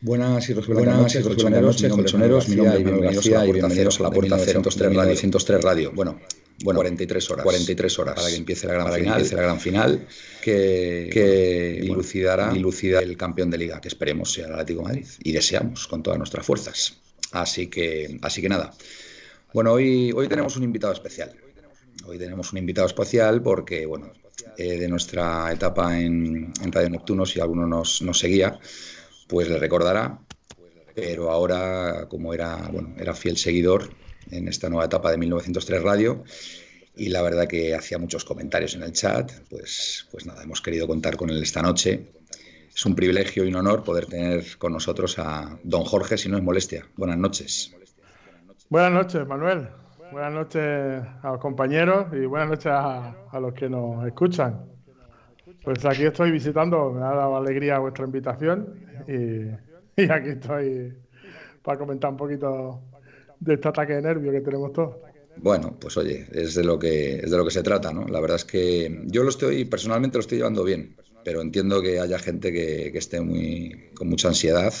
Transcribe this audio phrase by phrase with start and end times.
[0.00, 4.10] Buenas y buenas noches, colchoneros, colchoneros, mi nombre es Manuel García y bienvenidos a la
[4.10, 5.16] Puerta 103 Radio.
[5.16, 5.92] 103 Radio.
[5.92, 6.20] Bueno,
[6.62, 7.42] bueno, 43 horas.
[7.42, 8.14] 43 horas.
[8.14, 10.06] Para que empiece la gran, final, que empiece la gran final
[10.40, 15.06] que, que dilucidará, dilucida el campeón de liga, que esperemos sea el Atlético de Madrid.
[15.24, 16.96] Y deseamos con todas nuestras fuerzas.
[17.32, 18.72] Así que, así que nada.
[19.52, 21.34] Bueno, hoy, hoy tenemos un invitado especial.
[22.06, 24.12] Hoy tenemos un invitado especial porque, bueno,
[24.56, 28.60] eh, de nuestra etapa en, en Radio Neptuno, si alguno nos, nos seguía,
[29.28, 30.18] pues le recordará,
[30.94, 33.90] pero ahora como era, bueno, era fiel seguidor
[34.30, 36.24] en esta nueva etapa de 1903 Radio
[36.96, 40.86] y la verdad que hacía muchos comentarios en el chat, pues, pues nada, hemos querido
[40.86, 42.10] contar con él esta noche.
[42.74, 46.36] Es un privilegio y un honor poder tener con nosotros a don Jorge, si no
[46.36, 46.86] es molestia.
[46.96, 47.72] Buenas noches.
[48.68, 49.68] Buenas noches, Manuel.
[50.10, 50.62] Buenas noches
[51.22, 54.77] a los compañeros y buenas noches a, a los que nos escuchan.
[55.62, 58.74] Pues aquí estoy visitando, me ha dado alegría vuestra invitación
[59.06, 60.94] y, y aquí estoy
[61.62, 62.80] para comentar un poquito
[63.40, 64.96] de este ataque de nervio que tenemos todos.
[65.36, 68.06] Bueno, pues oye, es de lo que es de lo que se trata, ¿no?
[68.06, 72.00] La verdad es que yo lo estoy, personalmente lo estoy llevando bien, pero entiendo que
[72.00, 74.72] haya gente que, que esté muy con mucha ansiedad.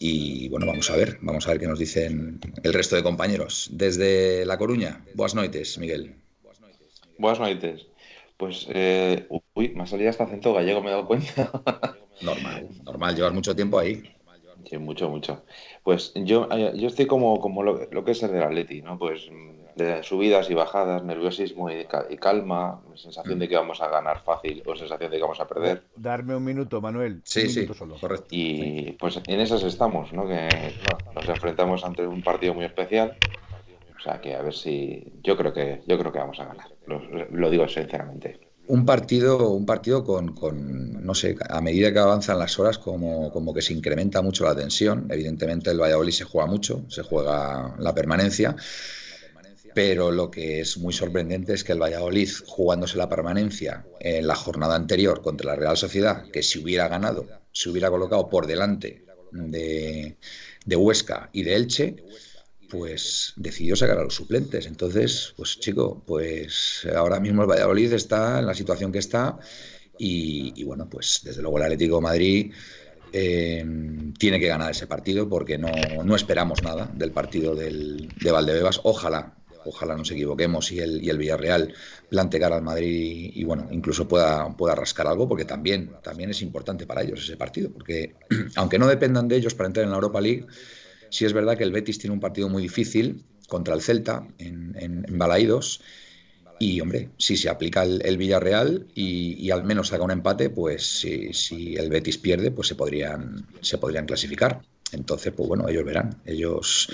[0.00, 3.68] Y bueno, vamos a ver, vamos a ver qué nos dicen el resto de compañeros.
[3.72, 6.14] Desde La Coruña, buenas noches, Miguel.
[7.18, 7.87] Buenas noches.
[8.38, 11.50] Pues, eh, uy, me ha salido hasta acento gallego, me he dado cuenta.
[12.22, 14.02] normal, normal, llevas mucho tiempo ahí.
[14.64, 15.44] Sí, mucho, mucho.
[15.82, 18.98] Pues yo, eh, yo estoy como, como lo, lo, que es el del Atleti, ¿no?
[18.98, 19.28] Pues
[19.74, 24.62] de subidas y bajadas, nerviosismo y, y, calma, sensación de que vamos a ganar fácil
[24.66, 25.84] o sensación de que vamos a perder.
[25.96, 27.22] Darme un minuto, Manuel.
[27.24, 27.96] Sí, un sí, minuto solo.
[28.00, 28.26] correcto.
[28.30, 30.26] Y pues en esas estamos, ¿no?
[30.26, 33.16] Que bueno, nos enfrentamos ante un partido muy especial.
[33.98, 36.68] O sea que a ver si yo creo que yo creo que vamos a ganar.
[36.86, 42.38] Lo, digo sinceramente un partido, un partido con, con, no sé, a medida que avanzan
[42.38, 45.06] las horas, como, como, que se incrementa mucho la tensión.
[45.10, 48.56] Evidentemente, el Valladolid se juega mucho, se juega la permanencia.
[49.74, 54.34] Pero lo que es muy sorprendente es que el Valladolid, jugándose la permanencia en la
[54.34, 59.06] jornada anterior contra la Real Sociedad, que si hubiera ganado, se hubiera colocado por delante
[59.32, 60.18] de,
[60.66, 61.96] de Huesca y de Elche,
[62.68, 64.66] pues decidió sacar a los suplentes.
[64.66, 69.38] Entonces, pues chico, pues ahora mismo el Valladolid está en la situación que está
[69.98, 72.52] y, bueno, pues desde luego el Atlético de Madrid
[73.12, 73.64] eh,
[74.18, 78.80] tiene que ganar ese partido porque no, no esperamos nada del partido del, de Valdebebas.
[78.84, 81.74] Ojalá, ojalá nos equivoquemos y el, y el Villarreal
[82.08, 86.30] plante cara al Madrid y, y, bueno, incluso pueda, pueda rascar algo porque también, también
[86.30, 88.14] es importante para ellos ese partido porque
[88.56, 90.46] aunque no dependan de ellos para entrar en la Europa League,
[91.10, 94.76] Sí es verdad que el Betis tiene un partido muy difícil contra el Celta en,
[94.78, 95.82] en, Balaídos.
[96.60, 100.84] Y, hombre, si se aplica el, Villarreal y, y, al menos saca un empate, pues
[101.00, 104.60] si, si, el Betis pierde, pues se podrían, se podrían clasificar.
[104.92, 106.20] Entonces, pues bueno, ellos verán.
[106.24, 106.92] Ellos,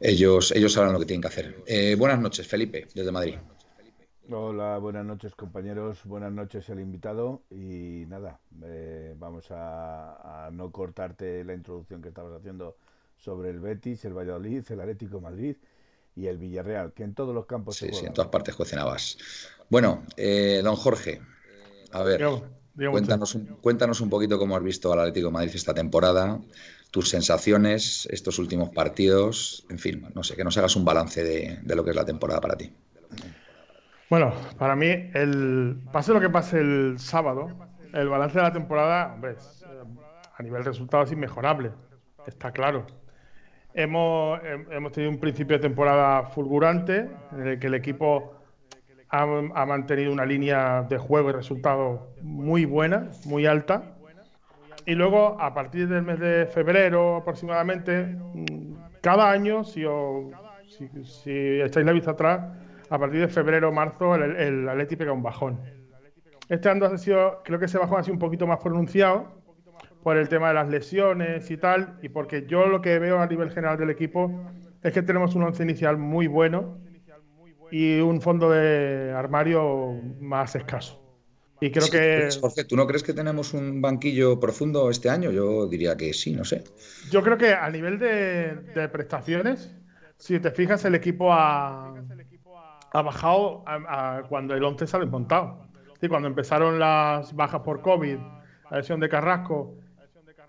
[0.00, 1.56] ellos, ellos sabrán lo que tienen que hacer.
[1.66, 3.36] Eh, buenas noches, Felipe, desde Madrid.
[4.30, 10.72] Hola, buenas noches compañeros, buenas noches el invitado y nada, eh, vamos a, a no
[10.72, 12.74] cortarte la introducción que estabas haciendo
[13.16, 15.56] sobre el Betis, el Valladolid, el Atlético de Madrid
[16.16, 19.18] y el Villarreal, que en todos los campos sí, se sí, en todas partes cocinabas.
[19.68, 21.20] Bueno, eh, don Jorge,
[21.92, 22.44] a ver, yo,
[22.74, 26.40] yo cuéntanos, un, cuéntanos un poquito cómo has visto al Atlético de Madrid esta temporada,
[26.90, 31.58] tus sensaciones, estos últimos partidos, en fin, no sé, que nos hagas un balance de,
[31.62, 32.72] de lo que es la temporada para ti.
[34.10, 37.48] Bueno, para mí, el pase lo que pase el sábado,
[37.92, 39.36] el balance de la temporada, hombre,
[40.36, 41.72] a nivel resultado es inmejorable,
[42.26, 42.86] está claro.
[43.76, 44.40] Hemos,
[44.70, 48.34] hemos, tenido un principio de temporada fulgurante en el que el equipo
[49.08, 53.96] ha, ha, mantenido una línea de juego y resultados muy buena, muy alta.
[54.86, 58.16] Y luego, a partir del mes de febrero aproximadamente,
[59.00, 60.26] cada año, si, os,
[60.68, 60.88] si,
[61.24, 62.52] si la vista atrás,
[62.90, 65.60] a partir de febrero o marzo el, el pega un bajón.
[66.48, 69.43] este año ha sido, creo que ese bajón ha sido un poquito más pronunciado
[70.04, 73.26] por el tema de las lesiones y tal, y porque yo lo que veo a
[73.26, 74.30] nivel general del equipo
[74.82, 76.78] es que tenemos un once inicial muy bueno
[77.70, 81.00] y un fondo de armario más escaso.
[81.58, 82.28] Y creo que.
[82.38, 85.30] Jorge, ¿tú no crees que tenemos un banquillo profundo este año?
[85.30, 86.64] Yo diría que sí, no sé.
[87.10, 89.74] Yo creo que a nivel de, prestaciones,
[90.18, 91.94] si te fijas, el equipo ha,
[92.92, 93.64] ha bajado
[94.28, 95.66] cuando el 11 sale montado.
[95.98, 98.18] Sí, cuando empezaron las bajas por COVID,
[98.70, 99.78] la lesión de Carrasco,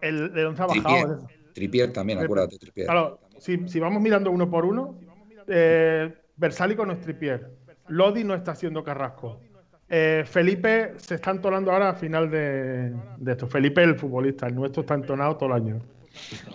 [0.08, 1.28] el, el 11 ha bajado.
[1.54, 2.86] Tripier, también, acuérdate, Tripier.
[2.86, 5.00] Claro, si, vamos mirando uno por uno,
[5.48, 7.52] eh, Versálico no es Tripier,
[7.88, 9.40] Lodi no está haciendo Carrasco.
[9.88, 12.94] Eh, Felipe se está entonando ahora a final de,
[13.26, 13.48] esto.
[13.48, 15.80] Felipe, el futbolista, el nuestro está entonado todo el año.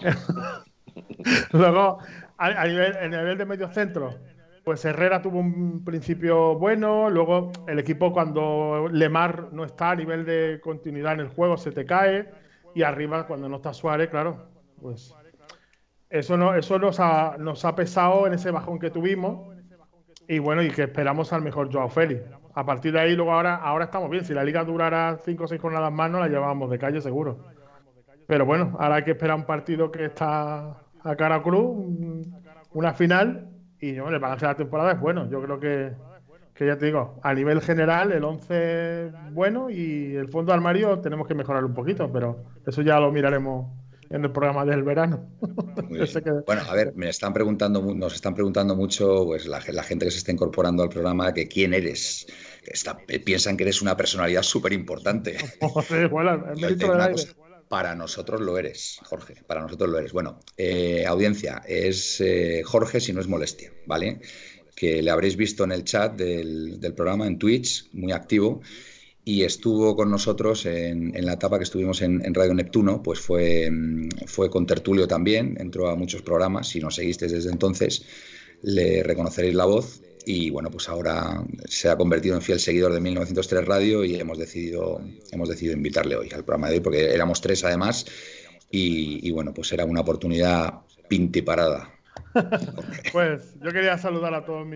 [1.52, 1.98] Luego,
[2.36, 4.16] a, nivel, a nivel de medio centro,
[4.64, 10.24] pues Herrera tuvo un principio bueno, luego el equipo cuando Lemar no está a nivel
[10.24, 12.28] de continuidad en el juego se te cae
[12.74, 14.46] y arriba cuando no está Suárez, claro,
[14.80, 15.14] pues
[16.08, 19.48] eso, no, eso nos, ha, nos ha pesado en ese bajón que tuvimos
[20.26, 22.22] y bueno, y que esperamos al mejor Joao Félix.
[22.54, 24.24] A partir de ahí, luego ahora, ahora estamos bien.
[24.24, 27.38] Si la liga durara cinco o seis jornadas más, no la llevábamos de calle seguro.
[28.26, 31.76] Pero bueno, ahora hay que esperar un partido que está a cara cruz,
[32.72, 33.50] una final,
[33.80, 35.28] y bueno, el balance de la temporada es bueno.
[35.28, 35.92] Yo creo que,
[36.60, 40.98] que ya te digo, a nivel general, el 11 bueno y el fondo de armario
[40.98, 43.66] tenemos que mejorar un poquito, pero eso ya lo miraremos
[44.10, 45.26] en el programa del verano.
[46.46, 50.18] Bueno, a ver, me están preguntando, nos están preguntando mucho pues, la, gente que se
[50.18, 52.26] está incorporando al programa que quién eres.
[53.24, 55.38] piensan que eres una personalidad súper importante.
[57.70, 60.12] para nosotros lo eres, Jorge, para nosotros lo eres.
[60.12, 64.20] Bueno, eh, audiencia, es eh, Jorge si no es molestia, ¿vale?
[64.80, 68.62] Que le habréis visto en el chat del, programa, en Twitch, muy activo
[69.26, 73.70] y estuvo con nosotros en, la etapa que estuvimos en, Radio Neptuno, pues fue,
[74.24, 78.06] fue con Tertulio también, entró a muchos programas, si nos seguisteis desde entonces
[78.62, 83.00] le reconoceréis la voz y bueno, pues ahora se ha convertido en fiel seguidor de
[83.00, 87.42] 1903 Radio y hemos decidido, hemos decidido invitarle hoy al programa de hoy porque éramos
[87.42, 88.06] tres además
[88.70, 91.99] y, y bueno, pues era una oportunidad pintiparada.
[93.12, 94.66] pues yo quería saludar a todos,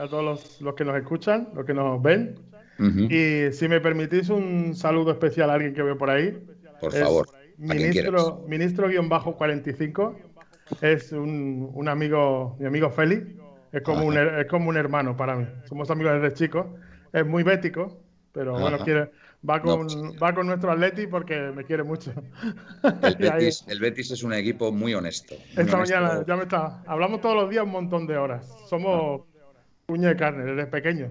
[0.00, 2.36] a todos los, los que nos escuchan, los que nos ven
[2.78, 6.36] y si me permitís un saludo especial a alguien que veo por ahí.
[6.80, 7.28] Por favor.
[7.56, 10.14] Ministro, ministro-45
[10.80, 13.26] es un, un, amigo, mi amigo Félix.
[13.70, 15.46] Es como, un, es como un hermano para mí.
[15.68, 16.66] Somos amigos desde chicos.
[17.12, 18.00] Es muy bético,
[18.32, 19.10] pero bueno, quiere,
[19.48, 22.12] va, con, pues va con nuestro Atleti porque me quiere mucho.
[23.02, 25.34] El Betis, el Betis es un equipo muy honesto.
[25.56, 26.82] Esta mañana ya me está.
[26.86, 28.46] Hablamos todos los días un montón de horas.
[28.68, 29.22] Somos
[29.86, 31.10] puño de carne desde pequeño.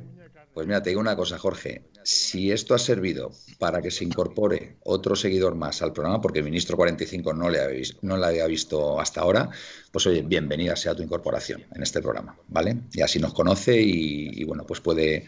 [0.54, 1.82] Pues mira, te digo una cosa, Jorge.
[2.04, 6.46] Si esto ha servido para que se incorpore otro seguidor más al programa, porque el
[6.46, 9.50] ministro 45 no le, había visto, no le había visto hasta ahora,
[9.92, 12.78] pues oye, bienvenida sea tu incorporación en este programa, ¿vale?
[12.94, 15.26] Y así nos conoce y, bueno, pues puede,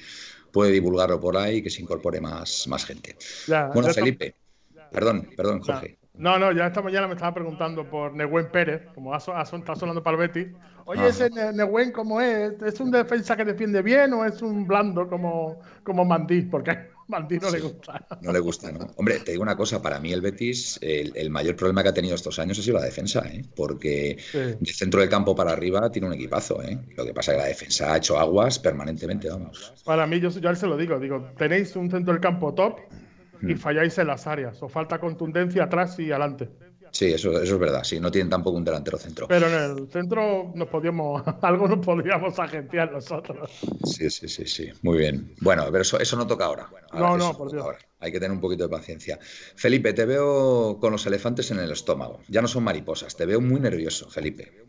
[0.56, 3.18] puede divulgarlo por ahí y que se incorpore más, más gente.
[3.74, 4.34] bueno, Felipe,
[4.90, 5.98] perdón, perdón, Jorge.
[6.14, 10.02] No, no, ya esta mañana me estaba preguntando por Nehuen Pérez, como ha, está sonando
[10.02, 10.56] para el Betis.
[10.86, 12.54] Oye, ese Nehuen, ¿cómo es?
[12.62, 16.44] ¿Es un defensa que defiende bien o es un blando como, como Mandí?
[16.44, 18.06] Porque a Mandí no le gusta.
[18.22, 18.88] No le gusta, ¿no?
[18.96, 22.16] Hombre, te digo una cosa, para mí el Betis, el, mayor problema que ha tenido
[22.16, 23.44] estos años ha sido la defensa, ¿eh?
[23.56, 26.80] Porque de centro del campo para arriba tiene un equipazo, ¿eh?
[26.96, 29.74] Lo que pasa es que la defensa ha hecho aguas permanentemente, vamos.
[29.84, 32.80] Para mí, yo, yo se lo digo, digo, tenéis un centro del campo top
[33.42, 33.58] y mm.
[33.58, 34.62] falláis en las áreas.
[34.62, 36.50] Os falta contundencia atrás y adelante.
[36.92, 37.84] Sí, eso, eso es verdad.
[37.84, 39.28] Sí, no tienen tampoco un delantero centro.
[39.28, 43.52] Pero en el centro nos podíamos, algo nos podríamos agenciar nosotros.
[43.84, 44.70] Sí, sí, sí, sí.
[44.82, 45.36] Muy bien.
[45.42, 46.70] Bueno, pero eso, eso no toca ahora.
[46.94, 47.76] no, no, por Dios.
[48.00, 49.20] Hay que tener un poquito de paciencia.
[49.56, 52.20] Felipe, te veo con los elefantes en el estómago.
[52.28, 53.16] Ya no son mariposas.
[53.16, 54.66] Te veo muy nervioso, Felipe.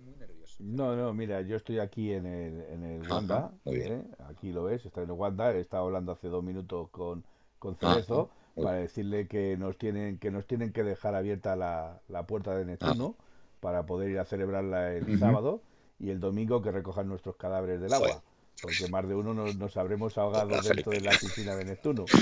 [0.58, 3.52] No, no, mira, yo estoy aquí en el, en el Wanda.
[3.64, 3.92] Muy bien.
[3.92, 4.04] ¿eh?
[4.30, 5.52] Aquí lo ves, está en el Wanda.
[5.52, 7.24] He estado hablando hace dos minutos con,
[7.58, 12.56] con Cerezo para decirle que nos tienen que nos tienen que dejar abierta la, puerta
[12.56, 13.24] de Neptuno ah.
[13.60, 15.60] para poder ir a celebrarla el sábado
[15.98, 18.22] y el domingo que recojan nuestros cadáveres del agua.
[18.62, 22.06] Porque más de uno nos, habremos ahogado dentro de la piscina de Neptuno.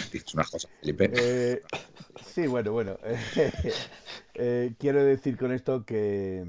[0.82, 1.62] Eh,
[2.24, 2.98] sí, bueno, bueno.
[4.36, 6.44] Eh, quiero decir con esto que,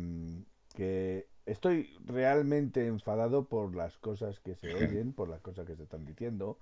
[0.73, 5.83] que estoy realmente enfadado por las cosas que se oyen, por las cosas que se
[5.83, 6.57] están diciendo.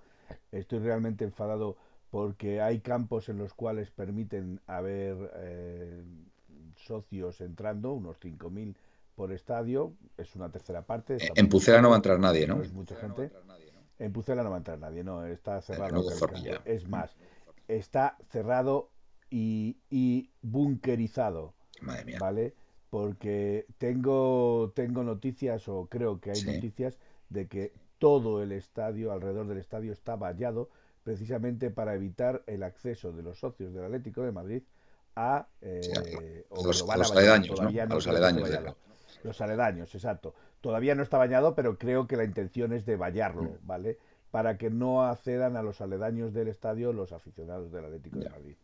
[0.52, 1.78] Estoy realmente enfadado
[2.14, 6.04] porque hay campos en los cuales permiten haber eh,
[6.76, 8.76] socios entrando, unos 5.000
[9.16, 11.18] por estadio, es una tercera parte.
[11.34, 12.62] En Pucela no va a entrar nadie, ¿no?
[12.62, 13.32] Es mucha gente.
[13.98, 16.04] En Pucela no va a entrar nadie, no, está cerrado.
[16.66, 17.16] es más,
[17.68, 18.92] está cerrado
[19.32, 21.56] y, y bunkerizado.
[21.82, 22.20] Madre mía.
[22.20, 22.54] ¿Vale?
[22.92, 26.46] Porque tengo, tengo noticias, o creo que hay Sí.
[26.54, 30.70] noticias, de que todo el estadio, alrededor del estadio, está vallado
[31.04, 34.64] precisamente para evitar el acceso de los socios del Atlético de Madrid
[35.16, 35.48] a...
[35.62, 36.02] eh, Sí, a
[36.50, 37.68] o los- lo a aledaños, ¿no?
[37.68, 38.50] A los aledaños.
[39.24, 40.34] Los aledaños, exacto.
[40.62, 43.58] Todavía no está bañado, pero creo que la intención es de vallarlo, Mm.
[43.68, 43.98] ¿vale?
[44.32, 48.30] Para que no accedan a los aledaños del estadio los aficionados del Atlético de.
[48.30, 48.56] Madrid.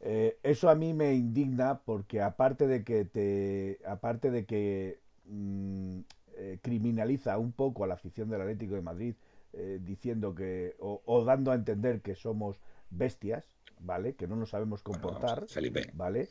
[0.00, 6.00] Eh, eso a mí me indigna porque aparte de que te, aparte de que mm,
[6.34, 9.14] eh, criminaliza un poco a la afición del Atlético de Madrid
[9.52, 13.44] eh, diciendo que o, o dando a entender que somos bestias,
[13.78, 14.14] ¿vale?
[14.14, 15.92] Que no nos sabemos Bueno, comportar, Felipe.
[15.92, 16.30] ¿vale?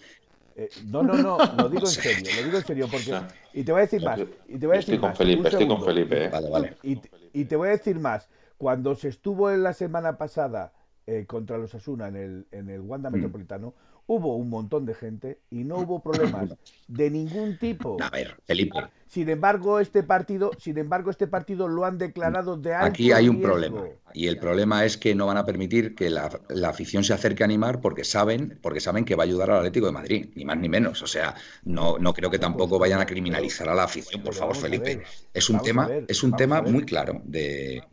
[0.55, 3.23] Eh, no, no, no, lo digo en serio, lo digo en serio porque
[3.53, 5.49] y te voy a decir más, y te voy a Estoy decir con más, Felipe,
[5.49, 5.81] estoy con segundo.
[5.81, 6.25] Felipe.
[6.25, 6.29] ¿eh?
[6.29, 6.77] Vale, vale.
[6.81, 7.01] Y,
[7.33, 8.29] y te voy a decir más.
[8.57, 10.73] Cuando se estuvo en la semana pasada
[11.07, 13.13] eh, contra los Asuna en el, en el Wanda Mm.
[13.13, 13.73] Metropolitano,
[14.07, 16.55] hubo un montón de gente y no hubo problemas
[16.87, 17.97] de ningún tipo.
[18.01, 22.73] A ver, Felipe, Sin embargo, este partido, sin embargo, este partido lo han declarado de
[22.73, 23.41] alto aquí hay un riesgo.
[23.41, 23.89] problema.
[24.13, 27.43] Y el problema es que no van a permitir que la, la afición se acerque
[27.43, 30.45] a animar porque saben, porque saben que va a ayudar al Atlético de Madrid, ni
[30.45, 31.01] más ni menos.
[31.01, 34.55] O sea, no, no creo que tampoco vayan a criminalizar a la afición, por favor,
[34.55, 35.03] Felipe.
[35.33, 37.83] Es un tema, es un tema muy claro de.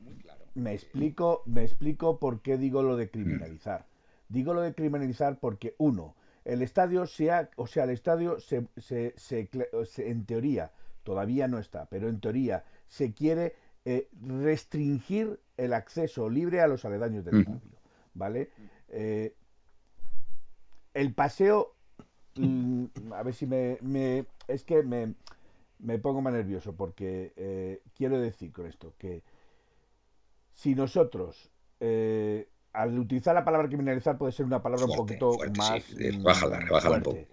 [0.55, 3.88] Me explico, me explico por qué digo lo de criminalizar.
[4.29, 8.67] Digo lo de criminalizar porque, uno, el estadio se ha, o sea, el estadio se,
[8.77, 10.71] se- se cle- se- en teoría,
[11.03, 13.55] todavía no está, pero en teoría se quiere
[13.85, 17.79] eh, restringir el acceso libre a los aledaños del estadio,
[18.15, 18.51] ¿vale?
[18.91, 19.35] Eh,
[20.95, 21.75] el paseo,
[22.37, 25.15] mm, a ver si me, me- es que me,
[25.79, 29.23] me pongo más nervioso porque eh, quiero decir con esto que
[30.55, 35.59] si nosotros, eh, al utilizar la palabra criminalizar puede ser una palabra un poquito fuerte,
[35.59, 35.83] más...
[35.83, 36.19] sí.
[36.19, 37.29] Mm, bájala, bájala un fuerte.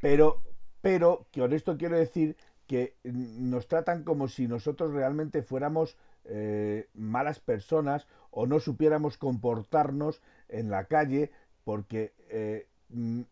[0.00, 0.42] Pero,
[0.80, 2.36] pero que con esto quiero decir
[2.66, 10.22] que nos tratan como si nosotros realmente fuéramos eh, malas personas o no supiéramos comportarnos
[10.48, 11.30] en la calle
[11.64, 13.22] porque eh, mm,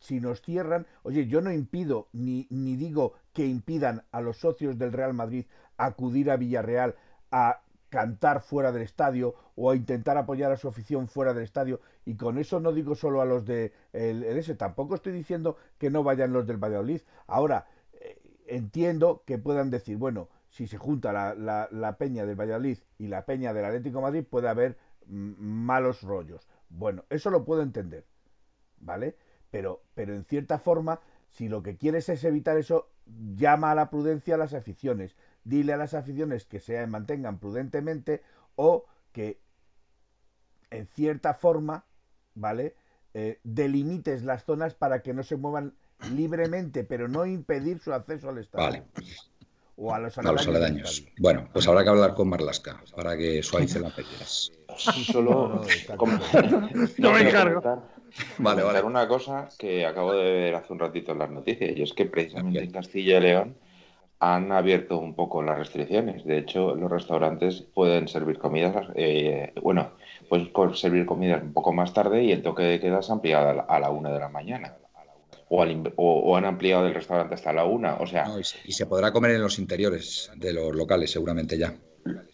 [0.00, 4.78] si nos cierran, oye, yo no impido ni, ni digo que impidan a los socios
[4.78, 6.94] del Real Madrid acudir a Villarreal
[7.30, 11.80] a cantar fuera del estadio o a intentar apoyar a su afición fuera del estadio
[12.04, 15.90] y con eso no digo solo a los de el, ese, tampoco estoy diciendo que
[15.90, 17.00] no vayan los del Valladolid.
[17.26, 22.36] Ahora, eh, entiendo que puedan decir, bueno, si se junta la, la- la peña del
[22.40, 26.48] Valladolid y la peña del Atlético Madrid puede haber mm, malos rollos.
[26.68, 28.04] Bueno, eso lo puedo entender,
[28.80, 29.16] ¿vale?
[29.50, 32.88] Pero, pero en cierta forma, si lo que quieres es evitar eso,
[33.34, 35.16] llama a la prudencia a las aficiones.
[35.50, 38.22] Dile a las aficiones que se mantengan prudentemente
[38.54, 39.40] o que
[40.70, 41.84] en cierta forma,
[42.36, 42.76] ¿vale?
[43.14, 45.74] Eh, delimites las zonas para que no se muevan
[46.14, 48.64] libremente, pero no impedir su acceso al estadio.
[48.64, 48.84] Vale,
[49.74, 51.04] O a los a los aledaños.
[51.18, 54.52] Bueno, pues habrá que hablar con Marlasca para que suavice las medidas.
[54.76, 55.62] Solo
[56.98, 57.60] No, me encargo.
[58.38, 58.82] Vale, vale.
[58.82, 62.06] una cosa que acabo de ver hace un ratito en las noticias y es que
[62.06, 63.56] precisamente en Castilla y León
[64.20, 66.24] han abierto un poco las restricciones.
[66.24, 69.92] De hecho, los restaurantes pueden servir comidas, eh, bueno,
[70.28, 73.14] puedes co- servir comidas un poco más tarde y el toque de queda se ha
[73.14, 74.76] ampliado a la, una de la mañana.
[75.48, 77.94] O, al o- o han ampliado el restaurante hasta la una.
[77.96, 81.10] O sea, No, y, se- y se podrá comer en los interiores de los locales,
[81.10, 81.74] seguramente ya.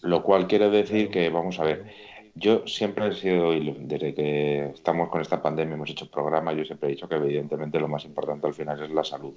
[0.03, 1.87] Lo cual quiere decir que, vamos a ver,
[2.35, 6.89] yo siempre he sido, desde que estamos con esta pandemia, hemos hecho programas, yo siempre
[6.89, 9.35] he dicho que evidentemente lo más importante al final es la salud.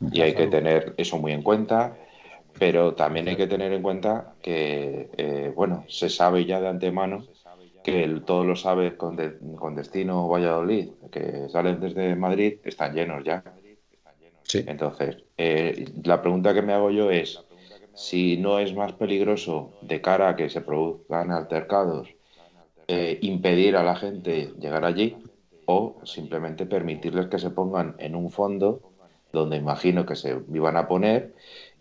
[0.00, 2.00] Y hay que tener eso muy en cuenta,
[2.58, 7.28] pero también hay que tener en cuenta que, eh, bueno, se sabe ya de antemano
[7.82, 12.94] que el- todos los aves con, de- con destino Valladolid, que salen desde Madrid, están
[12.94, 13.44] llenos ya.
[14.42, 14.64] Sí.
[14.66, 17.46] Entonces, eh, la pregunta que me hago yo es
[17.92, 22.16] si no es más peligroso de cara a que se produzcan altercados
[22.88, 25.22] eh, impedir a la gente llegar allí
[25.66, 28.87] o simplemente permitirles que se pongan en un fondo
[29.38, 31.34] donde imagino que se iban a poner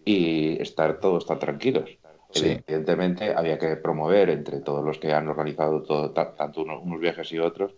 [0.06, 1.90] y estar todos tan tranquilos.
[2.32, 2.58] Sí.
[2.68, 7.00] Evidentemente había que promover entre todos los que han organizado todo, ta- tanto unos, unos
[7.00, 7.74] viajes y otros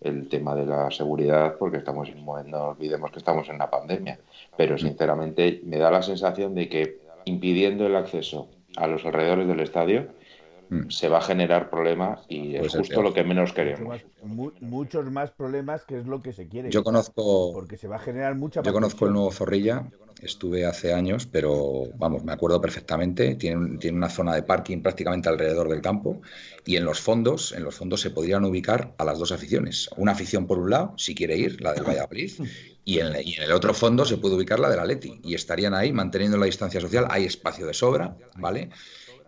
[0.00, 3.54] el tema de la seguridad porque estamos en un momento- no olvidemos que estamos en
[3.54, 4.18] una pandemia
[4.56, 9.60] pero sinceramente me da la sensación de que impidiendo el acceso a los alrededores del
[9.60, 10.08] estadio
[10.72, 10.90] mm.
[10.90, 14.00] se va a generar problema y es justo lo que menos queremos.
[14.60, 16.70] muchos más problemas que es lo que se quiere.
[16.70, 17.52] Yo conozco.
[17.52, 19.86] Porque se va a generar mucha Yo conozco el nuevo Zorrilla,
[20.22, 23.34] estuve hace años, pero vamos, me acuerdo perfectamente.
[23.34, 26.20] Tiene, tiene una zona de parking prácticamente alrededor del campo
[26.64, 29.90] y en los fondos, en los fondos se podrían ubicar a las dos aficiones.
[29.96, 32.32] Una afición por un lado, si quiere ir, la del Valladolid,
[32.84, 35.74] y en, y en el otro fondo se puede ubicar la del Atleti y estarían
[35.74, 37.06] ahí manteniendo la distancia social.
[37.10, 38.70] Hay espacio de sobra, ¿vale?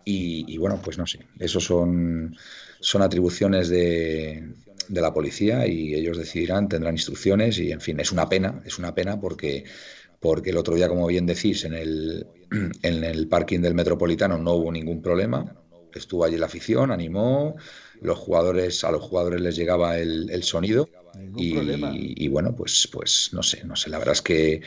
[0.07, 2.37] Y, bueno, pues no sé, eso son,
[2.79, 4.53] son atribuciones de,
[4.87, 8.77] de, la policía y ellos decidirán, tendrán instrucciones y en fin, es una pena, es
[8.77, 9.65] una pena porque,
[10.19, 12.27] porque el otro día, como bien decís, en el,
[12.83, 15.55] en el parking del Metropolitano no hubo ningún problema,
[15.91, 17.55] estuvo allí la afición, animó,
[18.01, 20.87] los jugadores, a los jugadores les llegaba el, el sonido
[21.35, 24.61] y, y, bueno, pues, pues no sé, no sé, la verdad es que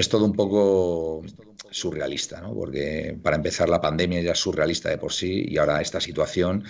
[0.00, 1.22] es todo un poco
[1.70, 2.54] surrealista, ¿no?
[2.54, 6.64] Porque para empezar la pandemia ya es surrealista de por sí y ahora esta situación,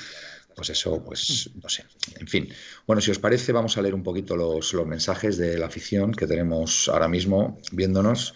[0.54, 1.84] pues eso, pues no sé.
[2.18, 2.48] En fin.
[2.86, 6.12] Bueno, si os parece, vamos a leer un poquito los, los mensajes de la afición
[6.12, 8.34] que tenemos ahora mismo viéndonos.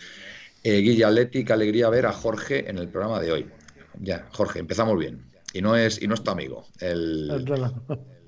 [0.62, 3.46] Eh, Guilla qué alegría ver a Jorge en el programa de hoy.
[4.00, 5.24] Ya, Jorge, empezamos bien.
[5.52, 7.44] Y no es, y no es tu amigo, el,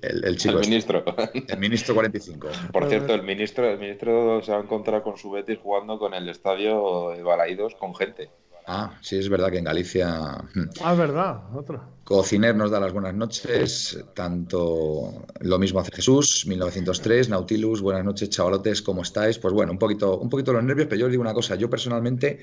[0.07, 0.55] el, chico.
[0.55, 0.69] El este.
[0.69, 1.03] ministro.
[1.47, 2.47] El ministro 45.
[2.71, 6.13] Por cierto, el ministro, el ministro se va a encontrar con su Betis jugando con
[6.13, 8.29] el estadio de Balaídos con gente.
[8.67, 10.43] Ah, sí, es verdad que en Galicia.
[10.53, 10.69] Hmm.
[10.81, 11.81] Ah, es verdad, otro.
[12.03, 18.29] Cociner nos da las buenas noches, tanto lo mismo hace Jesús, 1903, Nautilus, buenas noches,
[18.29, 19.37] chavalotes, ¿cómo estáis?
[19.37, 21.69] Pues bueno, un poquito, un poquito los nervios, pero yo os digo una cosa, yo
[21.69, 22.39] personalmente,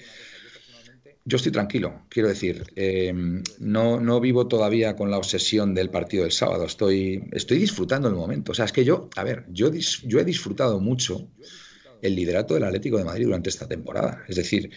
[1.25, 6.25] yo estoy tranquilo, quiero decir, em, no, no vivo todavía con la obsesión del partido
[6.25, 8.53] del sábado, estoy, estoy disfrutando el momento.
[8.53, 9.71] O sea, es que yo, a ver, yo,
[10.05, 11.29] yo he disfrutado mucho
[12.03, 14.25] el liderato del Atlético de Madrid durante esta temporada.
[14.29, 14.71] Es decir,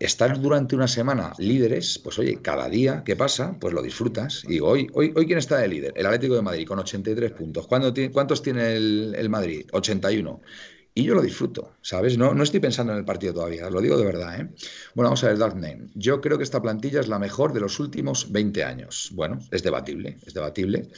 [0.00, 4.44] estar durante una semana líderes, pues oye, cada día que pasa, pues lo disfrutas.
[4.44, 5.92] Y digo, hoy, hoy, hoy ¿quién está de líder?
[5.96, 7.66] El Atlético de Madrid con 83 puntos.
[7.66, 9.66] ¿Cuántos tiene el, Madrid?
[9.72, 10.40] 81.
[10.94, 12.18] Y yo lo disfruto, ¿sabes?
[12.18, 14.40] No, no estoy pensando en el partido todavía, lo digo de verdad.
[14.40, 14.48] ¿eh?
[14.94, 15.88] Bueno, vamos a ver, Dark Name.
[15.94, 19.10] Yo creo que esta plantilla es la mejor de los últimos 20 años.
[19.12, 20.88] Bueno, es debatible, es debatible.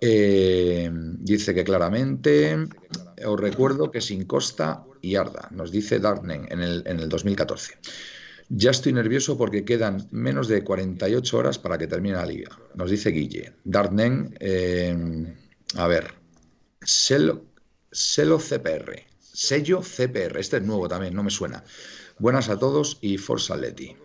[0.00, 2.58] Eh, dice que claramente,
[3.24, 7.74] os recuerdo que sin Costa y Arda, nos dice Darkname en el, en el 2014.
[8.54, 12.50] Ya estoy nervioso porque quedan menos de 48 horas para que termine la liga.
[12.74, 13.54] Nos dice Guille.
[13.64, 15.34] Dartnen, eh,
[15.76, 16.12] a ver,
[16.82, 17.46] Selo,
[17.90, 19.11] CPR.
[19.32, 20.38] Sello CPR.
[20.38, 21.64] Este es nuevo también, no me suena.
[22.18, 23.96] Buenas a todos y Forza Leti.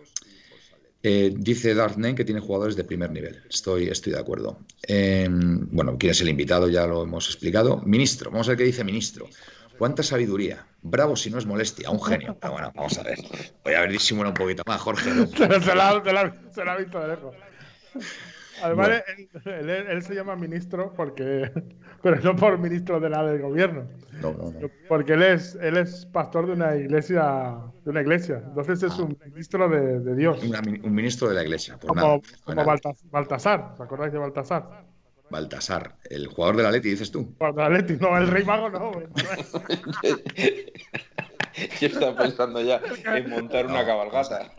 [1.02, 3.42] Eh, dice Dartnen que tiene jugadores de primer nivel.
[3.48, 4.58] Estoy, estoy de acuerdo.
[4.86, 7.82] Eh, bueno, quién es el invitado, ya lo hemos explicado.
[7.84, 9.28] Ministro, vamos a ver qué dice ministro.
[9.78, 10.66] ¿Cuánta sabiduría?
[10.82, 12.36] Bravo si no es molestia, un genio.
[12.40, 13.18] Pero bueno, vamos a ver.
[13.64, 15.10] Voy a ver disimula un poquito más, Jorge.
[15.36, 17.34] se, la, ha visto de lejos.
[18.62, 18.90] Además,
[19.44, 21.50] él, se llama ministro porque,
[22.02, 23.88] pero no por ministro de nada del gobierno.
[24.20, 24.70] No, no, no.
[24.88, 28.42] Porque él es, él es pastor de una iglesia, de una iglesia.
[28.46, 29.02] Entonces es ah.
[29.02, 30.40] un ministro de, Dios.
[30.42, 31.78] un ministro de la iglesia.
[31.78, 32.64] como, como
[33.10, 34.84] Baltasar, ¿os acordáis de Baltasar?
[35.30, 37.34] Baltasar, el jugador de la Leti, dices tú.
[37.40, 38.92] El de la Leti, no, el Rey Mago no.
[41.80, 42.80] Yo estaba pensando ya
[43.14, 44.52] en montar una cabalgata.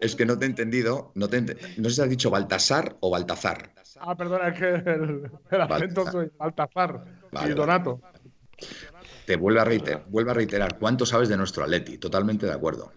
[0.00, 3.10] es que no te he entendido, no, te no sé si has dicho Baltasar o
[3.10, 3.72] Baltazar.
[4.00, 7.04] Ah, perdona, es que el, el acento soy Baltazar
[7.46, 8.00] y Donato.
[9.26, 11.98] Te vuelvo a, reiterar, vuelvo a reiterar, ¿cuánto sabes de nuestro Atleti?
[11.98, 12.92] Totalmente de acuerdo.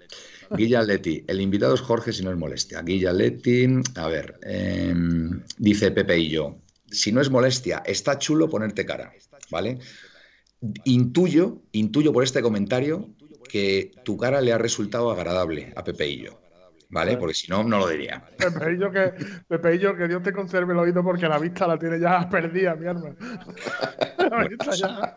[0.52, 2.82] Guilla Leti, el invitado es Jorge si no es molestia.
[2.82, 6.58] Guilla Leti, a ver, em, dice Pepe y yo,
[6.90, 9.12] si no es molestia, está chulo ponerte cara,
[9.50, 9.80] ¿vale?
[10.86, 13.10] Intuyo, intuyo por este comentario
[13.50, 16.40] que tu cara le ha resultado agradable a Pepe y yo.
[16.90, 17.18] ¿vale?
[17.18, 18.24] Porque si no, no lo diría.
[18.38, 19.14] Pepeillo que,
[19.48, 22.88] Pepeillo, que Dios te conserve el oído porque la vista la tiene ya perdida, mi
[22.88, 23.16] arma.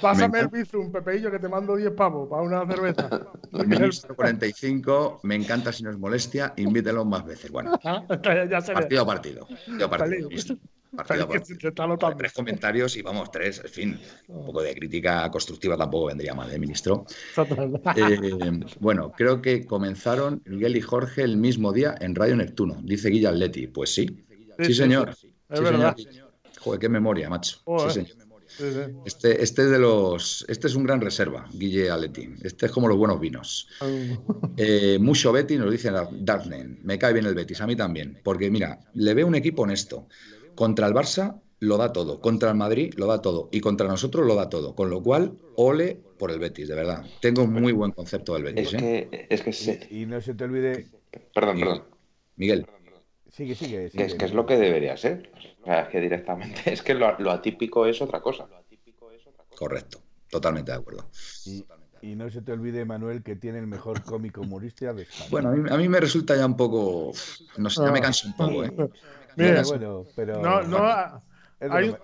[0.00, 3.08] Pásame el bizum, Pepeillo, que te mando 10 pavos para una cerveza.
[3.66, 7.50] Ministro 45, me encanta si no es molestia, invítelo más veces.
[7.50, 9.46] Bueno, ah, partido a partido.
[9.46, 10.28] Partido a partido
[12.18, 16.50] tres comentarios y vamos, tres, en fin, un poco de crítica constructiva tampoco vendría mal,
[16.52, 17.06] ¿eh, ministro?
[17.96, 23.10] Eh, bueno, creo que comenzaron Miguel y Jorge el mismo día en Radio Neptuno, dice
[23.10, 23.66] Guilla Atleti.
[23.66, 24.24] Pues sí,
[24.58, 25.14] sí, señor.
[25.14, 25.28] Sí,
[25.64, 25.96] señor.
[26.60, 27.58] Joder, qué memoria, macho.
[27.88, 28.26] Sí, señor.
[29.04, 32.30] Este, este, es de los, este es un gran reserva, Guille Aleti.
[32.42, 33.68] Este es como los buenos vinos.
[34.56, 36.80] Eh, mucho Betty nos dice Darknen.
[36.82, 38.18] Me cae bien el Betis, a mí también.
[38.22, 40.08] Porque mira, le veo un equipo honesto.
[40.56, 44.26] Contra el Barça lo da todo, contra el Madrid lo da todo y contra nosotros
[44.26, 44.74] lo da todo.
[44.74, 47.04] Con lo cual, ole por el Betis, de verdad.
[47.20, 48.74] Tengo muy buen concepto del Betis.
[48.74, 49.08] Es ¿eh?
[49.10, 50.86] que, es que y, no se te olvide.
[51.34, 51.84] Perdón, perdón.
[52.36, 52.66] Miguel.
[53.30, 55.30] Sigue, sigue, Es que es lo que debería ser.
[55.62, 58.46] O sea, es que directamente, es que lo, atípico es otra cosa.
[59.54, 61.08] Correcto, totalmente de acuerdo.
[62.02, 65.28] Y, no se te olvide, Manuel, que tiene el mejor cómico humorista de España.
[65.30, 67.12] Bueno, a mí, me resulta ya un poco.
[67.56, 68.72] No sé, ya me canso un poco, ¿eh?
[69.36, 70.40] Mira, bueno, pero.
[70.42, 70.78] No, no,
[71.60, 71.94] hay,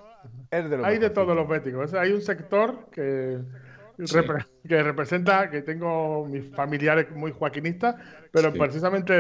[0.51, 1.93] de, hay de todos los béticos.
[1.95, 3.41] Hay un sector que
[4.69, 7.97] que representa que tengo mis familiares muy joaquinistas,
[8.31, 9.15] pero precisamente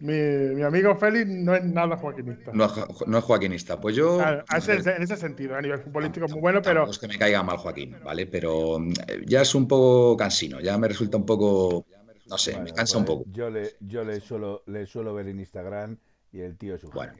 [0.00, 2.50] mi, amigo Félix no es nada joaquinista.
[2.52, 3.80] No, es joaquinista.
[3.80, 4.20] Pues yo.
[4.20, 6.84] en ese sentido, a nivel futbolístico es muy bueno, pero.
[6.84, 8.26] No es que me caiga mal Joaquín, ¿vale?
[8.26, 11.86] Pero eh, ya es un poco cansino, ya me resulta un poco.
[12.28, 13.30] No sé, me cansa un pues poco.
[13.32, 15.98] Yo le, yo le suelo, le suelo ver en Instagram
[16.32, 17.12] y el tío es un Bueno.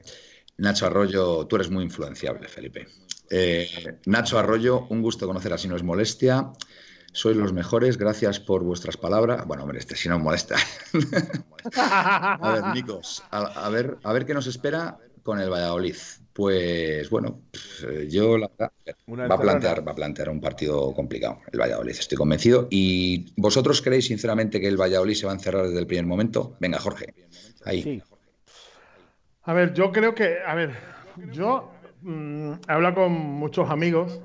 [0.57, 2.87] Nacho Arroyo, tú eres muy influenciable, Felipe.
[3.29, 6.51] Eh, Nacho Arroyo, un gusto conocer así no es molestia.
[7.11, 9.45] Sois los mejores, gracias por vuestras palabras.
[9.45, 10.55] Bueno, hombre, este si no molesta.
[11.75, 15.95] a ver, Nicos, a, ver, a ver qué nos espera con el Valladolid.
[16.33, 17.41] Pues bueno,
[18.09, 18.71] yo la verdad,
[19.07, 22.67] va a plantear, va a plantear un partido complicado el Valladolid, estoy convencido.
[22.71, 26.57] ¿Y vosotros creéis sinceramente que el Valladolid se va a encerrar desde el primer momento?
[26.59, 27.13] Venga, Jorge,
[27.63, 28.01] ahí.
[29.43, 30.71] A ver, yo creo que, a ver,
[31.31, 34.21] yo mm, he hablado con muchos amigos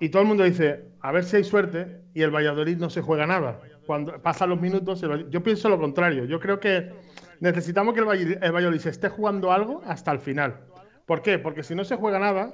[0.00, 3.02] y todo el mundo dice, a ver si hay suerte y el Valladolid no se
[3.02, 3.60] juega nada.
[3.86, 6.24] Cuando pasan los minutos, yo pienso lo contrario.
[6.24, 6.92] Yo creo que
[7.40, 10.60] necesitamos que el Valladolid se esté jugando algo hasta el final.
[11.06, 11.38] ¿Por qué?
[11.38, 12.52] Porque si no se juega nada,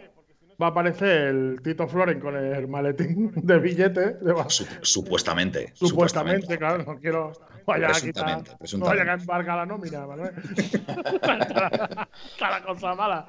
[0.62, 4.16] va a aparecer el Tito Floren con el maletín de billetes.
[4.82, 6.56] Supuestamente, supuestamente.
[6.58, 7.32] claro, no quiero.
[7.66, 8.42] Vaya a quitar,
[8.78, 10.24] no vaya a embargar la nómina, ¿vale?
[12.32, 13.24] está, la cosa mala.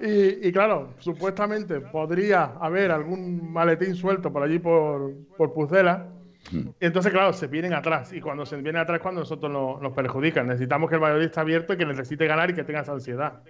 [0.00, 6.06] Y, claro, supuestamente podría haber algún maletín suelto por allí por, por Pucela.
[6.50, 6.70] Hmm.
[6.80, 8.12] Y entonces, claro, se vienen atrás.
[8.12, 10.46] Y cuando se vienen atrás, cuando nosotros nos, nos perjudican.
[10.46, 13.42] Necesitamos que el Valladolid esté abierto y que necesite ganar y que tenga esa ansiedad.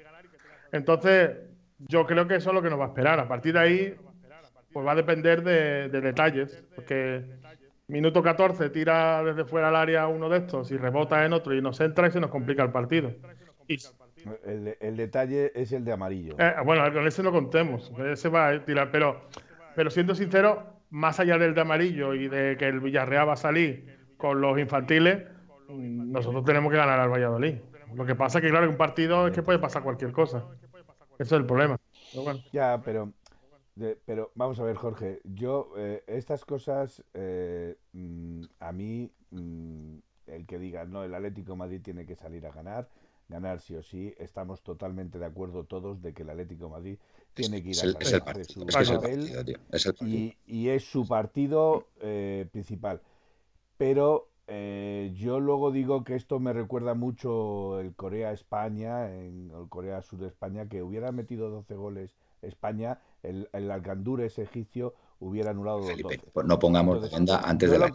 [0.73, 1.37] Entonces,
[1.79, 3.21] yo creo que eso es lo que nos va a esperar.
[3.21, 3.97] A partir de ahí,
[4.73, 7.25] pues va a depender de, detalles, porque
[7.88, 11.61] minuto 14 tira desde fuera al área uno de estos y rebota en otro y
[11.61, 13.12] nos entra y se nos complica el partido.
[14.44, 16.37] El, detalle es el de amarillo.
[16.38, 19.29] Eh, bueno, con ese no contemos, ese va a tirar, pero,
[19.74, 23.37] pero siendo sincero, más allá del de amarillo y de que el Villarreal va a
[23.37, 25.24] salir con los infantiles,
[25.68, 27.57] nosotros tenemos que ganar al Valladolid.
[27.94, 30.44] Lo que pasa es que, claro, en un partido es que puede pasar cualquier cosa.
[31.18, 31.79] Eso es el problema.
[32.53, 33.12] Ya, pero,
[34.05, 35.21] pero vamos a ver, Jorge.
[35.25, 41.57] Yo, eh, estas cosas, eh, mm, a mí, mm, el que diga, no, el Atlético
[41.57, 42.88] Madrid tiene que salir a ganar,
[43.29, 46.99] ganar sí o sí, estamos totalmente de acuerdo todos de que el Atlético Madrid
[47.35, 53.01] tiene que ir a ganar es el partido, Y, y, es su partido eh, principal.
[53.77, 60.29] Pero eh, yo luego digo que esto me recuerda mucho el Corea-España, el Corea-Sur de
[60.29, 66.20] España, que hubiera metido 12 goles España, el, el Alcandures egipcio hubiera anulado los 12.
[66.33, 67.92] Pues no pongamos antes de la...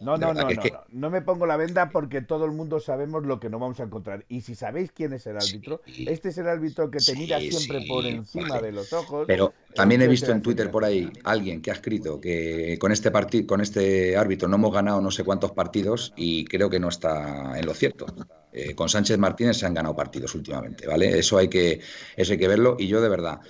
[0.00, 3.38] No, no, no, no, no, me pongo la venda porque todo el mundo sabemos lo
[3.40, 4.24] que no vamos a encontrar.
[4.28, 7.84] Y si sabéis quién es el árbitro, este es el árbitro que te mira siempre
[7.88, 9.24] por encima de los ojos.
[9.26, 13.10] Pero también he visto en Twitter por ahí alguien que ha escrito que con este
[13.10, 16.88] partido, con este árbitro no hemos ganado no sé cuántos partidos y creo que no
[16.88, 18.06] está en lo cierto.
[18.52, 21.18] Eh, con Sánchez Martínez se han ganado partidos últimamente, ¿vale?
[21.18, 21.80] Eso hay que,
[22.16, 23.40] eso hay que verlo y yo de verdad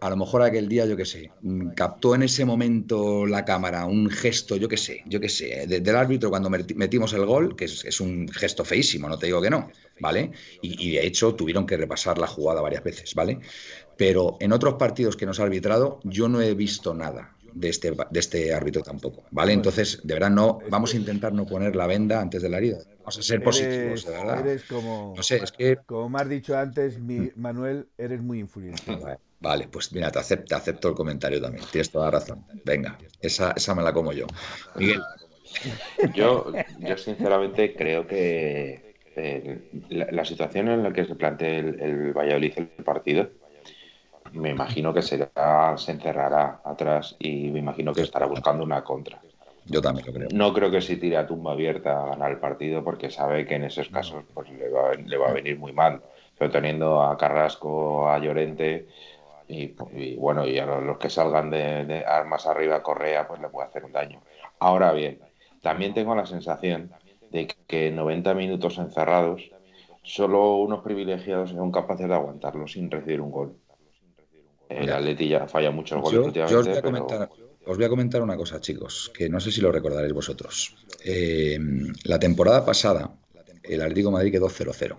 [0.00, 3.86] a lo mejor aquel día, yo qué sé, mm, captó en ese momento la cámara
[3.86, 7.64] un gesto, yo qué sé, yo qué sé, del árbitro cuando metimos el gol, que
[7.64, 10.32] es, un gesto feísimo, no te digo que no, ¿vale?
[10.62, 13.40] Y, de hecho tuvieron que repasar la jugada varias veces, ¿vale?
[13.96, 17.32] Pero en otros partidos que nos ha arbitrado, yo no he visto nada.
[17.54, 19.54] De este, de este árbitro tampoco, ¿vale?
[19.54, 22.80] Entonces, de verdad, no, vamos a intentar no poner la venda antes de la herida.
[22.98, 24.46] Vamos a ser positivos, de verdad.
[24.46, 25.78] Eres como, no sé, es que...
[25.86, 28.98] Como me has dicho antes, mi, Manuel, eres muy influyente.
[29.40, 31.64] Vale, pues mira, te acepto, acepto el comentario también.
[31.70, 32.44] Tienes toda la razón.
[32.64, 34.26] Venga, esa, esa me la como yo.
[34.76, 35.02] Miguel.
[36.14, 42.12] Yo, yo sinceramente creo que eh, la, situación en la que se plantea el, el
[42.12, 43.30] Valladolid el partido,
[44.32, 49.20] me imagino que será, se encerrará atrás y me imagino que estará buscando una contra.
[49.64, 50.28] Yo también lo creo.
[50.32, 53.54] No creo que si tire a tumba abierta a ganar el partido porque sabe que
[53.54, 56.02] en esos casos pues, le, va, le va a venir muy mal.
[56.38, 58.86] Pero teniendo a Carrasco, a Llorente,
[59.48, 63.84] y, bueno, y a los que salgan de, armas arriba Correa, pues le puede hacer
[63.84, 64.20] un daño.
[64.58, 65.20] Ahora bien,
[65.62, 66.90] también tengo la sensación
[67.30, 69.42] de que 90 minutos encerrados,
[70.02, 73.56] solo unos privilegiados son capaces de aguantarlo sin recibir un gol.
[74.68, 77.14] El Atleti ya falla muchos goles últimamente.
[77.66, 80.76] os, voy a comentar, una cosa, chicos, que no sé si lo recordaréis vosotros.
[81.04, 81.58] Eh,
[82.04, 83.12] la temporada pasada,
[83.62, 84.96] el Atlético Madrid quedó 0-0.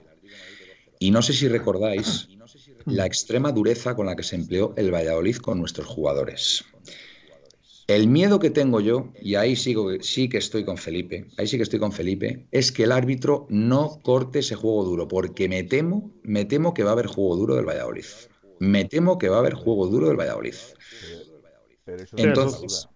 [1.00, 2.30] Y no sé si recordáis
[2.86, 6.64] la extrema dureza con la que se empleó el Valladolid con nuestros jugadores.
[7.88, 11.56] El miedo que tengo yo, y ahí sigo, sí que estoy con Felipe, ahí sí
[11.56, 15.64] que estoy con Felipe, es que el árbitro no corte ese juego duro, porque me
[15.64, 18.06] temo, me temo que va a haber juego duro del Valladolid.
[18.60, 20.56] Me temo que va a haber juego duro del Valladolid.
[22.18, 22.90] Entonces,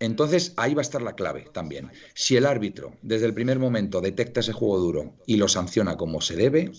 [0.00, 1.90] entonces ahí va a estar la clave también.
[2.14, 6.20] Si el árbitro desde el primer momento detecta ese juego duro y lo sanciona como
[6.20, 6.72] se debe,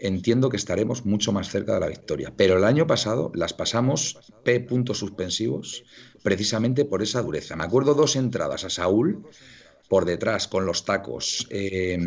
[0.00, 2.32] entiendo que estaremos mucho más cerca de la victoria.
[2.36, 5.84] Pero el año pasado las pasamos P puntos suspensivos
[6.22, 7.56] precisamente por esa dureza.
[7.56, 9.26] Me acuerdo dos entradas a Saúl
[9.88, 11.98] por detrás con los tacos eh,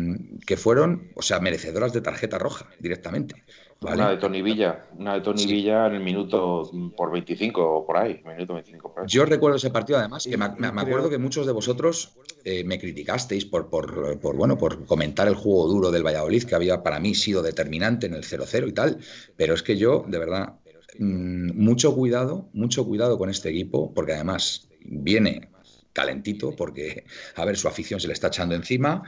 [0.46, 3.44] que fueron, o sea, merecedoras de tarjeta roja directamente.
[3.82, 7.96] Una de Tony Villa, una de Tony Villa en el minuto por 25 o por
[7.96, 12.14] ahí, minuto 25 Yo recuerdo ese partido además, que me, acuerdo que muchos de vosotros
[12.44, 16.54] eh, me criticasteis por, por, por, bueno, por comentar el juego duro del Valladolid, que
[16.54, 18.98] había para mí sido determinante en el 0-0 y tal,
[19.36, 20.58] pero es que yo, de verdad,
[20.98, 25.48] mm, mucho cuidado, mucho cuidado con este equipo, porque además viene
[25.92, 27.04] calentito porque,
[27.36, 29.02] a ver, su afición se le está echando encima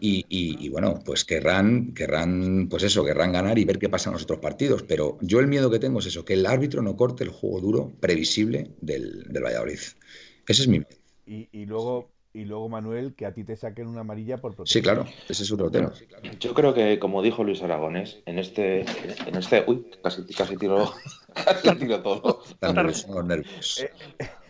[0.00, 4.24] y, bueno, pues querrán, querrán, pues eso, querrán ganar y ver qué pasa en los
[4.24, 4.82] otros partidos.
[4.82, 7.60] Pero yo el miedo que tengo es eso, que el árbitro no corte el juego
[7.60, 9.78] duro previsible del, del Valladolid.
[10.46, 10.96] Ese es mi miedo.
[11.26, 14.82] Y, luego, y luego, Manuel, que a ti te saquen una amarilla por protección.
[14.82, 15.92] Sí, claro, ese es otro tema.
[16.38, 20.92] Yo creo que, como dijo Luis Aragones, en este, en este, uy, casi, casi tiro,
[21.62, 22.42] casi tiro todo.
[22.44, 22.74] Están
[23.26, 23.86] nervios.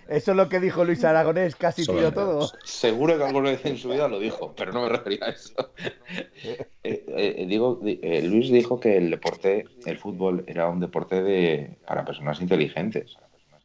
[0.08, 2.50] Eh, eso es lo que dijo Luis Aragonés, casi tiró todo.
[2.64, 5.54] Seguro que alguna vez en su vida lo dijo, pero no me refería a eso.
[6.86, 11.78] Eh, eh, digo, eh, Luis dijo que el deporte, el fútbol, era un deporte de,
[11.86, 13.16] para personas inteligentes.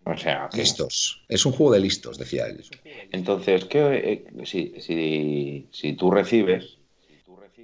[0.06, 1.22] O sea, listos.
[1.28, 2.64] Es un juego de listos, decía él.
[3.12, 6.78] Entonces, ¿qué, si, si, si tú recibes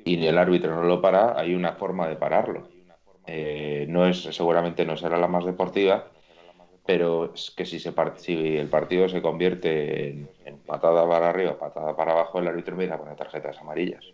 [0.04, 2.68] y el árbitro no lo para, hay una forma de pararlo.
[3.88, 6.12] no es, seguramente no será la más deportiva,
[6.86, 10.30] pero es que si, se si el partido se convierte en,
[10.66, 14.06] patada para arriba, patada para abajo, el árbitro empieza a poner tarjetas amarillas.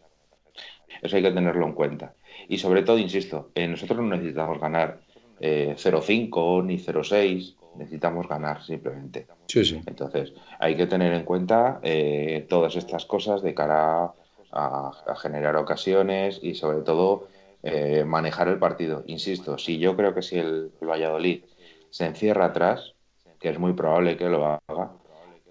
[1.01, 2.13] Eso hay que tenerlo en cuenta.
[2.47, 4.99] Y sobre todo, insisto, eh, nosotros no necesitamos ganar
[5.39, 9.27] eh, 0-5 ni 0-6, necesitamos ganar simplemente.
[9.47, 9.81] Sí, sí.
[9.85, 14.13] Entonces, hay que tener en cuenta eh, todas estas cosas de cara
[14.51, 17.27] a, generar ocasiones y sobre todo
[17.63, 19.03] eh, manejar el partido.
[19.07, 21.43] Insisto, si yo creo que si el Valladolid
[21.91, 22.95] se encierra atrás,
[23.39, 24.93] que es muy probable que lo haga,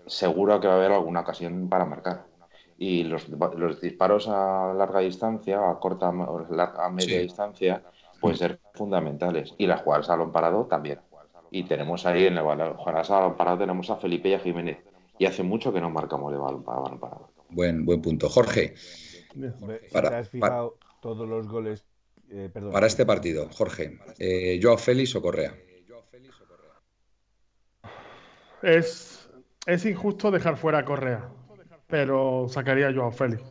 [0.07, 2.27] seguro que va a haber alguna ocasión para marcar.
[2.79, 3.29] Y los,
[3.81, 7.83] disparos a larga distancia, a corta a media distancia,
[8.21, 9.55] pueden ser fundamentales.
[9.59, 10.99] Y las jugadas a balón parado también.
[11.51, 14.79] Y tenemos ahí en el jugadas a balón parado tenemos a Felipe y a Jiménez.
[15.19, 17.29] Y hace mucho que no marcamos de balón, parado.
[17.51, 18.31] Buen, buen punto.
[18.31, 18.75] Jorge.
[19.93, 20.23] Para,
[21.03, 21.85] todos los goles.
[22.31, 25.53] Eh, para este partido, Jorge, eh, ¿Joao Félix o Correa?
[28.63, 29.31] Es,
[29.67, 31.29] es injusto dejar fuera a Correa,
[31.87, 33.43] pero sacaría yo a Félix.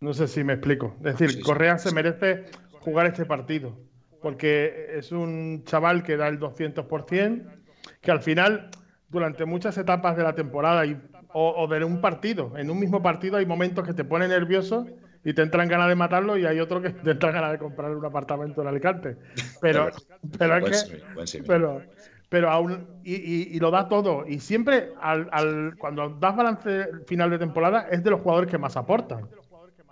[0.00, 0.96] No sé si me explico.
[1.04, 2.46] Es decir, Correa se merece
[2.80, 3.78] jugar este partido,
[4.22, 7.60] porque es un chaval que da el 200%,
[8.00, 8.70] que al final,
[9.08, 10.98] durante muchas etapas de la temporada y,
[11.32, 14.86] o, de un partido, en un mismo partido hay momentos que te pone nervioso
[15.22, 17.96] y te entran ganas de matarlo y hay otro que te entran ganas de comprarle
[17.96, 19.16] un apartamento en Alicante.
[19.60, 19.90] Pero,
[20.38, 21.82] pero es que, pero,
[22.30, 24.24] pero aún y, lo da todo.
[24.26, 28.76] Y siempre al, cuando das balance final de temporada es de los jugadores que más
[28.76, 29.28] aportan.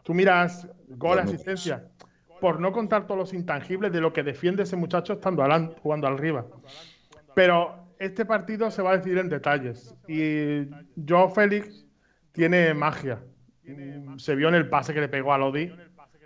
[0.05, 1.85] Tú miras gol, asistencia,
[2.41, 5.45] por no contar todos los intangibles de lo que defiende ese muchacho estando
[5.83, 6.47] jugando arriba.
[7.35, 9.95] Pero este partido se va a decidir en detalles.
[10.07, 10.69] Y
[11.07, 11.85] Joao Félix
[12.31, 13.19] tiene magia.
[14.17, 15.73] Se vio en el pase que le pegó a Lodi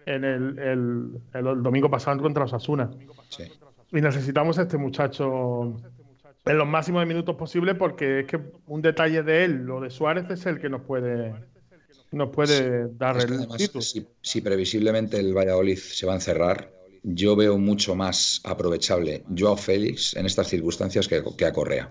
[0.05, 2.90] en el, el, domingo pasado contra los Asuna.
[3.90, 5.77] Y necesitamos a este muchacho
[6.44, 9.90] en los máximos de minutos posibles porque es que un detalle de él, lo de
[9.90, 11.35] Suárez, es el que nos puede
[12.11, 13.83] nos puede dar el título.
[14.20, 16.70] Si, previsiblemente el Valladolid se va a encerrar,
[17.02, 21.90] yo veo mucho más aprovechable Joao Félix en estas circunstancias que, a Correa.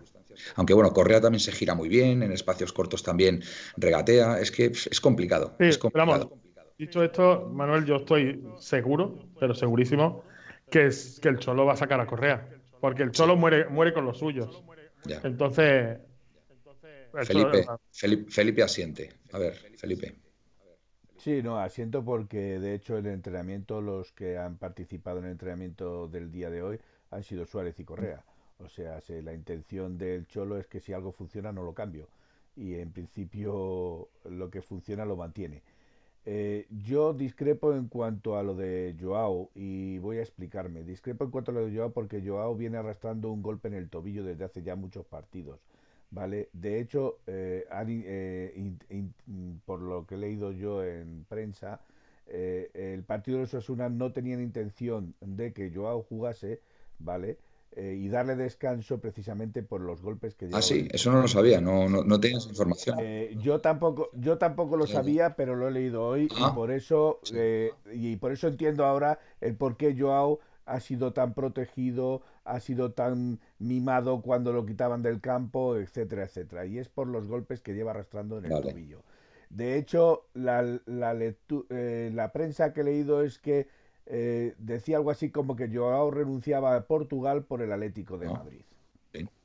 [0.55, 3.43] Aunque bueno, Correa también se gira muy bien, en espacios cortos también
[3.77, 5.55] regatea, es que es complicado.
[5.59, 6.37] es complicado.
[6.77, 10.23] dicho esto, Manuel, yo estoy seguro, pero segurísimo,
[10.69, 13.93] que, es, que el Cholo va a sacar a Correa porque el Cholo muere, muere
[13.93, 14.61] con los suyos.
[15.23, 15.99] Entonces.
[17.23, 17.65] Felipe,
[18.29, 19.13] Felipe, asiente.
[19.31, 20.15] A ver, Felipe.
[21.17, 26.07] Sí, no, asiento porque de hecho el entrenamiento, los que han participado en el entrenamiento
[26.07, 26.79] del día de hoy
[27.11, 28.23] han sido Suárez y Correa.
[28.57, 32.07] O sea, la intención del Cholo es que si algo funciona no lo cambio.
[32.55, 35.63] Y en principio lo que funciona lo mantiene.
[36.25, 40.83] Eh, yo discrepo en cuanto a lo de Joao y voy a explicarme.
[40.83, 43.89] Discrepo en cuanto a lo de Joao porque Joao viene arrastrando un golpe en el
[43.89, 45.59] tobillo desde hace ya muchos partidos.
[46.11, 46.49] ¿vale?
[46.53, 48.73] De hecho, eh, eh,
[49.65, 51.81] por lo que he leído yo en prensa,
[52.27, 56.61] el partido de Osasuna no tenían intención de que Joao jugase,
[56.99, 57.37] ¿vale?
[57.73, 61.61] Eh, y darle descanso precisamente por los golpes que Ah, sí, eso no lo sabía,
[61.61, 62.97] no, no, no tenías información.
[62.99, 66.69] Eh, yo tampoco, yo tampoco lo sabía, pero lo he leído hoy y ah, por
[66.69, 72.21] eso eh, y por eso entiendo ahora el por qué Joao ha sido tan protegido,
[72.43, 76.65] ha sido tan mimado cuando lo quitaban del campo, etcétera, etcétera.
[76.65, 79.01] Y es por los golpes que lleva arrastrando en el tobillo.
[79.49, 83.67] De hecho, la, la, la prensa que he leído es que
[84.13, 88.61] eh, decía algo así como que Joao renunciaba a Portugal por el Atlético de Madrid.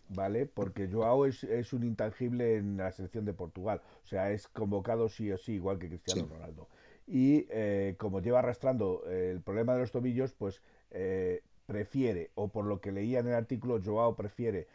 [0.09, 0.47] ¿Vale?
[0.47, 3.81] Porque Joao es, un intangible en la selección de Portugal.
[4.05, 6.69] O sea, es convocado sí o sí, igual que Cristiano Ronaldo.
[7.07, 10.61] Y eh, como lleva arrastrando eh, el problema de los tobillos, pues
[11.67, 14.67] prefiere, o por lo que leía en el artículo, Joao prefiere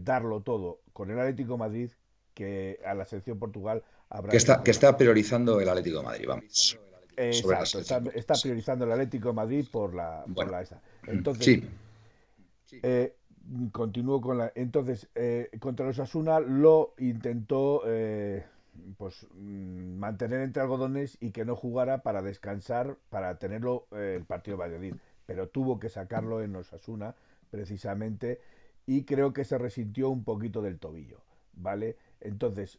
[0.00, 1.90] darlo todo con el Atlético de Madrid
[2.34, 6.24] que a la selección Portugal habrá que está, que está priorizando el Atlético de Madrid,
[6.26, 6.78] vamos.
[7.16, 7.78] Exacto,
[8.14, 10.80] está, priorizando el Atlético de Madrid por la, por la esa.
[11.06, 11.62] Entonces,
[12.82, 13.16] eh,
[13.72, 14.52] continúo con la.
[14.54, 18.44] Entonces, eh, contra los Asuna lo intentó eh,
[18.96, 24.56] pues mm, mantener entre algodones y que no jugara para descansar, para tenerlo el partido
[24.56, 24.94] Valladolid.
[25.26, 27.14] Pero tuvo que sacarlo en los Asuna,
[27.50, 28.40] precisamente,
[28.86, 31.20] y creo que se resintió un poquito del tobillo.
[31.54, 31.96] ¿Vale?
[32.20, 32.78] Entonces,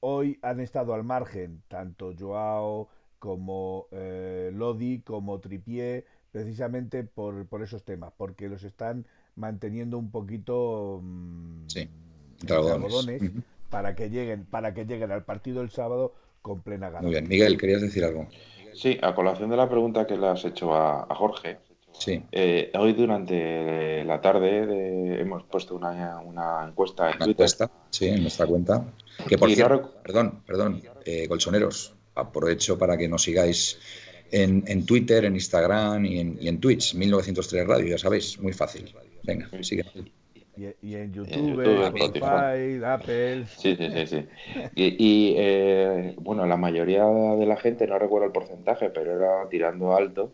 [0.00, 2.88] hoy han estado al margen tanto Joao
[3.22, 9.06] como eh, Lodi, como Tripié, precisamente por, por, esos temas, porque los están
[9.36, 11.88] manteniendo un poquito mm, sí,
[13.70, 17.02] para que lleguen para que lleguen al partido el sábado con plena gana.
[17.02, 18.26] Muy bien, Miguel, querías decir algo.
[18.74, 21.58] Sí, a colación de la pregunta que le has hecho a, Jorge.
[21.92, 22.24] Sí.
[22.32, 27.30] Eh, hoy durante la tarde hemos puesto una, una encuesta en Twitter.
[27.30, 28.84] Encuesta, sí, en nuestra cuenta.
[29.28, 33.78] Que por cierto, perdón, perdón, eh, colchoneros, aprovecho para que nos sigáis
[34.30, 38.52] en, en Twitter, en Instagram y en, y en, Twitch, 1903 Radio, ya sabéis, muy
[38.52, 38.92] fácil.
[39.22, 39.84] Venga, sigue.
[40.56, 43.46] Y, en YouTube, Spotify, Apple.
[43.46, 44.06] Sí, sí, sí.
[44.06, 44.26] sí.
[44.74, 49.96] Y, eh, bueno, la mayoría de la gente, no recuerdo el porcentaje, pero era tirando
[49.96, 50.32] alto,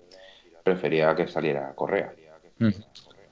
[0.64, 2.12] prefería que saliera Correa.
[2.58, 2.70] Mm.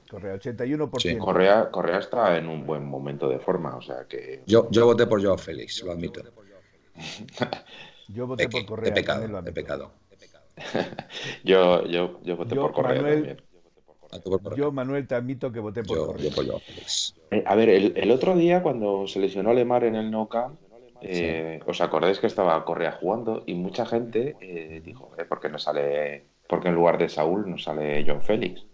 [0.09, 1.01] Correa, 81%.
[1.01, 1.19] Sí.
[1.19, 4.43] Correa, Correa está en un buen momento de forma, o sea que...
[4.47, 6.23] Yo, yo voté por Joao Félix, lo admito.
[8.09, 8.91] Yo voté por Correa.
[8.91, 9.93] De pecado, de pecado.
[11.45, 13.37] yo, yo, yo voté por Correa también.
[14.57, 16.31] Yo, Manuel, te admito que voté por Correa.
[17.31, 20.59] Eh, a ver, el, otro día cuando se lesionó Lemar en el No Camp,
[21.03, 25.59] eh, os acordáis que estaba Correa jugando y mucha gente eh, dijo, ¿por qué no
[25.59, 28.65] sale, porque en lugar de Saúl no sale John Félix?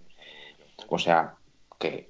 [0.89, 1.35] O sea,
[1.79, 2.09] que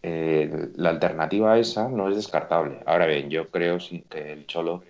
[0.75, 2.81] la alternativa a esa no es descartable.
[2.85, 3.79] Ahora bien, yo creo
[4.11, 4.83] que el Cholo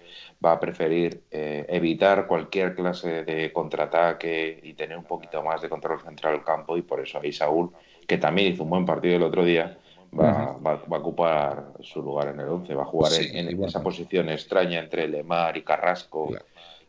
[0.44, 5.68] va a preferir eh, evitar cualquier clase de contraataque y tener un poquito más de
[5.68, 6.76] control central del campo.
[6.76, 7.70] Y por eso ahí Saúl,
[8.06, 9.78] que también hizo un buen partido el otro día,
[10.18, 14.80] va, a ocupar su lugar en el 11, va a jugar en, esa posición extraña
[14.80, 16.34] entre Lemar y Carrasco,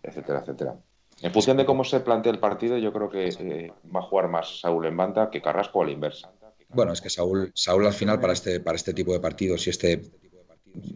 [0.01, 0.75] etcétera, etcétera.
[1.21, 4.27] En función de cómo se plantea el partido, yo creo que eh, va a jugar
[4.27, 6.31] más Saúl en banda que Carrasco a la inversa.
[6.69, 9.69] Bueno, es que Saúl, Saúl al final para este, para este tipo de partidos y
[9.69, 10.01] este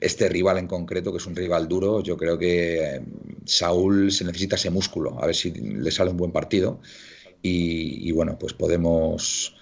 [0.01, 3.01] este rival en concreto, que es un rival duro, yo creo que eh,
[3.45, 6.79] Saúl se necesita ese músculo, a ver si le sale un buen partido.
[7.49, 9.55] Y, bueno, pues podemos,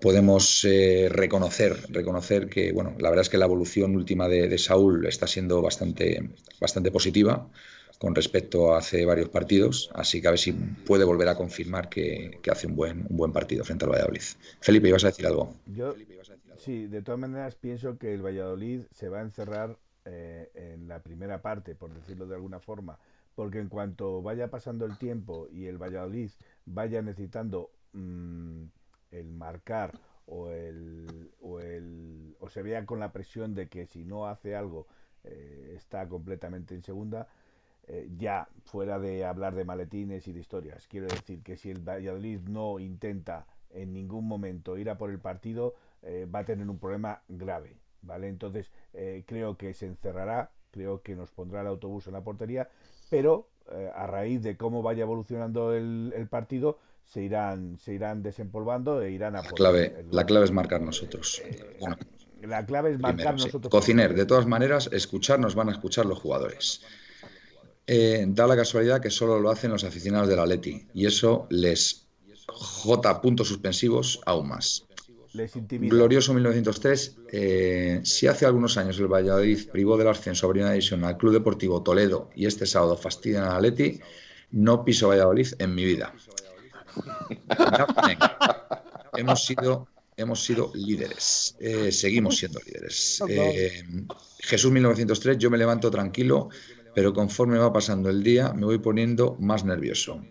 [0.00, 5.04] podemos eh, reconocer, reconocer que, bueno, la verdad es que la evolución última de, Saúl
[5.06, 7.46] está siendo bastante, bastante positiva
[7.98, 11.90] con respecto a hace varios partidos, así que a ver si puede volver a confirmar
[11.90, 14.22] que, hace un buen, un buen partido frente al Valladolid.
[14.60, 15.54] Felipe, ibas a decir algo.
[15.66, 15.94] Yo,
[16.60, 21.00] Sí, de todas maneras pienso que el Valladolid se va a encerrar eh, en la
[21.02, 22.98] primera parte, por decirlo de alguna forma,
[23.34, 26.30] porque en cuanto vaya pasando el tiempo y el Valladolid
[26.66, 28.64] vaya necesitando mm,
[29.10, 34.04] el marcar o el, o el o se vea con la presión de que si
[34.04, 34.86] no hace algo
[35.24, 37.26] eh, está completamente en segunda,
[37.86, 40.86] eh, ya fuera de hablar de maletines y de historias.
[40.88, 45.20] Quiero decir que si el Valladolid no intenta en ningún momento ir a por el
[45.20, 48.28] partido, eh, va a tener un problema grave, ¿vale?
[48.28, 52.68] Entonces, eh, creo que se encerrará, creo que nos pondrá el autobús en la portería,
[53.10, 59.02] pero eh, a raíz de cómo vaya evolucionando el, partido, se irán, se irán desempolvando
[59.02, 59.42] e irán a...
[59.42, 61.42] La clave, la clave es marcar nosotros.
[62.40, 63.70] la clave es marcar nosotros.
[63.70, 66.82] Cociner, de todas maneras, escuchar nos van a escuchar los jugadores.
[67.86, 72.06] da la casualidad que solo lo hacen los aficionados del Atleti y eso les
[72.52, 73.20] J.
[73.20, 74.86] puntos suspensivos aún más.
[75.88, 77.16] Glorioso 1903.
[77.32, 81.34] Eh, si hace algunos años el Valladolid privó del ascenso a Primera División al Club
[81.34, 84.00] Deportivo Toledo y este sábado fastidian a Atleti,
[84.50, 86.12] no piso Valladolid en mi vida.
[89.16, 93.22] hemos sido hemos sido líderes, eh, seguimos siendo líderes.
[93.26, 93.82] Eh,
[94.40, 96.50] Jesús 1903, yo me levanto tranquilo,
[96.94, 100.22] pero conforme va pasando el día me voy poniendo más nervioso.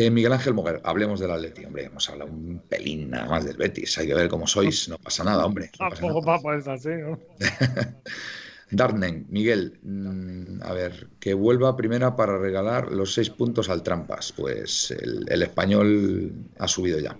[0.00, 3.56] Eh, Miguel Ángel Moguer, hablemos del Atleti, hombre, hemos hablado un pelín nada más del
[3.56, 5.72] Betis, hay que ver cómo sois, no pasa nada, hombre.
[5.76, 7.18] Tampoco va a así, ¿no?
[8.70, 14.32] Darnen, Miguel, mm, a ver, que vuelva primera para regalar los seis puntos al Trampas,
[14.36, 17.18] pues el, español ha subido ya.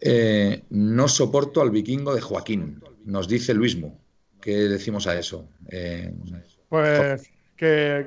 [0.00, 4.00] Eh, no soporto al vikingo de Joaquín, nos dice Luismo.
[4.40, 5.46] ¿Qué decimos a eso?
[5.70, 6.14] Eh,
[6.70, 8.06] pues que,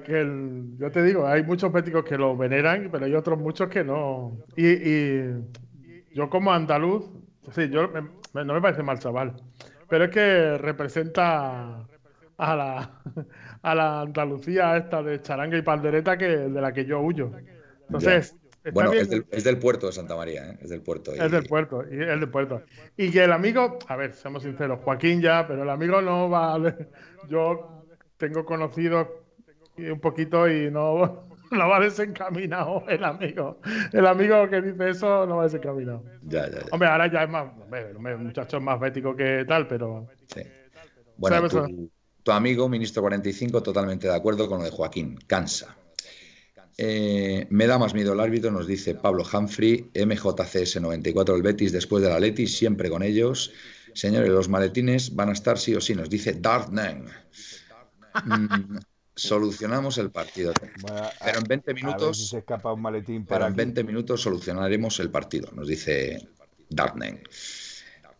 [0.78, 4.38] yo te digo, hay muchos béticos que lo veneran, pero hay otros muchos que no.
[4.56, 5.24] Y,
[6.14, 7.10] yo como andaluz,
[7.52, 7.89] sí, yo
[8.34, 9.34] no me parece mal chaval,
[9.89, 11.86] pero es que representa
[12.38, 13.02] a la,
[13.62, 17.32] a la Andalucía esta de charanga y pandereta que de la que yo huyo.
[17.88, 18.38] Entonces,
[18.72, 20.58] bueno, es del, es del, puerto de Santa María, ¿eh?
[20.62, 21.14] es del puerto.
[21.14, 22.62] Es del puerto, y, es del puerto.
[22.95, 26.56] Y que el amigo, a ver, seamos sinceros, Joaquín ya, pero el amigo no va
[26.56, 26.76] a...
[27.28, 27.86] Yo
[28.18, 29.08] tengo conocidos
[29.89, 33.59] un poquito y no, no va desencaminado el amigo.
[33.91, 36.03] El amigo que dice eso no va desencaminado.
[36.23, 36.65] Ya, ya, ya.
[36.71, 40.07] Hombre, ahora ya es más, hombre, el muchacho es más bético que tal, pero...
[40.34, 40.41] Sí.
[41.17, 41.91] Bueno, tu,
[42.23, 45.19] tu, amigo, ministro 45, totalmente de acuerdo con lo de Joaquín.
[45.27, 45.75] Cansa.
[46.77, 51.71] Eh, me da más miedo el árbitro, nos dice Pablo Humphrey, MJCS 94 del Betis,
[51.71, 53.51] después de la Leti, siempre con ellos.
[53.93, 57.05] Señores, los maletines van a estar sí o sí, nos dice Dartnen.
[58.25, 58.77] Mm,
[59.22, 60.53] solucionamos el partido.
[61.24, 62.30] pero en 20 minutos.
[62.30, 66.28] se escapa un maletín pero en 20 minutos solucionaremos el partido, nos dice
[66.69, 67.22] Dartnen.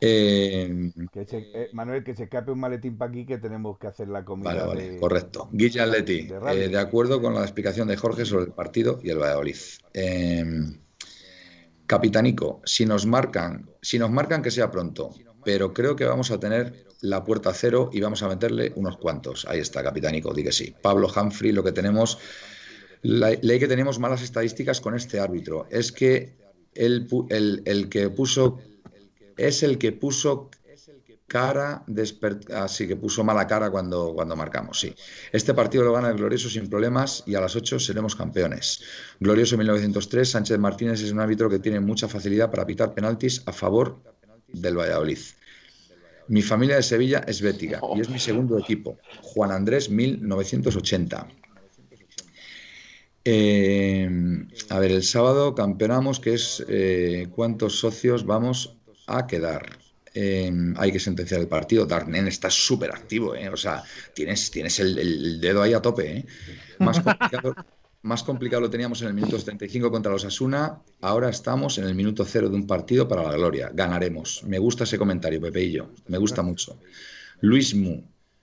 [0.04, 4.26] Eh, eh, Manuel, que se escape un maletín para aquí que tenemos que hacer la
[4.26, 4.66] comida.
[4.66, 5.48] Vale, vale, correcto.
[5.52, 9.12] Guilla Leti, de, eh, de, acuerdo con la explicación de Jorge sobre el partido y
[9.12, 9.58] el Valladolid.
[11.86, 15.12] Capitanico, si nos marcan, si nos marcan que sea pronto,
[15.44, 19.46] pero creo que vamos a tener la puerta cero y vamos a meterle unos cuantos.
[19.48, 20.74] Ahí está, Capitánico, di que sí.
[20.82, 22.20] Pablo Humphrey, lo que tenemos,
[23.02, 26.36] la, ley que tenemos malas estadísticas con este árbitro es que
[26.74, 27.08] el,
[27.66, 28.60] el, que puso,
[29.36, 30.50] es el que puso
[31.28, 31.86] cara,
[32.56, 34.94] así que puso mala cara cuando, cuando marcamos, sí.
[35.32, 38.82] Este partido lo gana el Glorioso sin problemas y a las 8 seremos campeones.
[39.20, 43.54] Glorioso 1903, Sánchez Martínez es un árbitro que tiene mucha facilidad para pitar penaltis a
[43.54, 44.02] favor
[44.54, 45.20] del Valladolid.
[46.28, 48.98] Mi familia de Sevilla es bética y es mi segundo equipo.
[49.22, 51.28] Juan Andrés 1980.
[53.24, 54.10] Eh,
[54.70, 58.78] a ver, el sábado campeonamos, que es eh, cuántos socios vamos
[59.08, 59.78] a quedar.
[60.14, 61.86] Eh, hay que sentenciar el partido.
[61.86, 63.84] Darnen está súper activo, o sea,
[64.14, 66.26] tienes, tienes el, el, dedo ahí a tope.
[66.80, 67.56] Más complicado,
[68.04, 70.82] más complicado lo teníamos en el minuto 75 contra los Asuna.
[71.02, 73.72] Ahora estamos en el minuto cero de un partido para la gloria.
[73.74, 74.44] Ganaremos.
[74.48, 75.90] Me gusta ese comentario, Pepe y yo.
[76.08, 76.80] Me gusta mucho.
[77.42, 78.02] Luis Mu,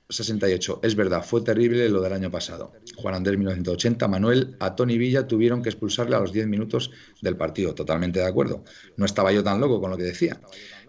[0.09, 0.80] 68.
[0.82, 2.72] Es verdad, fue terrible lo del año pasado.
[2.96, 4.09] Juan Andrés, 1980.
[4.09, 6.90] Manuel, a Tony Villa tuvieron que expulsarle a los 10 minutos
[7.20, 7.74] del partido.
[7.74, 8.64] Totalmente de acuerdo.
[8.96, 10.40] No estaba yo tan loco con lo que decía.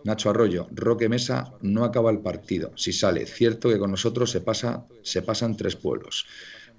[0.04, 2.72] Nacho Arroyo, Roque Mesa no acaba el partido.
[2.76, 6.26] Si sale, cierto que con nosotros se, pasa, se pasan tres pueblos.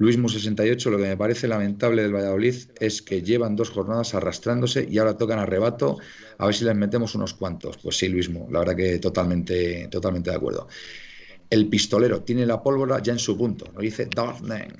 [0.00, 4.88] Luismo 68, lo que me parece lamentable del Valladolid es que llevan dos jornadas arrastrándose
[4.90, 5.98] y ahora tocan arrebato,
[6.38, 7.76] a ver si les metemos unos cuantos.
[7.76, 10.68] Pues sí, Luismo, la verdad que totalmente, totalmente de acuerdo.
[11.50, 14.72] El pistolero tiene la pólvora ya en su punto, lo dice Darkman.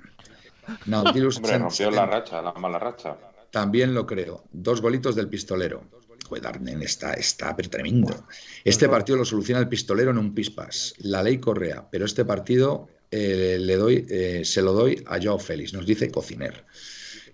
[0.86, 3.18] Nautilus Hombre, rompió la racha, la mala racha.
[3.50, 4.44] También lo creo.
[4.52, 5.82] Dos golitos del pistolero.
[6.30, 8.24] Pues Darnen está, está tremendo.
[8.64, 10.94] Este partido lo soluciona el pistolero en un pispas.
[10.96, 15.38] La ley Correa, pero este partido eh, le doy, eh, se lo doy a Joao
[15.38, 16.64] Félix, nos dice Cociner.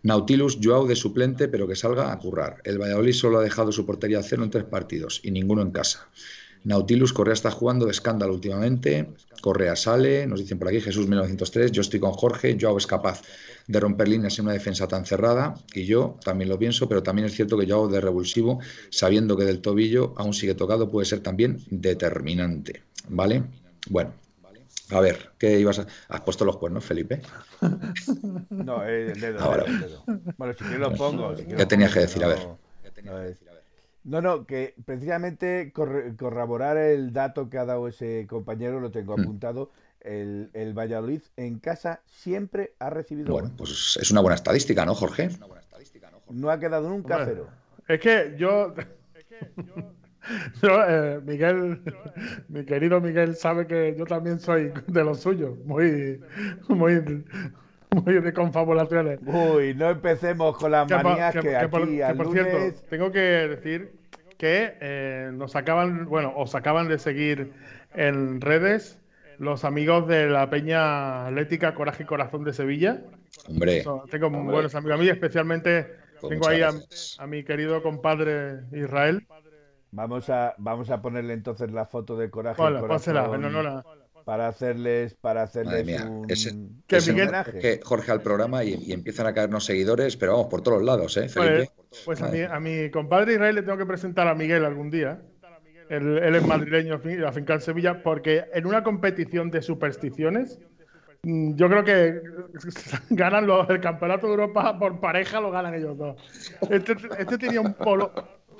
[0.03, 2.61] Nautilus, Joao de suplente, pero que salga a currar.
[2.65, 5.73] El Valladolid solo ha dejado su portería a cero en tres partidos y ninguno en
[5.73, 6.09] casa.
[6.67, 9.09] Nautilus, Correa está jugando de escándalo últimamente.
[9.41, 11.71] Correa sale, nos dicen por aquí Jesús 1903.
[11.71, 12.57] Yo estoy con Jorge.
[12.61, 13.23] Joao es capaz
[13.69, 15.55] de romper líneas en una defensa tan cerrada.
[15.75, 18.59] Y yo también lo pienso, pero también es cierto que Joao de revulsivo,
[18.91, 22.83] sabiendo que del tobillo aún sigue tocado, puede ser también determinante.
[23.09, 23.45] ¿Vale?
[23.89, 24.15] Bueno,
[24.91, 25.87] a ver, ¿qué ibas a...?
[26.09, 27.21] ¿Has puesto los cuernos, Felipe?
[28.51, 30.05] No, el dedo, ah, el dedo.
[30.37, 31.35] Bueno, si quieres lo pongo.
[31.35, 32.25] ¿Qué tenías que decir?
[32.25, 32.39] A ver.
[34.05, 39.21] No, no, que precisamente corroborar el dato que ha dado ese compañero, lo tengo mm.
[39.21, 39.71] apuntado,
[40.01, 43.33] el, el Valladolid en casa siempre ha recibido.
[43.33, 45.31] Bueno, pues es una buena estadística, ¿no, Jorge?
[46.31, 47.49] No ha quedado nunca Hombre, cero.
[47.89, 48.75] Es que yo.
[49.57, 49.75] yo,
[50.63, 51.81] eh, Miguel,
[52.49, 56.21] mi querido Miguel, sabe que yo también soy de los suyos, muy,
[56.69, 57.25] muy,
[57.91, 59.21] muy de confabulaciones.
[59.27, 62.27] Uy, no empecemos con las Que por- manías que- que, que por- aquí al por
[62.27, 62.47] lunes...
[62.51, 63.93] cierto, tengo que decir
[64.39, 67.53] que eh, nos acaban, bueno, os acaban de seguir
[67.95, 68.99] en redes
[69.39, 73.01] los amigos de la Peña Atlética Coraje y Corazón de Sevilla.
[73.49, 74.53] Hombre, tengo Hombre.
[74.55, 75.87] buenos amigos a mí, especialmente
[76.21, 79.27] Pues tengo ahí a mi querido compadre Israel.
[79.93, 83.67] Vamos a, vamos a ponerle entonces la foto de Coraje Hola, pónsela, Corazón en honor
[83.67, 83.85] a-
[84.25, 86.55] para hacerles, para hacerles Madre mía, un, ese-
[86.89, 90.33] Que ese Miguel- nombre Jorge, Jorge al programa y, y empiezan a caernos seguidores, pero
[90.33, 91.71] vamos, por todos lados, ¿eh, Felipe?
[91.89, 94.91] Pues, pues a, mi, a mi compadre Israel le tengo que presentar a Miguel algún
[94.91, 95.23] día.
[95.89, 100.59] Él, él es madrileño, fin- afincado en Sevilla, porque en una competición de supersticiones,
[101.23, 102.21] mm, yo creo que
[103.11, 106.17] ganan los, el campeonato de Europa por pareja, lo ganan ellos dos.
[106.69, 108.11] Este, este tenía un polo.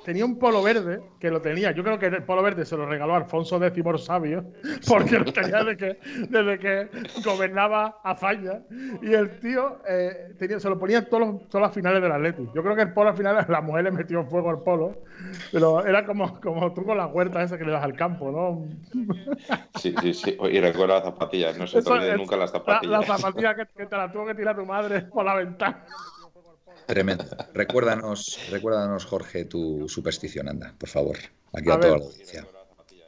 [0.07, 1.71] Tenía un polo verde que lo tenía.
[1.71, 4.45] Yo creo que el polo verde se lo regaló Alfonso X el Sabio,
[4.87, 5.99] porque lo tenía desde que,
[6.29, 6.89] desde que
[7.25, 8.61] gobernaba Azaña.
[9.01, 12.13] Y el tío eh, tenía, se lo ponía en todos los- todas las finales del
[12.13, 12.53] Atlético.
[12.55, 14.95] Yo creo que el polo al final la mujer le metió fuego al polo.
[15.51, 18.65] Pero era como, como tú con la huerta esa que le das al campo, ¿no?
[19.75, 20.37] Sí, sí, sí.
[20.39, 22.91] Y recuerda las zapatillas, no se te olviden nunca las La, zapatillas.
[23.09, 25.83] la zapatilla que, que te la tuvo que tirar tu madre por la ventana.
[26.87, 27.25] Tremendo.
[27.53, 31.17] Recuérdanos, recuérdanos, Jorge, tu superstición, anda, por favor.
[31.53, 32.47] Aquí A a, toda la audiencia.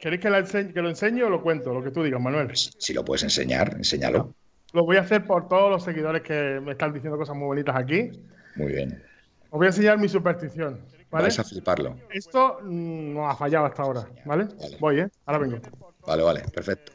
[0.00, 1.72] ¿Queréis que, la enseñe- que lo enseñe o lo cuento?
[1.72, 2.54] Lo que tú digas, Manuel.
[2.56, 4.34] Si, si lo puedes enseñar, enséñalo.
[4.72, 7.74] Lo voy a hacer por todos los seguidores que me están diciendo cosas muy bonitas
[7.76, 8.10] aquí.
[8.56, 9.02] Muy bien.
[9.50, 10.80] Os voy a enseñar mi superstición.
[11.10, 11.24] ¿Vale?
[11.24, 11.96] Vais a fliparlo.
[12.12, 14.44] Esto mm, no ha fallado hasta ahora, ¿vale?
[14.44, 14.76] Vale.
[14.78, 15.08] Voy, ¿eh?
[15.26, 15.58] Ahora vengo.
[16.06, 16.92] Vale, vale, perfecto.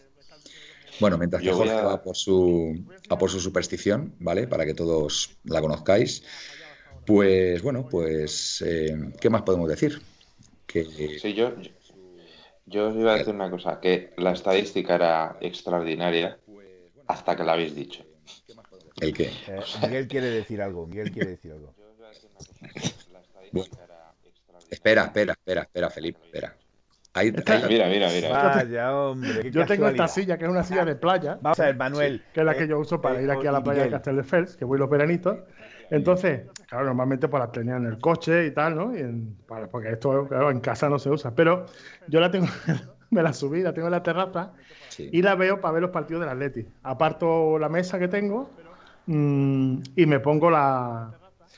[1.02, 4.48] Bueno, mientras que Jorge a- va por su, a por su superstición, ¿vale?
[4.48, 6.24] Para que todos la conozcáis.
[7.06, 10.02] Pues bueno, pues eh, ¿qué más podemos decir?
[10.66, 11.72] Que Sí, yo, yo,
[12.66, 16.40] yo os iba a decir una cosa, que la estadística era extraordinaria
[17.08, 18.04] hasta que la habéis dicho.
[19.02, 21.74] el que Eh, Miguel quiere decir algo, Miguel quiere decir algo.
[24.72, 26.56] espera, espera, espera, espera, Felipe, espera.
[27.14, 27.32] Ahí,
[27.70, 28.30] Mira, mira, mira.
[28.30, 31.66] Vaya, hombre, qué Yo tengo esta silla, que es una silla de playa, Vamos a
[31.68, 32.22] ver, Manuel.
[32.34, 33.86] que es la eh, que yo uso para eh, ir aquí a la playa de
[33.86, 35.38] Miguel, Castelldefels, que voy los veranitos.
[35.90, 38.96] Entonces, claro, normalmente pues la tenía en el coche y tal, ¿no?
[38.96, 41.34] Y en- para- porque esto claro, en casa no se usa.
[41.36, 41.66] Pero
[42.08, 42.48] yo la tengo,
[43.12, 44.54] me la subí, la tengo en la terraza
[44.90, 45.10] sí.
[45.12, 46.66] y la veo para ver los partidos del Atleti.
[46.84, 48.52] Aparto la mesa que tengo
[49.06, 51.16] mm, y me pongo la,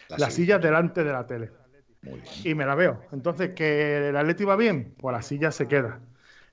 [0.10, 0.32] La la silla.
[0.32, 1.52] silla delante de la tele.
[2.02, 2.42] Muy bien.
[2.44, 3.08] y me la veo.
[3.12, 6.00] Entonces, que el Atleti va bien, pues la silla se queda.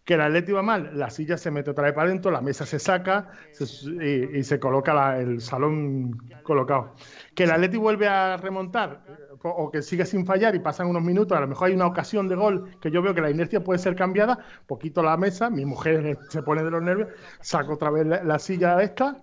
[0.05, 2.67] Que el Atleti va mal, la silla se mete otra vez para adentro, la mesa
[2.67, 6.95] se saca y, se coloca el salón colocado.
[7.35, 11.03] Que el Atleti vuelve a remontar eh, o, que sigue sin fallar y pasan unos
[11.03, 13.65] minutos, a lo mejor hay una ocasión de gol que yo veo que la inercia
[13.65, 17.09] puede ser cambiada, poquito la mesa, mi mujer se pone de los nervios,
[17.41, 19.23] saco otra vez la, la silla esta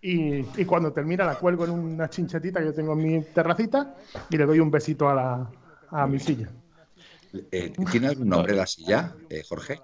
[0.00, 3.94] y, y cuando termina la cuelgo en una chinchetita que yo tengo en mi terracita
[4.28, 5.50] y le doy un besito a, la,
[5.90, 6.48] a mi silla.
[7.50, 9.80] Eh, ¿Tiene algún nombre la silla, eh, Jorge?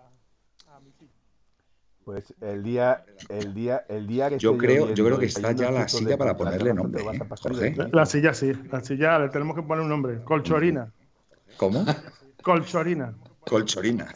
[2.11, 5.71] Pues el día, el día, el día que Yo creo- yo creo que está ya
[5.71, 7.77] la silla para ponerle nombre, ¿eh, Jorge?
[7.93, 10.25] La silla sí, la silla le tenemos que poner un nombre.
[10.25, 10.93] Colchorina.
[11.57, 11.85] ¿Cómo?
[12.43, 13.15] Colchorina.
[13.47, 14.13] Colchorina.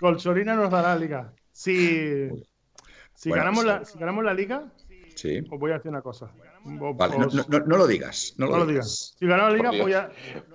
[0.00, 1.32] Colchorina nos dará la liga.
[1.52, 2.30] Si,
[3.14, 3.66] si, Bueno, ganamos, sí.
[3.68, 4.64] la, si ganamos la liga,
[5.14, 5.38] Sí.
[5.48, 6.26] os voy a decir una cosa.
[6.80, 8.34] Os- Vale, no, lo digas.
[8.38, 8.66] No lo, no lo digas.
[8.66, 9.14] digas.
[9.20, 9.82] Si ganamos la liga, Dios.
[9.84, 10.06] voy a.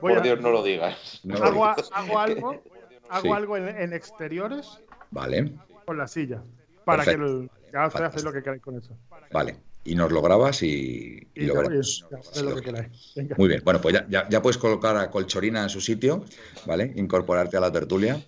[0.02, 1.22] Voy Por a Dios, no lo digas.
[1.24, 1.90] No lo hago, digas.
[1.94, 2.64] hago algo,
[3.10, 3.30] hago Sí.
[3.32, 4.68] algo en, en exteriores
[5.12, 5.54] Vale,
[5.86, 6.42] con la silla.
[6.86, 7.26] Para Perfecto.
[7.26, 8.98] que el, ya hacéis lo que queráis con eso.
[9.32, 9.58] vale.
[9.84, 12.08] Y nos lo grabas y, y Y lo ya, veremos.
[13.16, 13.36] Venga.
[13.36, 16.24] Muy bien, bueno, pues ya, ya, ya puedes colocar a Colchorina en su sitio,
[16.68, 16.92] ¿vale?
[16.96, 18.22] Incorporarte a la tertulia.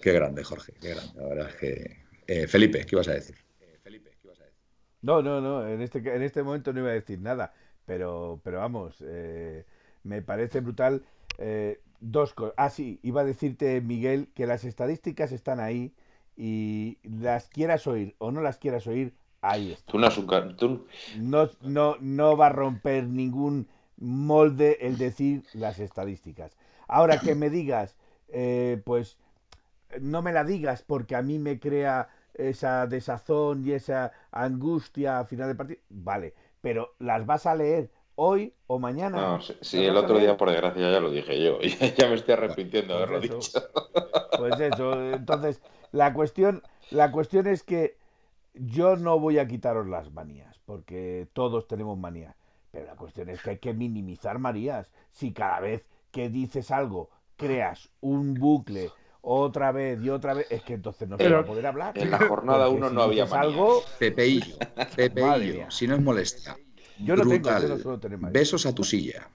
[0.00, 1.12] Qué grande, Jorge, qué grande.
[1.16, 2.02] La verdad es que.
[2.28, 3.34] Eh, Felipe, ¿qué ibas a decir?
[5.02, 7.52] No, no, no, en este, en este momento no iba a decir nada,
[7.84, 9.64] pero, pero vamos, eh,
[10.04, 11.02] me parece brutal.
[11.38, 12.54] eh, dos cosas.
[12.58, 15.94] Ah, sí, iba a decirte, Miguel, que las estadísticas están ahí
[16.36, 19.92] y las quieras oír o no las quieras oír, ahí están.
[19.92, 20.08] Tú no,
[20.56, 20.86] tú-
[21.16, 26.56] No, no, no va a romper ningún molde el decir las estadísticas.
[26.88, 27.96] Ahora que me digas,
[28.28, 29.18] eh, pues
[30.00, 35.24] no me la digas porque a mí me crea esa desazón y esa angustia a
[35.26, 37.90] final de partido, vale, pero las vas a leer
[38.22, 39.20] hoy o mañana.
[39.20, 41.60] No, sí, el otro día, por desgracia, ya lo dije yo.
[41.96, 43.50] ya me estoy arrepintiendo de haberlo Pues dicho.
[44.34, 45.60] Pues eso, entonces,
[45.92, 47.96] la cuestión, la cuestión es que
[48.54, 52.36] yo no voy a quitaros las manías, porque todos tenemos manías.
[52.70, 54.90] Pero la cuestión es que hay que minimizar manías.
[55.10, 60.62] Si cada vez que dices algo creas un bucle otra vez y otra vez, es
[60.62, 61.98] que entonces no se va a poder hablar.
[61.98, 63.32] En la jornada Porque uno si no había manías.
[63.32, 64.56] algo, Pepeillo,
[64.96, 66.56] Pepeillo, si no es molestia.
[67.04, 67.62] Yo no tengo, Brutal.
[67.62, 68.32] yo no suelo tener manías.
[68.32, 69.28] Besos a tu silla.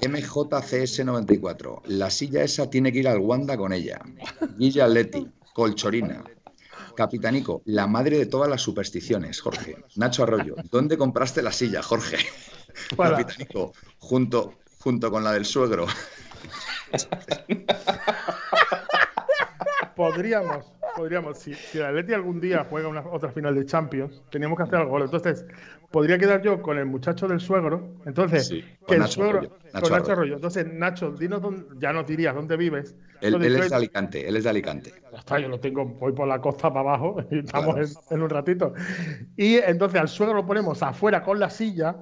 [0.00, 1.82] MJCS94.
[1.86, 4.00] La silla esa tiene que ir al Wanda con ella.
[4.56, 5.26] Guilla Leti.
[5.54, 6.22] Colchorina.
[6.94, 9.76] Capitanico, la madre de todas las supersticiones, Jorge.
[9.96, 12.16] Nacho Arroyo, ¿dónde compraste la silla, Jorge?
[12.96, 13.18] Para.
[13.18, 15.86] Capitanico, junto, junto con la del suegro.
[19.96, 20.66] Podríamos,
[20.96, 24.64] podríamos, si, si el Atleti algún día juega una, otra final de Champions, teníamos que
[24.64, 25.00] hacer algo.
[25.02, 25.44] Entonces,
[25.90, 27.94] podría quedar yo con el muchacho del suegro.
[28.06, 30.12] Entonces, Sí, que con el Nacho suegro, Arroyo, con Nacho Nacho Arroyo.
[30.12, 30.34] Arroyo.
[30.36, 32.94] Entonces, Nacho, dinos dónde, ya nos dirías dónde vives.
[33.20, 34.92] Él, él es de Alicante, él es de Alicante.
[35.12, 37.88] Ya está, yo lo tengo, voy por la costa para abajo y estamos Claro.
[38.10, 38.74] en, en un ratito.
[39.36, 41.96] Y entonces al suegro lo ponemos afuera con la silla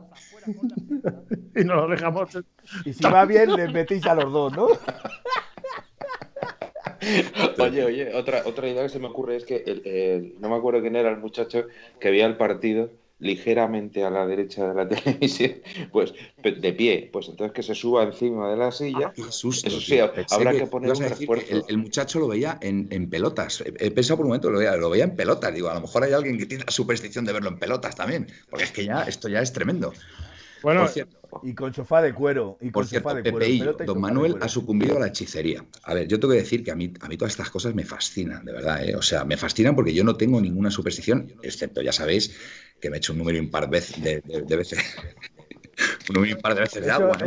[1.57, 2.37] y nos lo dejamos.
[2.85, 4.69] Y si va bien, les metéis a los dos, ¿no?
[7.59, 10.57] Oye, oye, otra, otra idea que se me ocurre es que el- el- no me
[10.57, 11.67] acuerdo quién era el muchacho
[12.01, 15.53] que veía el partido ligeramente a la derecha de la televisión,
[15.91, 19.13] pues de pie, pues entonces que se suba encima de la silla.
[19.15, 20.13] Qué susto, Eso sí, tío.
[20.31, 21.47] habrá Pensé que poner un que refuerzo.
[21.51, 23.63] El, el muchacho lo veía en, en pelotas.
[23.65, 25.55] He pensado por un momento, lo veía, lo veía en pelotas.
[25.55, 28.27] Digo, a lo mejor hay alguien que tiene la superstición de verlo en pelotas también.
[28.51, 29.93] Porque es que ya, esto ya es tremendo.
[30.67, 32.59] Bueno, Por cierto, Y con sofá de cuero.
[32.61, 34.45] Y con por cierto sofá de y don Manuel cuero.
[34.45, 35.65] ha sucumbido a la hechicería.
[35.85, 37.85] A ver, yo tengo que decir que a mí, a mí todas estas cosas me
[37.85, 38.83] fascinan, de verdad.
[38.83, 38.97] ¿eh?
[38.97, 42.37] O sea, me fascinan porque yo no tengo ninguna superstición, excepto, ya sabéis,
[42.81, 43.81] que me he hecho un número impar de,
[44.27, 44.81] de- de veces.
[46.09, 47.27] un número impar de veces de Eso, agua, ¿no?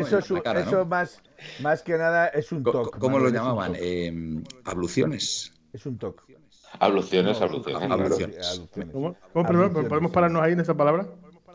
[0.60, 1.22] eso, más,
[1.62, 3.00] más que nada es un toque.
[3.00, 3.72] ¿Cómo lo llamaban?
[3.80, 5.54] Eh, abluciones.
[5.72, 6.36] Es un toque.
[6.78, 7.90] Abluciones, abluciones.
[7.90, 8.48] abluciones.
[8.52, 8.92] abluciones.
[8.94, 11.08] ¿cómo, cómo primero, Abluciones, ¿podemos pararnos ahí en esa palabra?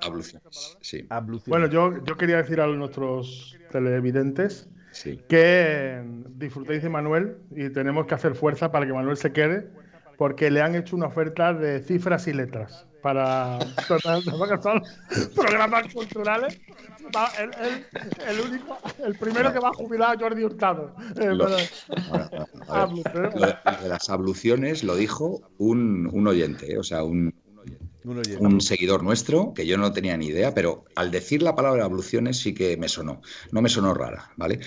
[0.05, 1.07] Abluciones, sí.
[1.11, 1.49] Abluciones.
[1.49, 5.21] Bueno, yo, yo quería decir a nuestros televidentes sí.
[5.29, 9.69] que disfrutéis de Manuel y tenemos que hacer fuerza para que Manuel se quede
[10.17, 13.59] porque le han hecho una oferta de cifras y letras para
[15.35, 16.59] programas culturales.
[17.15, 17.85] Va, el, el-
[18.29, 20.95] el único, el primero que va a jubilar a Jordi Hurtado.
[21.21, 21.57] Eh, Lo- bueno,
[22.11, 26.27] Ahora, a ver, hablo, pero- lo de, lo de las abluciones lo dijo un, un
[26.27, 26.79] oyente, ¿eh?
[26.79, 27.35] o sea, un,
[28.05, 32.37] Un seguidor nuestro, que yo no tenía ni idea, pero al decir la palabra abluciones
[32.39, 34.61] sí que me sonó, no me sonó rara, ¿vale?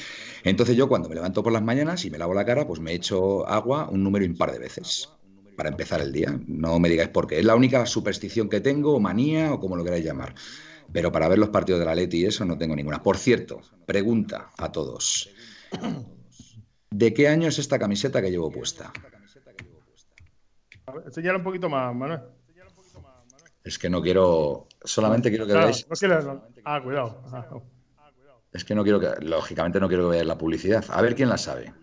[0.44, 2.94] Entonces yo cuando me levanto por las mañanas y me lavo la cara, pues me
[2.94, 5.10] echo agua un número impar de veces
[5.56, 6.40] para empezar el día.
[6.48, 9.76] No me digáis por qué, es la única superstición que tengo, o manía, o como
[9.76, 10.34] lo queráis llamar.
[10.92, 13.04] Pero para ver los partidos de la Leti y eso no tengo ninguna.
[13.04, 15.30] Por cierto, pregunta a todos.
[16.90, 18.92] ¿De qué año es esta camiseta que llevo puesta?
[20.86, 22.22] a ver, enséñala un poquito más, Manuel.
[23.68, 26.26] Es que no quiero, solamente quiero que Claro, veáis no quieres-
[26.64, 27.22] Ah, cuidado.
[27.34, 27.64] Ah, no.
[28.54, 30.86] Es que no quiero que, lógicamente no quiero que veáis la publicidad.
[30.90, 31.74] A ver quién la sabe.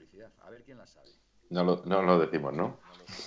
[1.51, 2.79] No lo, no lo decimos, ¿no?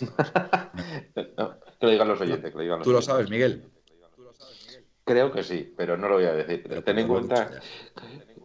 [1.38, 3.05] No, Que lo digan los oyentes, que lo digan los ¿Tú lo oyentes.
[3.14, 3.72] sabes, Miguel?
[5.03, 6.66] Creo que sí, pero no lo voy a decir.
[6.68, 7.51] Pero Ten en cuenta.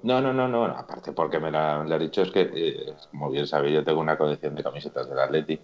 [0.03, 0.67] No, no, no, no.
[0.67, 4.01] Aparte, porque me la, le he dicho, es que, eh, como bien sabéis, yo tengo
[4.01, 5.59] una colección de camisetas del Atleti.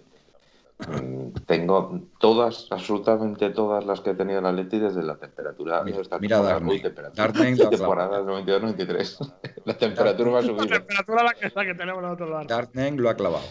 [0.87, 5.83] Mm, Tengo todas, absolutamente todas las que he tenido en el Atleti desde la temperatura.
[5.83, 6.75] Mira, esta mira temporada, Darnay.
[6.77, 9.33] uy, temperatura, Darnay lo ha temporada 92-93.
[9.65, 10.69] La temperatura va a La subir.
[10.71, 12.29] temperatura la que, la que tenemos nosotros.
[12.29, 13.45] la- Dartneng lo ha clavado.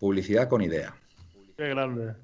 [0.00, 0.94] Publicidad con idea.
[1.56, 2.14] Qué grande.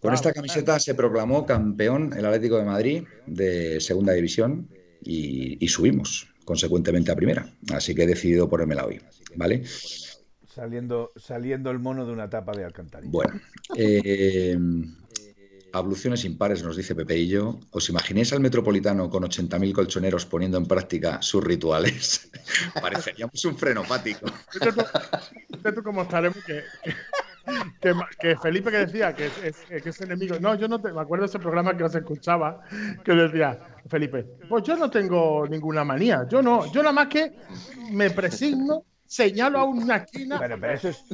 [0.00, 4.68] Con esta camiseta se proclamó campeón el Atlético de Madrid de Segunda División
[5.04, 7.46] y, y subimos consecuentemente a Primera.
[7.72, 9.00] Así que he decidido ponérmela hoy.
[9.36, 9.62] ¿Vale?
[10.54, 13.10] Saliendo, saliendo el mono de una tapa de alcantarilla.
[13.10, 13.40] Bueno.
[13.76, 14.58] eh,
[15.72, 17.58] abluciones impares, nos dice Pepe y yo.
[17.70, 22.30] ¿Os imagináis al metropolitano con 80.000 colchoneros poniendo en práctica sus rituales?
[22.82, 24.26] Pareceríamos un frenopático.
[24.50, 26.62] Fíjate tú, cómo estaremos que,
[27.80, 29.38] que, que Felipe que decía que es,
[29.70, 30.36] es- que es enemigo.
[30.38, 32.62] No, yo no te, me acuerdo de ese programa que os escuchaba
[33.02, 36.26] que decía Felipe, pues yo no tengo ninguna manía.
[36.28, 37.32] Yo no, yo nada más que
[37.90, 40.38] me presigno, señalo a una esquina.
[40.38, 41.04] Pero, pero eso es,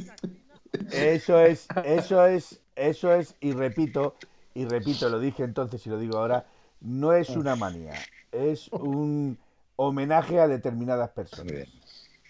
[0.91, 4.15] eso es, eso es, eso es, y repito,
[4.53, 6.45] y repito, lo dije entonces y lo digo ahora,
[6.81, 7.95] no es una manía,
[8.31, 9.37] es un
[9.75, 11.53] homenaje a determinadas Muy personas.
[11.53, 11.67] bien.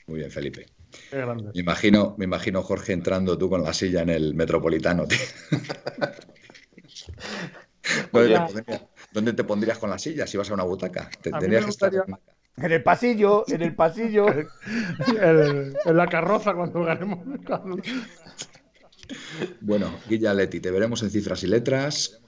[0.07, 0.65] Muy bien, Felipe.
[1.53, 5.05] Me imagino, me imagino Jorge entrando tú con la silla en el metropolitano.
[5.07, 5.20] tío.
[8.11, 8.80] Te,
[9.13, 11.09] ¿Dónde te pondrías con la silla si vas a una butaca?
[11.22, 12.20] Te, A mí tendrías me que estar gustaría-
[12.57, 14.25] en el pasillo, en el pasillo.
[15.21, 17.19] El- en la carroza cuando ganemos.
[17.45, 17.81] cuando-
[19.61, 22.19] Bueno, Guilla Leti, te veremos en cifras y letras.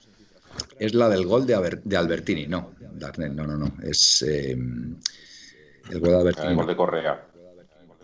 [0.78, 2.72] Es la del gol de, Aber- de Albertini, no.
[2.94, 3.72] Darnell, no, no, no.
[3.82, 6.48] Es eh, el gol de Albertini.
[6.48, 7.26] El gol de Correa.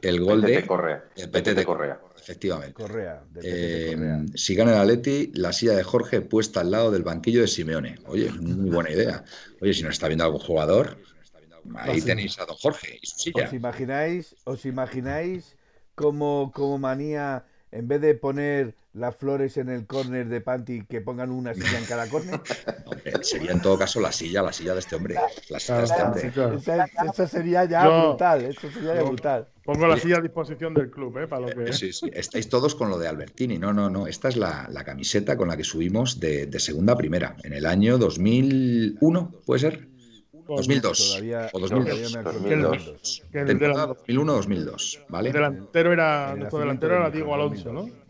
[0.01, 1.05] El gol de Correa.
[1.17, 2.01] el PTT PTT Correa.
[2.19, 2.75] Efectivamente.
[2.75, 3.23] Correa.
[3.33, 4.25] de Eh, Correa.
[4.35, 7.97] si gana el Atleti, la silla de Jorge puesta al lado del banquillo de Simeone.
[8.07, 9.25] Oye, muy buena idea.
[9.61, 10.99] Oye, si nos está viendo algún jugador,
[11.77, 13.45] ahí tenéis a don Jorge y su silla.
[13.47, 15.57] ¿Os imagináis, os imagináis
[15.95, 21.01] como, como manía, en vez de poner las flores en el córner de Panty, que
[21.01, 22.41] pongan una silla en cada córner?
[23.23, 25.15] Sería en todo caso la silla, la silla de este hombre.
[25.51, 26.23] La silla de este Claro, hombre.
[26.23, 26.55] sí, claro.
[26.59, 29.49] Esa- Eso sería ya Yo- brutal, eso sería ya brutal.
[29.65, 31.27] Pongo la silla a disposición del club, ¿eh?
[31.29, 31.73] Para lo que.
[31.75, 32.11] Sí, sí.
[32.13, 33.59] Estáis todos con lo de Albertini.
[33.59, 34.07] No, no, no.
[34.07, 37.37] Esta es la, la camiseta con la que subimos de, de segunda a primera.
[37.45, 39.89] En el año 2001, ¿puede ser?
[40.57, 41.09] 2002.
[41.11, 42.13] Todavía, o todavía 2002.
[42.13, 42.39] me acuerdo.
[42.71, 43.23] 2002.
[43.31, 45.29] que el, Temporada delan- 2001-2002, ¿vale?
[45.29, 46.35] el delantero era.
[46.37, 47.81] Nuestro delantero era Diego Alonso, ¿no?
[47.83, 48.09] 2002.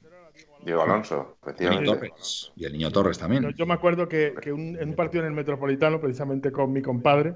[0.65, 2.09] Diego Alonso, Y el niño efectivamente.
[2.09, 2.53] Torres.
[2.57, 3.43] Y el niño Torres también.
[3.45, 6.73] Yo, yo me acuerdo que, que un- en un partido en el Metropolitano, precisamente con
[6.73, 7.35] mi compadre,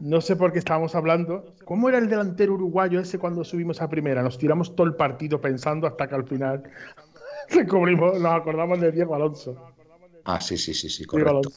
[0.00, 1.54] no sé por qué estábamos hablando.
[1.64, 4.22] ¿Cómo era el delantero uruguayo ese cuando subimos a primera?
[4.22, 6.62] Nos tiramos todo el partido pensando hasta que al final
[7.50, 9.56] descubrimos, nos acordamos de Diego Alonso.
[10.24, 11.50] Ah, sí, sí, sí, sí, Diego correcto.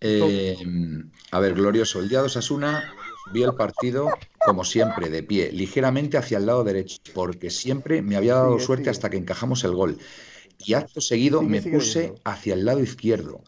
[0.00, 0.56] Eh,
[1.30, 2.00] a ver, glorioso.
[2.00, 2.94] El día de Osasuna
[3.24, 4.06] vi el partido,
[4.42, 8.64] como siempre, de pie, ligeramente hacia el lado derecho, porque siempre me había dado Sigue,
[8.66, 8.90] suerte sigue.
[8.90, 9.98] hasta que encajamos el gol.
[10.58, 12.20] Y acto seguido Sigue, me puse viendo.
[12.24, 13.42] hacia el lado izquierdo.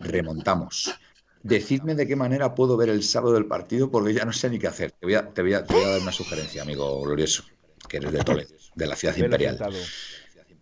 [0.00, 1.00] Remontamos.
[1.42, 4.58] Decidme de qué manera puedo ver el sábado del partido, porque ya no sé ni
[4.58, 4.92] qué hacer.
[4.92, 7.44] Te voy a, te voy a- te voy a dar una sugerencia, amigo glorioso,
[7.88, 9.54] que eres de Toledo, de la ciudad imperial.
[9.56, 9.76] sentado.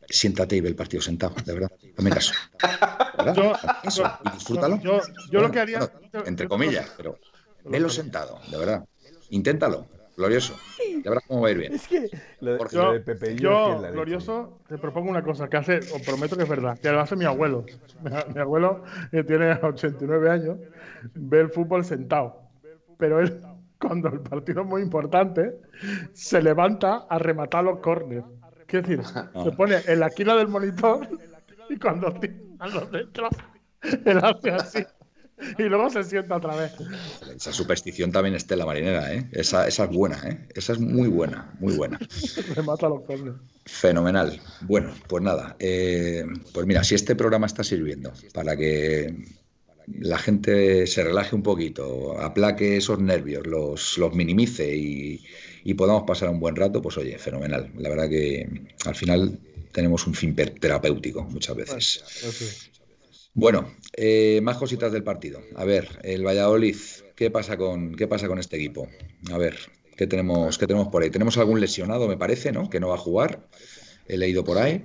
[0.08, 1.70] Siéntate y ve el partido sentado, de verdad.
[1.96, 2.34] Hazme caso.
[3.16, 3.34] ¿Verdad?
[3.34, 4.80] Yo- caso y disfrútalo.
[4.80, 5.00] Yo,
[5.30, 5.78] yo lo que haría.
[5.78, 7.16] Bueno, entre comillas, pero
[7.64, 8.84] velo sentado, de verdad.
[9.30, 9.86] Inténtalo,
[10.16, 10.58] glorioso.
[11.02, 11.72] Ya verás cómo va a ir bien.
[11.72, 12.76] Es que lo, Jorge.
[12.76, 16.42] lo Yo, de Pepe yo, glorioso, te propongo una cosa que hace, os prometo que
[16.42, 17.64] es verdad, que lo hace mi abuelo.
[18.02, 20.58] Mi, mi abuelo, que tiene 89 años,
[21.14, 22.42] ve el fútbol sentado.
[22.98, 23.40] Pero él,
[23.80, 25.58] cuando el partido es muy importante,
[26.12, 28.24] se levanta a rematar los córneres.
[28.72, 31.06] Quiero decir, se pone en la esquina del monitor
[31.68, 33.28] y cuando tiran los dentro,
[33.82, 34.78] él hace así.
[35.58, 36.72] Y luego se sienta otra vez.
[37.36, 39.28] Esa superstición también está en la marinera, ¿eh?
[39.32, 40.48] Esa, esa es buena, ¿eh?
[40.54, 41.98] Esa es muy buena, muy buena.
[42.56, 43.34] Remata los córneres.
[43.66, 44.40] Fenomenal.
[44.62, 45.54] Bueno, pues nada.
[45.58, 49.14] eh, pues mira, si este programa está sirviendo para que
[49.86, 55.22] la gente se relaje un poquito, aplaque esos nervios, los, los minimice y,
[55.64, 57.70] y podamos pasar un buen rato, pues oye, fenomenal.
[57.76, 58.48] La verdad que
[58.84, 59.38] al final
[59.72, 62.70] tenemos un fin terapéutico muchas veces.
[63.34, 65.40] Bueno, eh, más cositas del partido.
[65.56, 66.76] A ver, el Valladolid,
[67.16, 68.88] ¿qué pasa con qué pasa con este equipo?
[69.32, 69.56] A ver,
[69.96, 71.10] ¿qué tenemos, qué tenemos por ahí?
[71.10, 72.68] Tenemos algún lesionado, me parece, ¿no?
[72.68, 73.48] Que no va a jugar.
[74.06, 74.84] He leído por ahí.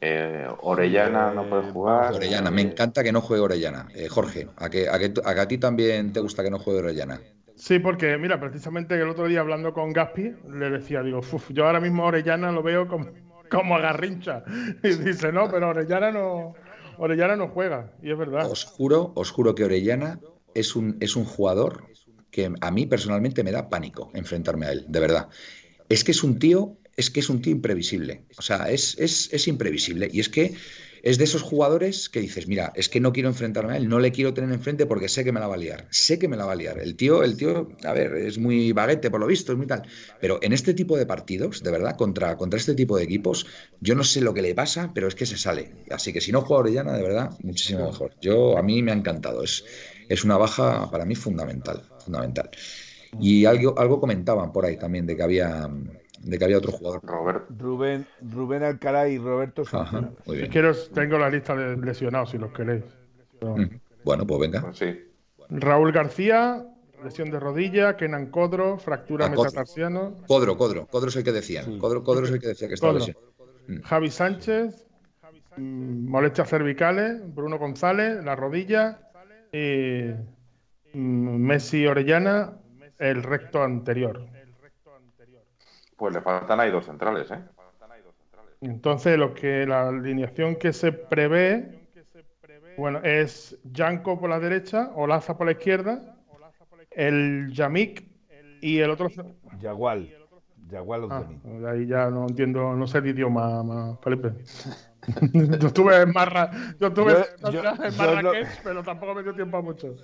[0.00, 2.12] Eh, Orellana no puede jugar.
[2.12, 3.88] Orellana, me encanta que no juegue Orellana.
[3.94, 6.58] Eh, Jorge, ¿a que, a, que, a que a ti también te gusta que no
[6.58, 7.20] juegue Orellana?
[7.62, 11.64] Sí, porque mira, precisamente el otro día hablando con Gaspi, le decía, digo, "Uf, yo
[11.64, 13.06] ahora mismo Orellana lo veo como,
[13.48, 14.42] como a Garrincha.
[14.82, 16.54] Y dice, no, pero Orellana no,
[16.96, 17.92] Orellana no juega.
[18.02, 18.50] Y es verdad.
[18.50, 20.18] Os juro, os juro que Orellana
[20.54, 21.84] es un, es un jugador
[22.32, 25.28] que a mí personalmente me da pánico enfrentarme a él, de verdad.
[25.88, 28.24] Es que es un tío, es que es un tío imprevisible.
[28.38, 30.08] O sea, es, es, es imprevisible.
[30.12, 30.56] Y es que
[31.02, 33.98] es de esos jugadores que dices, mira, es que no quiero enfrentarme a él, no
[33.98, 35.86] le quiero tener enfrente porque sé que me la va a liar.
[35.90, 36.78] Sé que me la va a liar.
[36.78, 39.82] El tío, el tío, a ver, es muy baguete por lo visto, es muy tal.
[40.20, 43.46] Pero en este tipo de partidos, de verdad, contra, contra este tipo de equipos,
[43.80, 45.72] yo no sé lo que le pasa, pero es que se sale.
[45.90, 48.12] Así que si no juega Orellana, de verdad, muchísimo mejor.
[48.20, 49.42] Yo, a mí me ha encantado.
[49.42, 49.64] Es,
[50.08, 52.50] es una baja para mí fundamental, fundamental.
[53.20, 55.68] Y algo, algo comentaban por ahí también de que había,
[56.22, 57.00] de que había otro jugador.
[57.04, 62.38] Robert, Rubén, Rubén Alcaraz y Roberto Ajá, Si quieres, tengo la lista de lesionados si
[62.38, 62.84] los queréis.
[63.40, 64.60] Pero- Mm, Bueno, pues venga.
[64.62, 64.98] pues sí.
[65.50, 66.64] Raúl García,
[67.04, 69.44] lesión de rodilla, Kenan Codro, fractura Ah, Codro.
[69.44, 71.64] metatarsiano, Codro, Codro, Codro es el que decían.
[71.66, 71.78] Sí.
[71.78, 73.32] Codro, Codro es el que decía que estaba lesionado.
[73.84, 74.86] Javi Sánchez,
[75.56, 79.00] mm, molestias cervicales, Bruno González, la rodilla
[79.52, 80.10] y
[80.94, 82.52] mm, Messi Orellana,
[82.98, 84.26] el recto anterior.
[86.02, 87.38] Pues le faltan ahí dos centrales, ¿eh?
[88.60, 91.86] Entonces, lo que la alineación que se prevé,
[92.76, 96.16] bueno, es Janko por la derecha, Olaza por la izquierda,
[96.90, 98.04] el Yamik
[98.60, 99.10] y el otro.
[99.60, 100.12] Yagual.
[100.68, 104.32] Yagual Ah, ahí ya no entiendo, no sé el idioma, ma- Felipe.
[105.60, 106.50] yo estuve en, Marra,
[106.80, 109.94] yo estuve en Marrakech, pero tampoco me dio tiempo a mucho.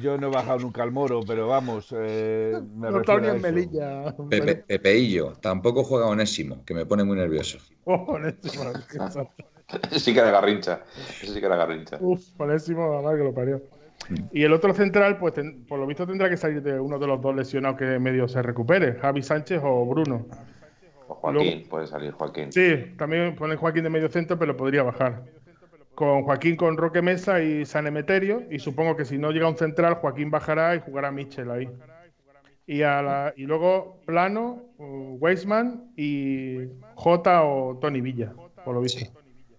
[0.00, 1.94] Yo no he bajado nunca al moro, pero vamos.
[1.96, 4.14] Eh, me no está en Melilla.
[4.28, 7.58] Pepe, Pepeillo, tampoco juega Onésimo, que me pone muy nervioso.
[7.86, 8.72] Oh, Onésimo.
[9.90, 10.80] sí que era garrincha.
[10.96, 11.98] Ese sí que era garrincha.
[12.00, 13.60] Uf, Onésimo, la que lo parió.
[14.32, 15.34] Y el otro central, pues
[15.68, 18.40] por lo visto tendrá que salir de uno de los dos lesionados que medio se
[18.40, 20.26] recupere, Javi Sánchez o Bruno.
[21.08, 22.50] O Joaquín, puede salir Joaquín.
[22.52, 25.24] Sí, también pone Joaquín de medio centro, pero podría bajar.
[25.94, 29.56] Con Joaquín con Roque Mesa y San Emeterio, y supongo que si no llega un
[29.56, 31.68] central, Joaquín bajará y jugará Michel ahí.
[32.66, 36.58] Y, y luego Plano, Weisman y
[36.94, 38.32] J o Tony Villa,
[38.64, 39.04] por lo visto.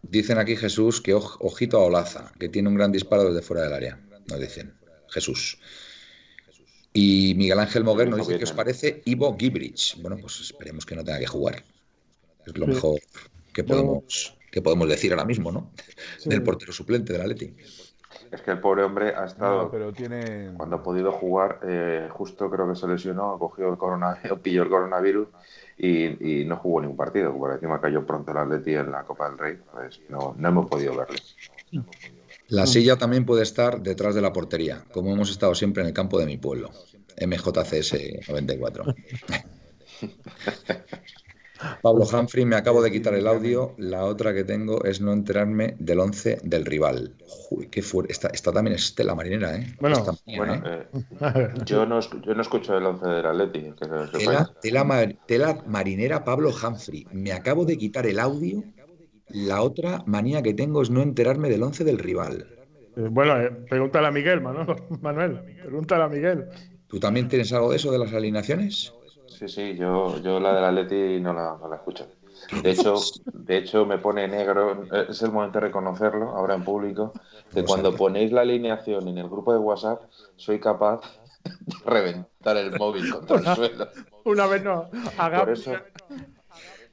[0.01, 3.73] Dicen aquí Jesús que ojito a Olaza, que tiene un gran disparo desde fuera del
[3.73, 4.73] área nos dicen.
[5.09, 5.57] Jesús.
[6.93, 10.01] Y Miguel Ángel Moguer nos dice que os parece Ivo Gibrich.
[10.01, 11.63] Bueno, pues esperemos que no tenga que jugar.
[12.45, 12.99] Es lo mejor
[13.53, 15.74] que podemos, que podemos decir ahora mismo, ¿no?
[16.24, 17.53] Del portero suplente del Atleti.
[18.32, 19.70] Es que el pobre hombre ha estado.
[19.70, 20.53] pero tiene...
[20.56, 24.70] Cuando ha podido jugar, eh, justo creo que se lesionó, cogió el coronavirus, pilló el
[24.70, 25.28] coronavirus
[25.78, 27.38] y, no jugó ningún partido.
[27.38, 29.58] Por encima cayó pronto el Atleti en la Copa del Rey.
[29.74, 31.20] Pues no, no hemos podido verle.
[32.47, 35.93] La silla también puede estar detrás de la portería, como hemos estado siempre en el
[35.93, 36.72] campo de mi pueblo.
[37.20, 38.86] MJCS 94.
[41.82, 43.74] Pablo Humphrey, me acabo de quitar el audio.
[43.78, 47.13] La otra que tengo es no enterarme del 11 del rival.
[47.51, 48.13] Uy, qué fuerte.
[48.13, 49.76] Esta, también es tela marinera, ¿eh?
[49.80, 49.97] Bueno,
[50.28, 50.88] ¿eh?
[51.22, 53.74] Eh, yo, no, yo no escucho el 11 del Atleti.
[54.61, 57.07] tela, tela, marinera Pablo Humphrey.
[57.11, 58.63] Me acabo de quitar el audio
[59.30, 62.45] la otra manía que tengo es no enterarme del once del rival.
[62.95, 64.41] Eh, bueno, eh, pregúntale a Miguel,
[65.01, 65.39] Manuel.
[65.63, 66.45] Pregúntale a Miguel.
[66.88, 68.93] ¿Tú también tienes algo de eso de las alineaciones?
[69.38, 72.07] Sí, sí, yo, yo la del Atleti no la, no la escucho.
[72.61, 72.95] De hecho,
[73.33, 74.83] de hecho, me pone negro.
[75.09, 77.13] Es el momento de reconocerlo ahora en público.
[77.53, 80.01] Que cuando ponéis la alineación en el grupo de WhatsApp,
[80.36, 81.01] soy capaz
[81.43, 81.51] de
[81.86, 83.88] reventar el móvil contra el suelo.
[84.25, 84.89] Una vez no.
[85.38, 85.73] Por eso,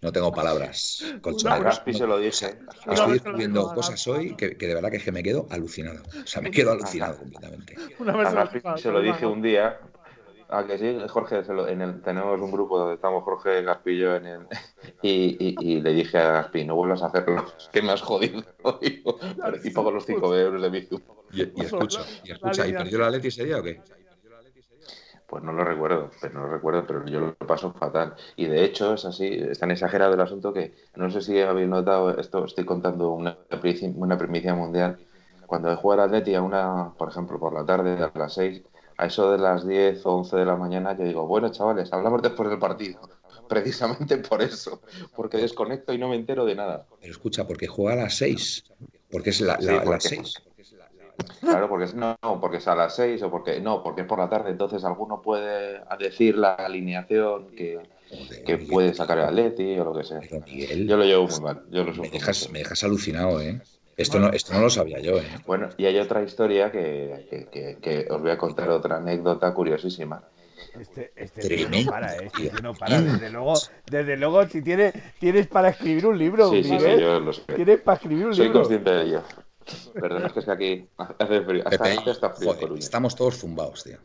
[0.03, 1.15] no tengo palabras.
[1.23, 2.59] Gaspi se lo dice.
[2.91, 6.03] Estoy descubriendo cosas hoy que, de verdad que, es que me quedo alucinado.
[6.03, 7.77] O sea, me quedo alucinado completamente.
[8.09, 9.79] A Gaspi se lo dije un día.
[10.53, 14.17] A que sí, Jorge, en el, tenemos un grupo donde estamos Jorge Gaspi y yo
[14.17, 14.47] en el,
[15.03, 18.43] y, le dije a Gaspi, no vuelvas a hacerlo, que me has jodido.
[18.83, 21.01] y pago los 5 euros de Bizu.
[21.33, 23.81] Y, escucha, y escucha, ¿y perdió la Leti ese día o qué?
[25.27, 28.15] Pues no lo recuerdo, pero no lo recuerdo, pero yo lo paso fatal.
[28.37, 31.69] Y de hecho es así, es tan exagerado el asunto que no sé si habéis
[31.69, 33.39] notado, esto estoy contando una,
[33.95, 34.99] una primicia mundial.
[35.47, 38.63] Cuando he jugado al Atleti a una, por ejemplo, por la tarde a las 6,
[38.97, 42.23] a eso de las 10 o 11 de la mañana, yo digo, bueno, chavales, hablamos
[42.23, 43.01] después del partido.
[43.49, 44.81] Precisamente por eso,
[45.15, 46.87] porque desconecto y no me entero de nada.
[47.01, 48.65] Pero escucha, porque juega a las 6,
[49.11, 50.35] porque es la, la, las 6.
[51.41, 54.29] Claro, porque no, porque es a las 6 o porque no, porque es por la
[54.29, 57.81] tarde, entonces alguno puede decir la alineación que,
[58.71, 60.21] puede sacar el Atleti o lo que sea.
[60.21, 61.65] yo lo llevo muy mal.
[61.71, 63.61] Yo lo me, dejas, me dejas alucinado, ¿eh?
[63.97, 65.27] Esto, no, esto no lo sabía yo, ¿eh?
[65.47, 67.47] Bueno, y hay otra historia que,
[67.81, 70.23] que, os voy a contar otra anécdota curiosísima.
[70.79, 72.31] Este, este no para, ¿eh?
[72.43, 73.01] Este no para.
[73.01, 73.55] Desde luego,
[73.91, 77.43] desde luego si tienes, tienes para escribir un libro, sí, sí, sí, yo lo sé.
[77.55, 78.65] Tienes para escribir un Soy libro.
[78.65, 79.23] Soy consciente de ello.
[79.95, 81.65] Perdón, es que aquí hace frío.
[82.79, 83.99] estamos todos zumbados, tío.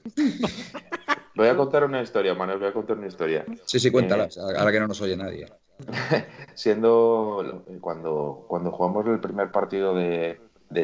[1.36, 3.46] Voy a contar una historia, Manuel, voy a contar una historia.
[3.66, 5.48] Sí, sí, cuéntala, eh, ahora que no nos oye nadie.
[6.56, 10.40] Siendo cuando, cuando jugamos el primer partido de,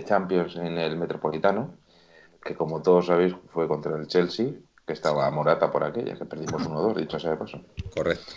[0.05, 1.73] Champions en el Metropolitano,
[2.43, 4.51] que como todos sabéis fue contra el Chelsea,
[4.85, 7.61] que estaba Morata por aquella, que perdimos 1-2, dicho sea de paso.
[7.93, 8.33] Correcto.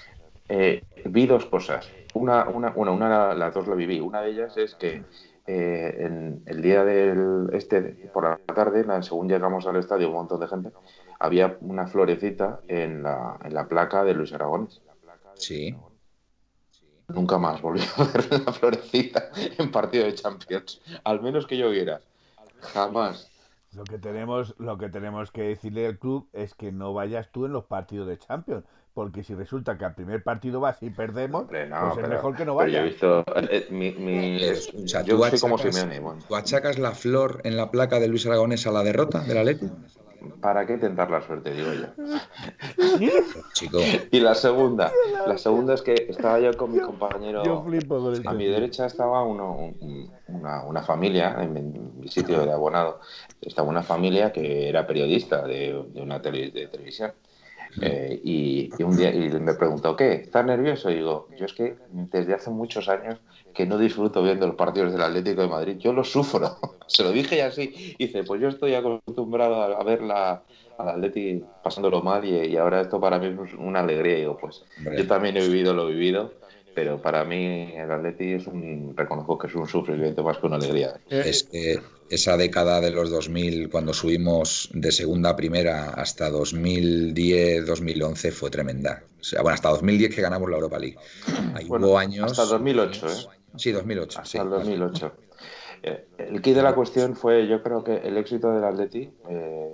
[0.49, 1.89] Eh, vi dos cosas.
[2.15, 4.01] Una, una, una, una, las dos lo viví.
[4.01, 5.03] Una de ellas es que
[5.47, 7.81] eh, en el día del este,
[8.13, 10.71] por la tarde, según llegamos al estadio, un montón de gente,
[11.19, 14.83] había una florecita en la, en la placa de Luis Aragones.
[15.35, 15.77] Sí.
[17.09, 20.81] Nunca más volví a ver una florecita en partido de Champions.
[21.05, 22.01] Al menos que yo viera.
[22.61, 23.31] Jamás.
[23.75, 27.45] Lo que tenemos, lo que tenemos que decirle al club es que no vayas tú
[27.45, 31.45] en los partidos de Champions, porque si resulta que al primer partido vas y perdemos,
[31.47, 32.73] pues es mejor que no vayas.
[32.73, 34.39] Yo he visto, eh, mi, mi,
[35.05, 36.01] yo soy como Simeone.
[36.27, 39.45] ¿Tú achacas la flor en la placa de Luis Aragonés a la derrota de la
[39.45, 39.69] Leti?
[40.41, 41.87] ¿Para qué tentar la suerte, digo yo?
[43.53, 43.79] Chico.
[44.11, 44.93] Y la segunda,
[45.27, 47.43] la segunda es que estaba yo con mi compañero.
[48.25, 49.75] a mi derecha estaba uno,
[50.29, 53.01] una, una, familia en mi sitio de abonado.
[53.41, 57.13] Estaba una familia que era periodista de, de una tele, de televisión
[57.81, 60.15] Eh, y, un día y me preguntó, ¿qué?
[60.15, 60.91] ¿Estás nervioso?
[60.91, 63.19] Y digo, yo es que desde hace muchos años
[63.55, 66.57] que no disfruto viendo los partidos del Atlético de Madrid, yo lo sufro.
[66.87, 67.95] Se lo dije así.
[67.99, 70.43] Y dice, pues yo estoy acostumbrado a, ver la,
[70.79, 74.17] al Atlético pasándolo mal y, ahora esto para mí es una alegría.
[74.17, 74.65] Y digo, pues
[74.97, 76.33] yo también he vivido lo vivido
[76.77, 80.57] pero para mí el Atleti es un, reconozco que es un sufrimiento más que una
[80.57, 81.01] alegría.
[81.09, 86.29] Eh, es que esa década de los 2000, cuando subimos de segunda a primera hasta
[86.29, 89.03] 2010, 2011, fue tremenda.
[89.19, 90.99] O sea, bueno, hasta 2010 que ganamos la Europa League.
[91.55, 92.31] Ahí hubo años...
[92.31, 93.11] Hasta 2008, ¿eh?
[93.57, 94.21] Sí, 2008.
[94.21, 95.13] Hasta el 2008.
[95.83, 99.71] Eh, el key de la cuestión fue, yo creo que el éxito del Atleti eh,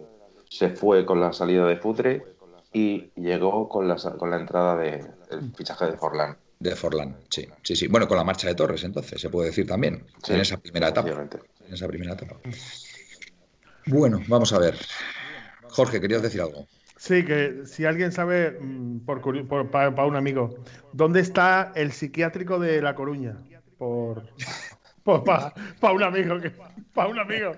[0.49, 2.25] se fue con la salida de Futre
[2.73, 5.03] y llegó con la, con la entrada del
[5.57, 6.37] fichaje de Forlán.
[6.63, 7.89] De Forlán, sí, sí, sí.
[7.89, 11.11] Bueno, con la marcha de Torres, entonces, se puede decir también, en esa primera etapa.
[11.11, 12.37] En esa primera etapa.
[13.87, 14.77] Bueno, vamos a ver.
[15.71, 16.69] Jorge, ¿querías decir algo?
[16.97, 20.55] Sí, que si alguien sabe, mm, por, para, un amigo,
[20.93, 23.39] ¿dónde está el psiquiátrico de La Coruña?
[23.77, 24.23] Por,
[25.05, 26.37] para un amigo,
[26.95, 27.57] para un amigo.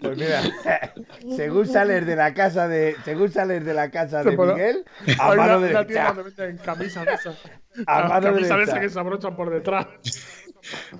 [0.00, 0.42] Pues mira,
[1.36, 4.84] según sales de la casa de, según sales de la casa de Miguel,
[5.18, 6.14] a mano derecha.
[6.38, 7.38] En camisas esas.
[7.86, 8.80] A mano derecha.
[8.80, 9.86] que se abrochan por detrás.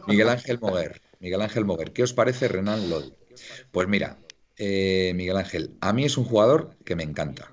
[0.07, 1.01] Miguel Ángel Moguer.
[1.21, 1.93] Miguel Ángel Moguer.
[1.93, 3.13] ¿Qué os parece Renan Lodi?
[3.71, 4.19] Pues mira,
[4.57, 7.51] eh, Miguel Ángel, a mí es un jugador que me encanta.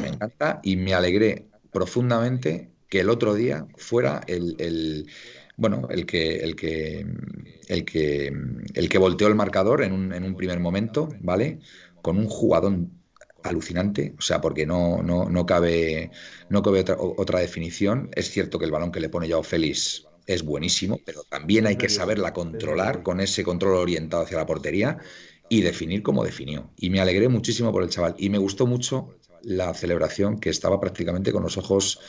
[0.00, 5.10] Me encanta y me alegré profundamente que el otro día fuera el, el
[5.56, 7.06] bueno, el que, el que,
[7.68, 8.32] el que,
[8.74, 11.60] el que volteó el marcador en un, en un primer momento, ¿vale?
[12.02, 12.78] Con un jugador
[13.42, 16.10] alucinante, o sea, porque no, no, no cabe,
[16.48, 18.10] no cabe otra, otra, definición.
[18.14, 21.76] Es cierto que el balón que le pone Yao Félix es buenísimo, pero también hay
[21.76, 24.98] que saberla controlar con ese control orientado hacia la portería
[25.48, 26.70] y definir como definió.
[26.76, 30.80] Y me alegré muchísimo por el chaval y me gustó mucho la celebración que estaba
[30.80, 32.00] prácticamente con los ojos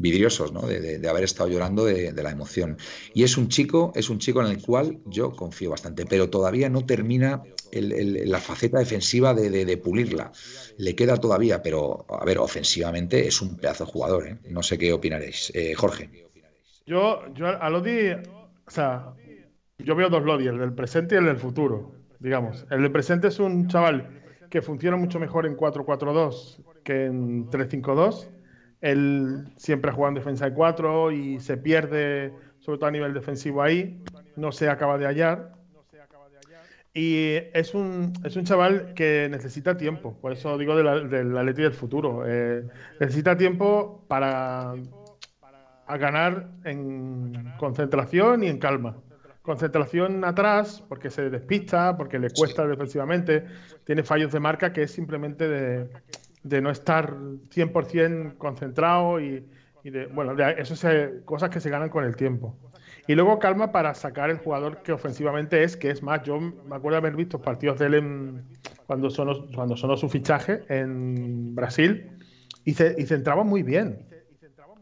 [0.00, 0.62] vidriosos, ¿no?
[0.62, 2.76] de, haber estado llorando de, la emoción.
[3.14, 6.68] Y es un chico, es un chico en el cual yo confío bastante, pero todavía
[6.68, 7.42] no termina
[7.72, 10.32] la faceta defensiva de, pulirla.
[10.78, 14.26] Le queda todavía, pero a ver, ofensivamente es un pedazo de jugador.
[14.26, 14.38] ¿eh?
[14.48, 15.52] No sé qué opinaréis.
[15.54, 16.10] Eh, Jorge.
[16.86, 19.12] Yo, yo a Lodi, o sea,
[19.78, 22.66] yo veo dos Lodi, el del presente y el del futuro, digamos.
[22.70, 24.20] El del presente es un chaval
[24.50, 28.28] que funciona mucho mejor en 4-4-2 que en 3-5-2
[28.80, 33.12] él siempre ha jugado en defensa de cuatro y se pierde, sobre todo a nivel
[33.12, 34.02] defensivo ahí,
[34.36, 35.52] no se acaba de hallar.
[36.92, 41.62] Y es un, es un chaval que necesita tiempo, por eso digo del de Atleti
[41.62, 42.24] del futuro.
[42.26, 42.64] Eh,
[42.98, 44.74] necesita tiempo para
[45.86, 48.96] a ganar en concentración y en calma.
[49.42, 53.44] Concentración atrás, porque se despista, porque le cuesta defensivamente,
[53.84, 55.88] tiene fallos de marca que es simplemente de,
[56.42, 59.44] de no estar 100% concentrado y,
[59.84, 62.56] de, bueno, eso es cosas que se ganan con el tiempo.
[63.06, 66.76] Y luego calma para sacar el jugador que ofensivamente es, que es más, yo me
[66.76, 68.42] acuerdo haber visto partidos de él
[68.86, 72.08] cuando, sonó, cuando sonó su fichaje en Brasil
[72.64, 74.06] y, se, y entraba muy bien.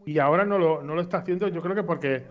[0.04, 2.24] Y ahora no lo, no lo está haciendo, yo creo que porque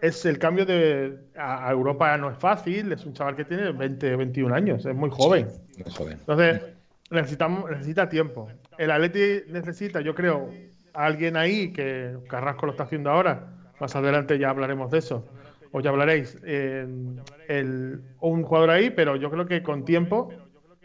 [0.00, 4.16] es el cambio de a, Europa no es fácil, es un chaval que tiene 20,
[4.16, 5.48] 21 años, es muy joven.
[5.78, 6.18] muy joven.
[6.20, 6.62] Entonces,
[7.10, 8.48] necesitamos, necesita tiempo.
[8.76, 10.50] El Atleti necesita, yo creo,
[10.94, 13.46] a alguien ahí, que Carrasco lo está haciendo ahora,
[13.80, 15.26] más adelante ya hablaremos de eso,
[15.72, 20.30] o ya hablaréis, el, un jugador ahí, pero yo creo que con tiempo,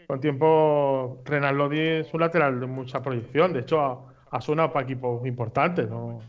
[0.06, 4.72] con tiempo, Renan Lodi es un lateral de mucha proyección, de hecho ha, ha sonado
[4.72, 6.20] para equipos importantes, no,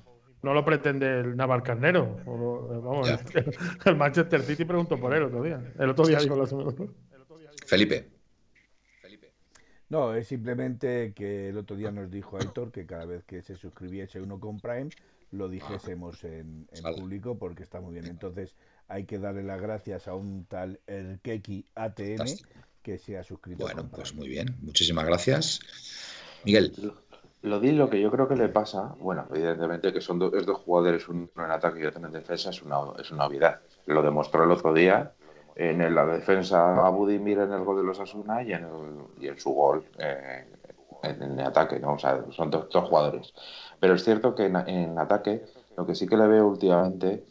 [0.41, 3.09] no lo pretende el Naval Carnero, vamos,
[3.85, 6.71] el, Manchester City preguntó por él otro día, el otro día dijo la semana.
[7.65, 8.14] Felipe.
[9.89, 13.55] No, es simplemente que el otro día nos dijo Aitor que cada vez que se
[13.55, 14.89] suscribiese uno con Prime
[15.31, 16.67] lo dijésemos en,
[16.97, 18.07] público porque está muy bien.
[18.07, 18.55] Entonces
[18.87, 22.25] hay que darle las gracias a un tal Erkeki ATM
[22.81, 23.63] que se ha suscrito.
[23.63, 24.55] Bueno, pues muy bien.
[24.61, 25.59] Muchísimas gracias.
[26.43, 26.73] Miguel.
[27.41, 30.31] Lo di lo que yo creo que le pasa, bueno, evidentemente que son dos,
[30.65, 33.59] jugadores, uno en ataque y otro en defensa, es una, es una obviedad.
[33.85, 35.13] Lo demostró el otro día
[35.55, 38.67] en la defensa a Budimir en el gol de los Asuna y en,
[39.21, 40.45] en su gol eh,
[41.03, 41.93] en, el ataque, ¿no?
[41.93, 43.33] O sea, son dos, jugadores.
[43.79, 45.45] Pero es cierto que en, ataque
[45.77, 47.25] lo que sí que le veo últimamente,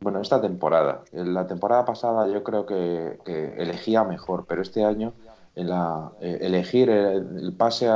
[0.00, 3.18] bueno, esta temporada, en la temporada pasada yo creo que,
[3.58, 5.12] elegía mejor, pero este año
[5.54, 7.86] en la, eh, elegir el, pase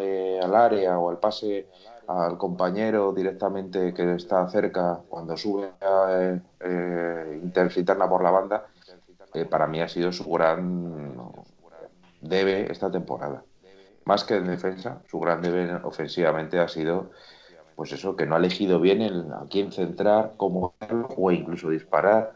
[0.00, 1.68] eh, al área o el pase
[2.08, 7.40] al compañero directamente que está cerca cuando sube a eh,
[7.76, 8.66] interna por la banda,
[9.44, 11.22] para mí ha sido su gran
[12.20, 13.44] debe esta temporada.
[14.04, 17.10] más que en defensa, su gran deber ofensivamente ha sido,
[17.76, 21.68] pues eso, que no ha elegido bien el, a quién centrar, cómo hacerlo o incluso
[21.68, 22.32] disparar.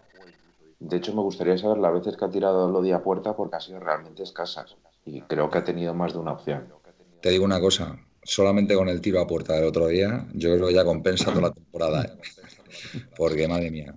[0.79, 3.61] De hecho, me gustaría saber las veces que ha tirado Lodi a puerta porque ha
[3.61, 4.77] sido realmente escasas
[5.07, 6.69] y creo que ha tenido más de una opción.
[7.23, 10.69] Te digo una cosa, solamente con el tiro a puerta del otro día, yo creo
[10.69, 12.05] que ya compensa toda la temporada.
[12.05, 13.01] ¿eh?
[13.17, 13.95] Porque, madre mía,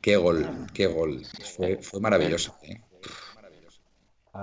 [0.00, 1.22] qué gol, qué gol.
[1.56, 2.54] Fue, fue maravilloso.
[2.62, 2.80] ¿eh?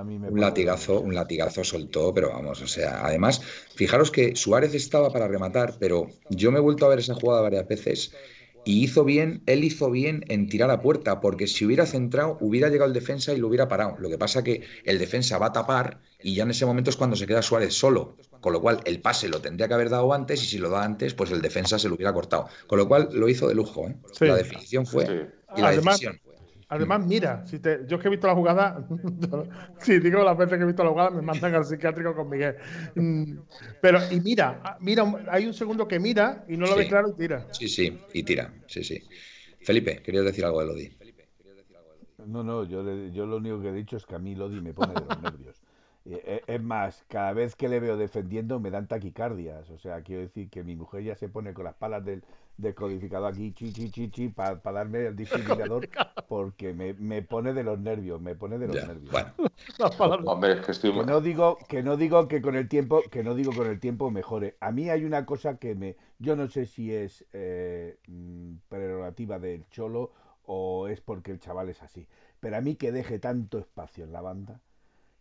[0.01, 3.41] un latigazo, un latigazo soltó, pero vamos, o sea, además,
[3.75, 7.41] fijaros que Suárez estaba para rematar, pero yo me he vuelto a ver esa jugada
[7.41, 8.11] varias veces
[8.65, 12.67] y hizo bien, él hizo bien en tirar a puerta, porque si hubiera centrado, hubiera
[12.69, 13.95] llegado el defensa y lo hubiera parado.
[13.99, 16.97] Lo que pasa que el defensa va a tapar y ya en ese momento es
[16.97, 18.17] cuando se queda Suárez solo.
[18.41, 20.83] Con lo cual, el pase lo tendría que haber dado antes y si lo da
[20.83, 22.47] antes, pues el defensa se lo hubiera cortado.
[22.65, 23.87] Con lo cual, lo hizo de lujo.
[23.87, 23.95] ¿eh?
[24.21, 25.31] La definición fue.
[25.57, 26.19] Y la decisión.
[26.67, 28.87] Además, mira, si te, yo que he visto la jugada,
[29.79, 32.55] si digo las veces que he visto la jugada, me mandan al psiquiátrico con Miguel.
[32.95, 33.37] Mm,
[33.81, 37.13] pero, y mira, mira, hay un segundo que mira y no lo ve claro y
[37.13, 37.45] tira.
[37.51, 39.03] Sí, sí, y tira, sí, sí.
[39.61, 40.97] Felipe, querías decir algo de Lodi.
[42.25, 44.73] No, no, yo, yo lo único que he dicho es que a mí Lodi me
[44.73, 45.61] pone de los nervios.
[46.07, 49.71] Eh, es más, cada vez que le veo defendiendo me dan taquicardias.
[49.71, 52.23] O sea, quiero decir que mi mujer ya se pone con las palas del,
[52.57, 55.89] decodificado aquí, chi, chi, chi, chi, para darme el discriminador,
[56.27, 59.13] porque me, me, pone de los nervios, me pone de los nervios.
[60.25, 60.93] Hombre, es que, estoy...
[60.93, 63.79] que, no digo, que no digo que con el tiempo, que no digo con el
[63.79, 64.57] tiempo mejore.
[64.59, 69.39] A mí hay una cosa que me, yo no sé si es eh, mm, prerrogativa
[69.39, 72.07] del cholo o es porque el chaval es así,
[72.39, 74.61] pero a mí que deje tanto espacio en la banda,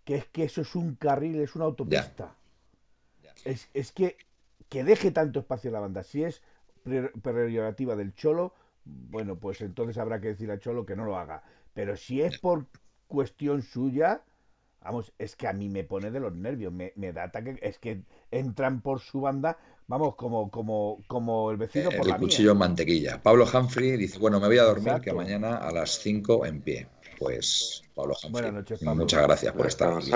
[0.04, 2.36] que es que eso es un carril, es una autopista.
[3.44, 4.16] Es, es que
[4.68, 6.02] que deje tanto espacio en la banda.
[6.02, 6.42] Si es
[6.84, 8.54] prerrogativa del Cholo,
[8.84, 11.42] bueno, pues entonces habrá que decir al Cholo que no lo haga.
[11.72, 12.66] Pero si es por
[13.08, 14.22] cuestión suya,
[14.80, 18.02] vamos, es que a mí me pone de los nervios, me, da ataque, es que
[18.30, 22.58] entran por su banda, vamos, como, como, como el vecino por el la cuchillo en
[22.58, 23.22] mantequilla.
[23.22, 26.88] Pablo Humphrey dice, bueno, me voy a dormir, que mañana a las 5 en pie.
[27.18, 28.52] Pues, Pablo Humphrey,
[28.94, 30.10] muchas gracias por estar aquí.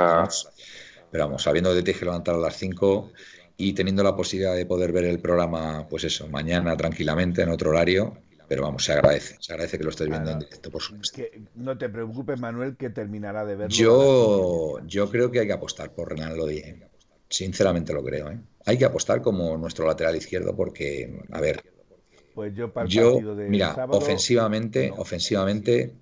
[1.10, 3.12] Pero vamos, sabiendo que te tienes que levantar a las 5
[3.60, 7.70] y teniendo la posibilidad de poder ver el programa, pues eso, mañana tranquilamente en otro
[7.70, 8.16] horario.
[8.46, 11.20] Pero vamos, se agradece, se agradece que lo estés viendo en directo, por supuesto.
[11.56, 13.76] no te preocupes, Manuel, que terminará de verlo.
[13.76, 16.58] Yo, yo creo que hay que apostar por Renan Lodi.
[16.58, 16.88] ¿eh?
[17.28, 18.30] Sinceramente lo creo.
[18.30, 18.38] ¿eh?
[18.64, 21.62] Hay que apostar como nuestro lateral izquierdo porque, a ver,
[22.34, 25.92] pues yo, para el de mira, ofensivamente, ofensivamente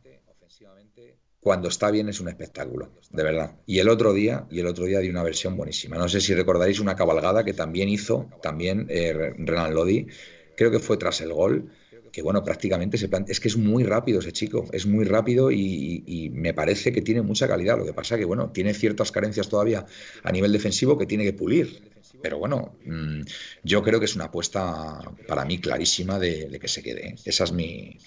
[1.47, 3.55] cuando está bien es un espectáculo, de verdad.
[3.67, 5.97] Y el otro día, y el otro día dio una versión buenísima.
[5.97, 10.09] No sé si recordaréis una cabalgada que también hizo, también eh, Renan Lodi,
[10.57, 11.71] creo que fue tras el gol,
[12.11, 16.33] que bueno, prácticamente se es que es muy rápido ese chico, es muy rápido y,
[16.35, 17.79] me parece que tiene mucha calidad.
[17.79, 19.87] Lo que pasa que bueno, tiene ciertas carencias todavía
[20.25, 21.81] a nivel defensivo que tiene que pulir.
[22.21, 23.21] Pero bueno, mm,
[23.63, 27.15] yo creo que es una apuesta para mí clarísima de, que se quede.
[27.25, 27.99] Esa es mi,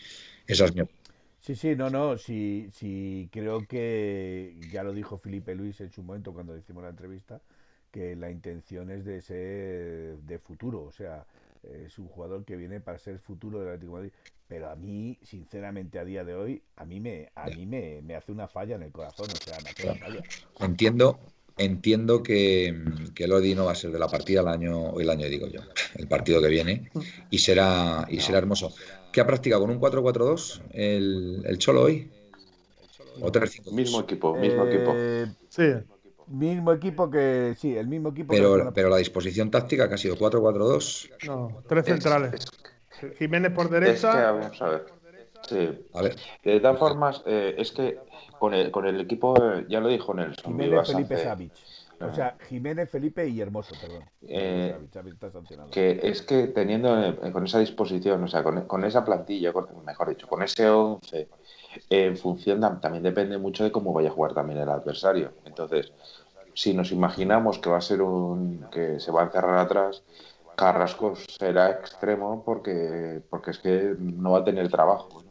[0.46, 0.99] esa es mi opinión.
[1.50, 6.04] Sí, sí, no, no, sí, sí, creo que ya lo dijo Felipe Luis en su
[6.04, 7.42] momento cuando hicimos la entrevista,
[7.90, 11.26] que la intención es de ser de futuro, o sea,
[11.64, 14.14] es un jugador que viene para ser futuro del Atlético de Madrid,
[14.48, 18.14] pero a mí, sinceramente, a día de hoy, a mí me, a mí me, me
[18.16, 20.24] hace una falla en el corazón, o sea, me hace una falla.
[20.60, 21.20] Entiendo,
[21.60, 22.74] entiendo que,
[23.14, 25.62] que Lodi no va a ser de la partida el año, el año digo yo,
[25.96, 26.90] el partido que viene,
[27.30, 28.74] y será, y será hermoso.
[29.12, 32.10] ¿Qué ha practicado con un 4-4-2 el, el, Cholo hoy?
[33.22, 34.94] ¿O 3 Mismo equipo, mismo equipo.
[34.96, 35.64] Eh, sí.
[36.28, 37.56] Mismo equipo que.
[37.58, 38.34] Sí, el mismo equipo.
[38.34, 41.10] Pero, pero la disposición táctica que ha sido 4-4-2.
[41.26, 42.46] No, tres centrales.
[43.18, 44.10] Jiménez por derecha.
[44.12, 44.86] Es que, vamos a ver.
[45.48, 45.86] Sí.
[45.94, 46.16] A ver.
[46.44, 47.98] De todas formas, eh, es que
[48.40, 49.36] con el, con el equipo,
[49.68, 50.52] ya lo dijo Nelson.
[50.52, 51.52] Jiménez Felipe Savic.
[52.02, 54.04] O sea, Jiménez, Felipe y Hermoso, perdón.
[54.22, 54.78] Eh,
[55.70, 59.52] que es que teniendo eh, con esa disposición, o sea, con, esa plantilla,
[59.86, 61.28] mejor dicho, con ese 11,
[61.90, 65.34] en función también depende mucho de cómo vaya a jugar también el adversario.
[65.44, 65.92] Entonces,
[66.54, 70.04] si nos imaginamos que va a ser un que se va a encerrar atrás,
[70.56, 75.24] Carrasco será extremo porque porque es que no va a tener trabajo.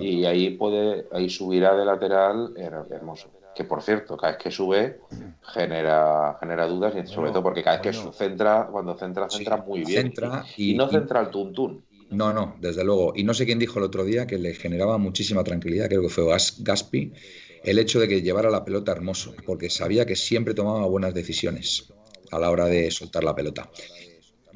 [0.00, 5.00] Y ahí puede ahí subirá de lateral hermoso que por cierto, cada vez que sube
[5.42, 9.84] genera, genera dudas y sobre todo porque cada vez que centra, cuando centra, centra muy
[9.84, 10.12] bien.
[10.56, 11.84] y, no centra el tuntún.
[12.10, 13.12] No, no, desde luego.
[13.14, 16.08] Y no sé quién dijo el otro día que le generaba muchísima tranquilidad, creo que
[16.08, 16.24] fue
[16.58, 17.12] Gaspi,
[17.64, 21.92] el hecho de que llevara la pelota hermoso, porque sabía que siempre tomaba buenas decisiones
[22.30, 23.70] a la hora de soltar la pelota.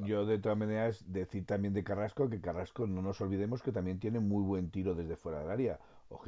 [0.05, 3.99] Yo de todas maneras decir también de Carrasco que Carrasco no nos olvidemos que también
[3.99, 5.79] tiene muy buen tiro desde fuera del área.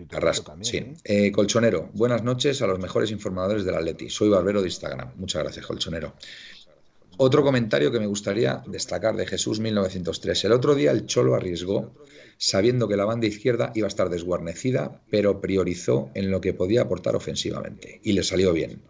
[0.09, 0.79] Carrasco, sí.
[0.79, 0.97] ¿eh?
[1.05, 4.11] Eh, Colchonero, buenas noches a los mejores informadores del Atleti.
[4.11, 5.13] Soy Barbero de Instagram.
[5.17, 6.15] Muchas gracias, Colchonero.
[7.21, 10.45] Otro comentario que me gustaría destacar de Jesús 1903.
[10.45, 11.93] El otro día el Cholo arriesgó,
[12.37, 16.83] sabiendo que la banda izquierda iba a estar desguarnecida, pero priorizó en lo que podía
[16.83, 18.01] aportar ofensivamente.
[18.05, 18.83] Y le salió bien.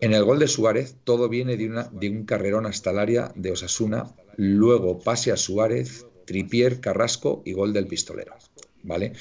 [0.00, 3.32] En el gol de Suárez, todo viene de, una, de un carrerón hasta el área
[3.34, 4.06] de Osasuna,
[4.36, 8.34] luego pase a Suárez, Tripier, Carrasco y gol del pistolero.
[8.82, 9.12] ¿Vale?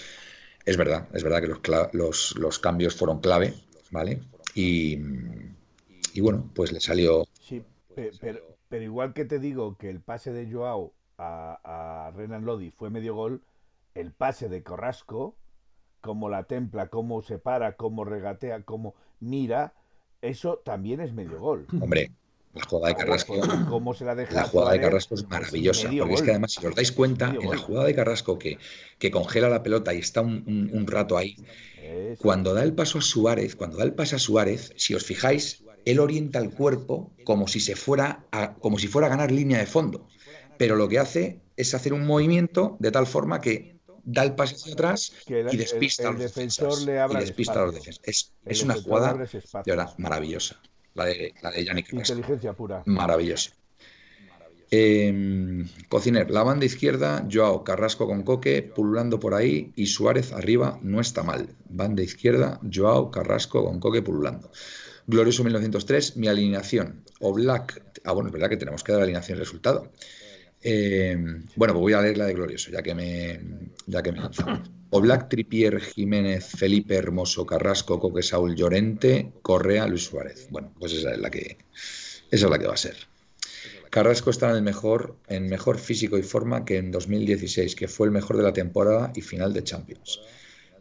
[0.66, 3.54] Es verdad, es verdad que los, cambios fueron clave,
[3.92, 4.22] ¿vale?
[4.56, 4.98] Y,
[6.22, 7.26] bueno, pues le salió.
[7.42, 8.40] Sí, pero,
[8.70, 11.60] pero, igual que te digo que el pase de Joao a,
[12.08, 13.44] a Renan Lodi fue medio gol,
[13.96, 15.36] el pase de Carrasco,
[16.00, 19.74] como la templa, cómo se para, cómo regatea, cómo mira,
[20.22, 21.68] eso también es medio gol.
[21.80, 22.12] Hombre,
[22.54, 23.36] la jugada de Carrasco.
[23.70, 25.90] ¿Cómo se la, deja la jugada de Carrasco es maravillosa.
[26.00, 28.58] porque es que además, si os dais cuenta, en la jugada de Carrasco que,
[28.98, 31.36] que congela la pelota y está un, un, rato ahí,
[32.20, 35.64] cuando da el paso a Suárez, cuando da el paso a Suárez, si os fijáis,
[35.86, 39.60] él orienta el cuerpo como si se fuera a, como si fuera a ganar línea
[39.60, 40.08] de fondo.
[40.58, 43.79] Pero lo que hace es hacer un movimiento de tal forma que
[44.12, 46.80] da el paso hacia atrás y despista a los defensores.
[46.82, 48.02] y despista a los defensores.
[48.04, 50.60] Es, es una jugada de verdad maravillosa
[50.96, 52.84] la de, la de Yannick Inteligencia pura.
[52.86, 53.52] Maravilloso.
[54.72, 60.80] Eh, Cociner, la banda izquierda, Joao Carrasco con Coque, pululando por ahí y Suárez arriba
[60.84, 61.56] no está mal.
[61.70, 64.52] Banda izquierda, Joao Carrasco con Coque pululando.
[65.08, 67.04] Glorioso 1903, mi alineación.
[67.20, 67.82] O Black.
[68.04, 69.92] Ah, bueno, es verdad que tenemos que dar alineación y resultado.
[70.62, 71.16] Eh,
[71.56, 73.40] bueno, pues voy a leer la de Glorioso, ya que me,
[73.88, 74.20] ya que me
[74.92, 80.48] Oblak, Tripier, Jiménez, Felipe Hermoso, Carrasco, Coque, Saúl, Llorente, Correa, Luis Suárez.
[80.50, 81.58] Bueno, pues esa es la que,
[82.32, 82.96] esa es la que va a ser.
[83.90, 88.08] Carrasco está en el mejor, en mejor físico y forma que en 2016, que fue
[88.08, 90.22] el mejor de la temporada y final de Champions.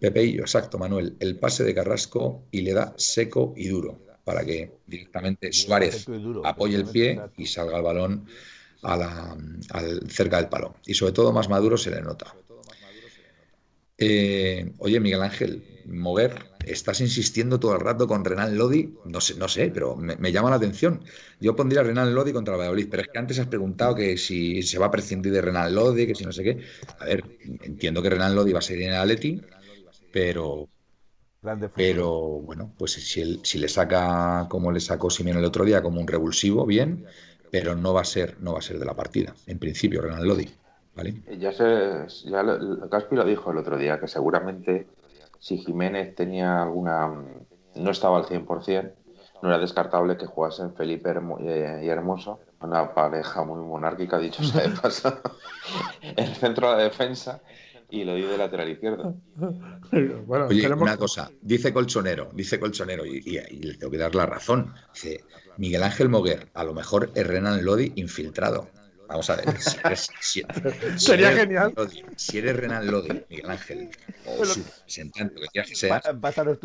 [0.01, 1.17] Pepeillo, exacto, Manuel.
[1.21, 6.07] El pase de Carrasco y le da seco y duro para que directamente Suárez
[6.45, 8.27] apoye el pie y salga el balón
[8.83, 9.37] a la,
[9.71, 10.77] al, cerca del palo.
[10.87, 12.35] Y sobre todo más maduro se le nota.
[14.01, 16.33] Eh, oye, Miguel Ángel, Moguer,
[16.65, 18.95] estás insistiendo todo el rato con Renan Lodi.
[19.05, 21.03] No sé, no sé, pero me, llama la atención.
[21.41, 24.63] Yo pondría Renan Lodi contra el Valladolid, pero es que antes has preguntado que si
[24.63, 26.61] se va a prescindir de Renan Lodi, que si no sé qué.
[27.01, 27.25] A ver,
[27.63, 29.41] entiendo que Renan Lodi va a ser en el Atleti,
[30.13, 30.69] pero.
[31.77, 36.01] Pero bueno, pues si, si le saca como le sacó Simeone el otro día, como
[36.01, 37.07] un revulsivo, bien,
[37.51, 40.27] pero no va a ser, no va a ser de la partida, en principio, Renan
[40.27, 40.49] Lodi.
[41.39, 42.43] Ya, se, ya
[42.91, 44.89] Caspi lo dijo el otro día, que seguramente
[45.39, 47.09] si Jiménez tenía alguna.
[47.77, 48.93] no estaba al 100%,
[49.43, 54.67] no era descartable que jugasen Felipe eh, y Hermoso, una pareja muy monárquica, dicho sea
[54.67, 55.21] de paso,
[56.03, 57.41] en el centro de la defensa
[57.91, 59.15] y lo di de lateral izquierdo.
[59.93, 64.75] Oye, una cosa, dice Colchonero, dice Colchonero, y, le tengo que dar la razón.
[64.93, 65.25] Dice
[65.59, 68.71] Miguel Ángel Moguer, a lo mejor es Renan Lodi infiltrado.
[69.09, 69.47] Vamos a ver.
[69.97, 70.43] Si
[70.97, 71.75] Sería genial.
[72.17, 73.91] si eres Renan Lodi, Miguel Ángel,
[74.25, 76.03] o su representante, que quieras que seas,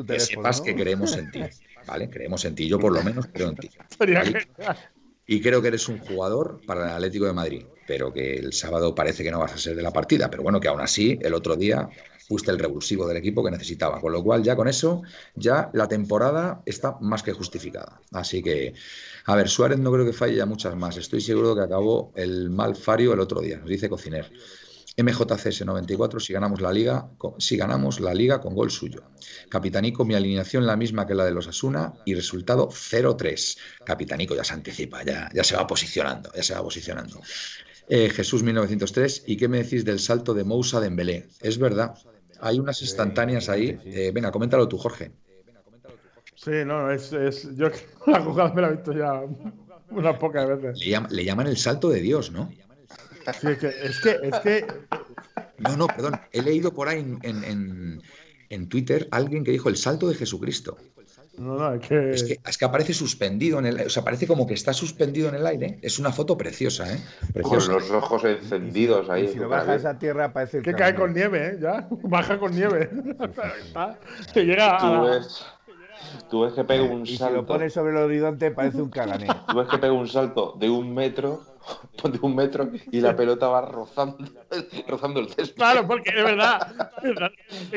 [0.08, 1.42] que sepas que creemos en ti.
[1.88, 2.10] ¿Vale?
[2.10, 2.68] Creemos en ti.
[2.68, 3.70] Yo, por lo menos, creo en ti.
[3.98, 4.78] Sería genial.
[5.26, 8.94] Y creo que eres un jugador para el Atlético de Madrid, pero que el sábado
[8.94, 10.30] parece que no vas a ser de la partida.
[10.30, 11.90] Pero bueno, que aún así, el otro día
[12.28, 14.00] fuiste el revulsivo del equipo que necesitaba.
[14.00, 15.02] Con lo cual, ya con eso,
[15.36, 18.02] ya la temporada está más que justificada.
[18.12, 18.74] Así que
[19.26, 20.98] a ver, Suárez no creo que falle ya muchas más.
[20.98, 24.32] Estoy seguro que acabó el mal Fario el otro día, nos dice Cociner.
[24.96, 27.10] MJCS 94 si ganamos la liga,
[27.40, 29.04] si ganamos la liga con gol suyo.
[29.50, 33.58] Capitanico, mi alineación la misma que la de los Asuna y resultado 0-3.
[33.84, 37.22] Capitanico ya se anticipa, ya, ya se va posicionando, ya se va posicionando.
[37.90, 41.28] Eh, Jesús 1903, ¿y qué me decís del salto de Moussa de Embelé?
[41.42, 41.96] Es verdad,
[42.44, 43.80] hay unas instantáneas ahí.
[43.86, 45.12] Eh, venga, coméntalo tú, Jorge.
[46.36, 47.70] Sí, no, es, es yo
[48.08, 49.24] la jugada me la he visto ya
[49.90, 50.86] unas pocas veces.
[51.10, 52.52] Le, llaman el salto de Dios, ¿no?
[53.40, 54.68] Sí, es que, es que, es que...
[55.60, 56.20] No, no, perdón.
[56.34, 58.02] He leído por ahí en, en,
[58.50, 60.78] en, Twitter alguien que dijo el salto de Jesucristo.
[61.38, 62.12] No, no, es que...
[62.12, 62.40] es que...
[62.46, 62.66] Es que.
[62.66, 65.80] aparece suspendido en el o sea, parece como que está suspendido en el aire.
[65.82, 67.00] Es una foto preciosa, ¿eh?
[67.34, 67.72] Preciosa.
[67.72, 69.28] Con los ojos encendidos ahí.
[69.28, 71.58] si lo baja esa tierra parece que cae con nieve, ¿eh?
[71.60, 72.90] Ya, baja con nieve.
[74.34, 75.22] Te llega a...
[76.30, 77.34] Tú ves que pega un y salto.
[77.34, 79.28] Si lo pones sobre el horizonte parece un cagané.
[79.48, 81.42] Tú ves que pega un salto de un metro,
[82.04, 84.18] de un metro, y la pelota va rozando,
[84.88, 85.56] rozando el césped.
[85.56, 86.76] Claro, porque de verdad,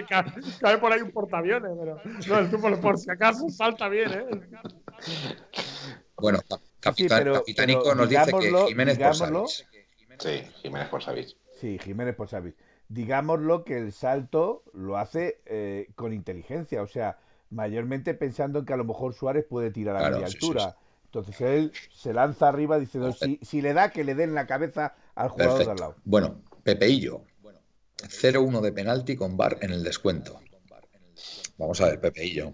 [0.60, 4.26] cae, por ahí un portaaviones, pero no, el tipo por si acaso salta bien, ¿eh?
[6.16, 6.40] Bueno,
[6.80, 9.48] capitán, Capitánico nos dice que Jiménez por
[10.18, 11.02] Sí, Jiménez por
[11.60, 12.28] Sí, Jiménez por
[12.88, 17.18] Digámoslo que el salto lo hace eh, con inteligencia, o sea,
[17.50, 20.76] mayormente pensando en que a lo mejor Suárez puede tirar a media altura.
[21.06, 24.94] Entonces él se lanza arriba diciendo, si, si le da, que le den la cabeza
[25.14, 25.96] al jugador de al lado.
[26.04, 27.22] Bueno, Pepeillo,
[28.08, 30.38] 0-1 de penalti con bar en el descuento.
[31.58, 32.52] Vamos a ver, Pepeillo.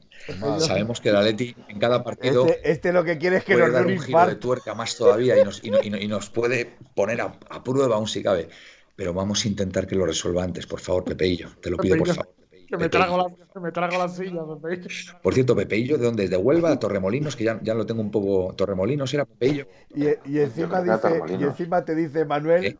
[0.61, 2.47] Sabemos que el Atleti en cada partido.
[2.47, 4.75] Este, este lo que quiere es que puede nos dar un un giro de tuerca
[4.75, 7.97] más todavía y nos, y no- y no- y nos puede poner a, a prueba
[7.97, 8.49] aún si cabe.
[8.95, 11.49] Pero vamos a intentar que lo resuelva antes, por favor, Pepeillo.
[11.61, 12.35] Te lo pido, por favor.
[12.73, 14.89] Que me trago la, que me trago la silla, Pepe.
[15.23, 16.27] Por cierto, Pepeillo, ¿de dónde?
[16.27, 17.37] ¿De Huelva a Torremolinos?
[17.37, 18.55] Que ya, ya lo tengo un poco.
[18.55, 19.67] ¿Torremolinos era Pepeillo?
[19.95, 22.79] Y, y encima dice, y encima te dice Manuel, ¿Qué?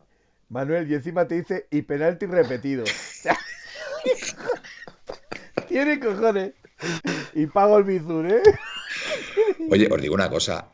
[0.49, 2.85] Manuel, y encima te dice y penalti repetido.
[5.67, 6.53] Tiene cojones.
[7.35, 8.41] Y pago el bizur, ¿eh?
[9.69, 10.72] Oye, os digo una cosa.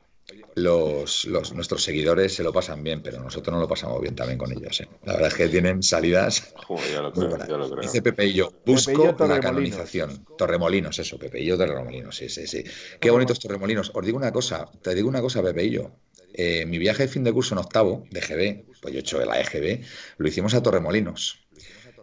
[0.56, 4.38] Los, los- nuestros seguidores se lo pasan bien, pero nosotros no lo pasamos bien también
[4.38, 4.82] con ellos.
[4.82, 4.88] ¿eh?
[5.06, 7.48] La verdad es que tienen salidas Joder, yo lo muy creo, buenas.
[7.48, 7.82] yo lo creo.
[7.82, 9.42] Dice Pepeillo, busco Pepeillo la Torremolinos.
[9.42, 10.26] canonización.
[10.38, 12.64] Torremolinos, eso, Pepeillo Torremolinos, sí, sí, sí.
[13.00, 13.92] Qué bonitos Torremolinos.
[13.94, 15.92] Os digo una cosa, te digo una cosa, Pepeillo.
[16.34, 19.24] Eh, mi viaje de fin de curso en octavo, de GB, pues yo he hecho
[19.26, 19.84] la EGB,
[20.18, 21.40] lo hicimos a Torremolinos.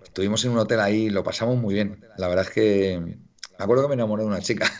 [0.03, 2.01] Estuvimos en un hotel ahí, lo pasamos muy bien.
[2.17, 3.17] La verdad es que
[3.59, 4.71] me acuerdo que me enamoré de una chica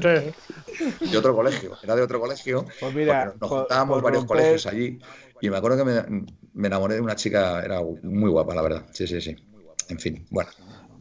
[0.00, 2.64] de otro colegio, era de otro colegio.
[2.80, 4.98] Pues mira, nos juntábamos por varios romper- colegios allí
[5.40, 8.86] y me acuerdo que me, me enamoré de una chica, era muy guapa, la verdad.
[8.92, 9.36] Sí, sí, sí.
[9.88, 10.50] En fin, bueno.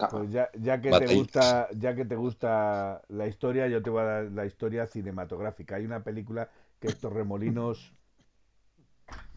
[0.10, 4.02] Pues ya, ya que te gusta, ya que te gusta la historia, yo te voy
[4.02, 5.76] a dar la historia cinematográfica.
[5.76, 6.50] Hay una película
[6.80, 7.94] que es Torremolinos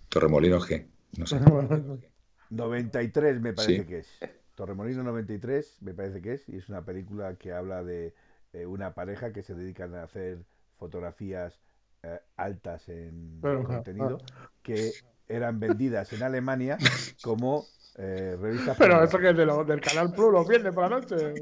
[0.08, 0.86] Torremolinos, ¿qué?
[1.18, 1.38] No sé.
[2.50, 3.86] 93 me parece Sí.
[3.86, 4.08] que es.
[4.55, 6.48] Torremolinos 93 me parece que es.
[6.48, 8.14] Y es una película que habla de
[8.52, 10.39] eh, una pareja que se dedican a hacer
[10.78, 11.59] fotografías
[12.02, 14.20] eh, altas en Pero, contenido
[14.62, 14.93] que
[15.28, 16.78] eran vendidas en Alemania
[17.20, 17.66] como
[17.97, 21.01] eh, revistas Pero eso que es de lo- del Canal Plus los viernes por la
[21.01, 21.35] noche.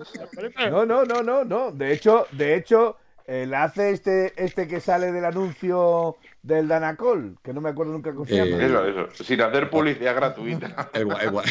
[0.71, 1.73] No, no, no, no, no.
[1.73, 7.37] De hecho, de hecho, eh, la hace este, este que sale del anuncio del Danacol,
[7.43, 8.65] que no me acuerdo nunca cómo se Eh, llama.
[8.65, 9.25] Eso, eso.
[9.25, 10.91] Sin hacer publicidad gratuita.
[10.95, 11.45] El gua- el gua-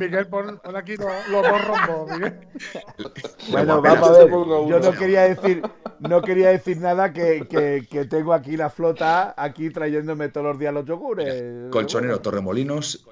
[0.00, 2.38] Miguel, pon, pon aquí los, los dos rombos, Miguel.
[3.50, 4.30] Bueno, vamos a ver.
[4.30, 5.62] Yo no quería decir,
[5.98, 10.58] no quería decir nada que, que, que tengo aquí la flota aquí trayéndome todos los
[10.58, 11.70] días los yogures.
[11.70, 13.04] Colchonero, Torremolinos,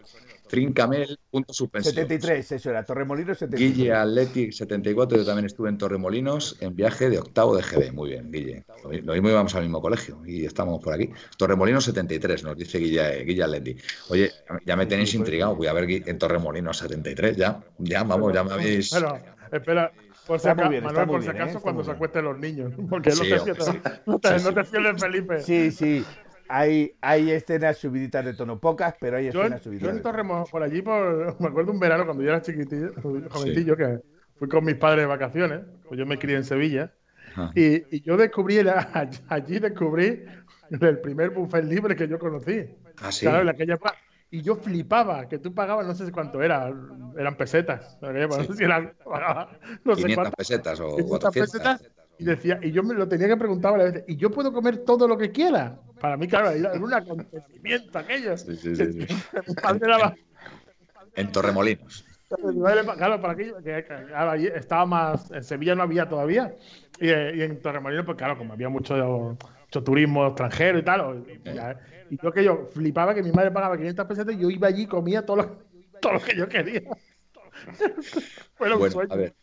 [0.50, 1.94] Trincamel, punto suspensivo.
[1.94, 3.76] 73, eso era, Torremolinos 73.
[3.76, 7.92] Guille Athletic 74, yo también estuve en Torremolinos en viaje de octavo de GB.
[7.92, 8.64] Muy bien, Guille.
[8.82, 11.10] Lo mi- Lo mismo íbamos al mismo colegio y estamos por aquí.
[11.38, 13.82] Torremolinos 73, nos dice Guille, Guille Athletic.
[14.08, 14.30] Oye,
[14.66, 18.52] ya me tenéis intrigado, voy a ver en Torremolinos 73, ya, ya, vamos, ya me
[18.52, 18.90] habéis...
[18.90, 19.18] Bueno,
[19.52, 19.92] espera.
[20.26, 21.40] Por si acaso, Manuel, por si bien, ¿eh?
[21.40, 22.72] acaso, Está cuando se acuesten los niños.
[22.90, 23.72] Porque Sí, no, te fíes, sí.
[23.72, 24.54] Sí, no sí.
[24.54, 25.40] te fíes de Felipe.
[25.40, 26.04] Sí, sí.
[26.52, 29.90] Hay, hay escenas subiditas de tono, pocas, pero hay Yo, escenas yo subiditas.
[29.90, 30.12] en de tono.
[30.12, 32.92] Torremo, por allí, por, me acuerdo un verano cuando yo era chiquitillo,
[33.30, 34.00] jovencillo, que
[34.38, 36.92] fui con mis padres de vacaciones, pues yo me crié en Sevilla,
[37.54, 38.70] y, y yo descubrí, el-
[39.28, 40.24] allí descubrí
[40.70, 42.66] el primer buffet libre que yo conocí.
[43.00, 43.26] Ah, sí.
[43.26, 43.96] Claro, en aquella época.
[44.30, 46.72] Y yo flipaba, que tú pagabas, no sé cuánto era,
[47.18, 47.98] eran pesetas.
[48.02, 50.38] en No sé si eran, pagaba no sé 500 cuántas.
[50.38, 51.36] pesetas o 500 400.
[51.36, 51.90] pesetas,
[52.20, 54.84] y decía, y yo me lo tenía que preguntar varias veces, y yo puedo comer
[54.84, 55.80] todo lo que quiera.
[55.98, 58.36] Para mí, claro, era un acontecimiento aquello.
[58.36, 59.06] Sí, sí, sí,
[59.82, 60.14] era-
[61.16, 62.04] En Torremolinos.
[62.96, 66.54] claro, para aquello, que, claro, estaba más, en Sevilla no había todavía,
[67.00, 68.94] y, eh, y en Torremolinos, pues claro, como había mucho,
[69.64, 71.78] mucho turismo extranjero y tal, y, ya,
[72.10, 74.82] y yo que yo flipaba que mi madre pagaba 500 pesetas y yo iba allí
[74.82, 75.46] y comía todo lo,
[76.00, 76.82] todo lo que yo quería.
[78.56, 79.12] Fue un Bueno, sueño.
[79.12, 79.34] a ver.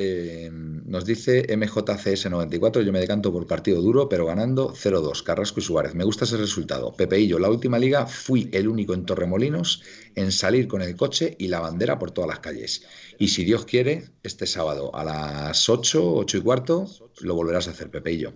[0.00, 5.64] Eh, nos dice MJCS94, yo me decanto por partido duro, pero ganando 0-2, Carrasco y
[5.64, 5.96] Suárez.
[5.96, 6.94] Me gusta ese resultado.
[6.94, 9.82] Pepeillo, la última liga fui el único en Torremolinos
[10.14, 12.84] en salir con el coche y la bandera por todas las calles.
[13.18, 16.86] Y si Dios quiere, este sábado a las 8, 8 y cuarto,
[17.20, 18.34] lo volverás a hacer, Pepeillo.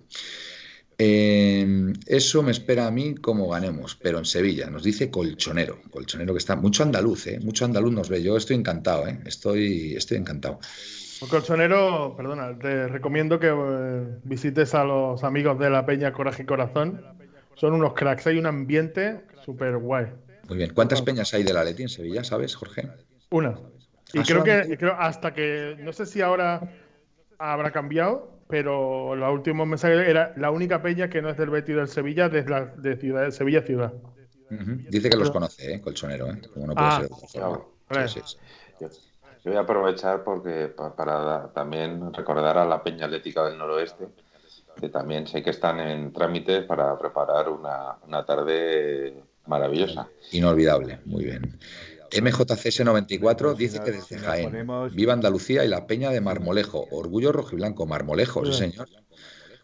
[0.97, 6.33] Eh, eso me espera a mí como ganemos, pero en Sevilla, nos dice Colchonero, Colchonero
[6.33, 7.39] que está, mucho andaluz, ¿eh?
[7.41, 9.19] mucho andaluz nos ve, yo estoy encantado, ¿eh?
[9.25, 10.59] estoy, estoy encantado.
[11.23, 16.43] Un colchonero, perdona, te recomiendo que eh, visites a los amigos de la Peña Coraje
[16.43, 17.01] y Corazón.
[17.55, 20.07] Son unos cracks, hay un ambiente súper guay.
[20.49, 22.89] Muy bien, ¿cuántas peñas hay de la Leti en Sevilla, sabes, Jorge?
[23.29, 23.57] Una.
[24.13, 26.59] Y Ah, creo que solamente- y creo hasta que, no sé si ahora
[27.39, 31.75] habrá cambiado, pero los últimos mensajes era la única peña que no es del Betis
[31.77, 33.93] del Sevilla, desde la de ciudad, de Sevilla ciudad.
[34.89, 35.81] Dice que los conoce, ¿eh?
[35.81, 36.41] Colchonero, ¿eh?
[36.53, 38.07] como no puede Ah, ser de.
[38.09, 38.37] Sí, sí,
[38.89, 39.12] sí.
[39.43, 44.07] Yo, voy a aprovechar porque pa- para también recordar a la Peña Atlética del Noroeste,
[44.79, 50.07] que también sé que están en trámites para preparar una, una tarde maravillosa.
[50.31, 51.57] Inolvidable, muy bien.
[52.11, 54.67] MJCS94 Pues si dice que desde Jaén.
[54.93, 56.87] Viva Andalucía y la Peña de Marmolejo.
[56.91, 58.87] Orgullo rojiblanco, Marmolejo, sí, señor.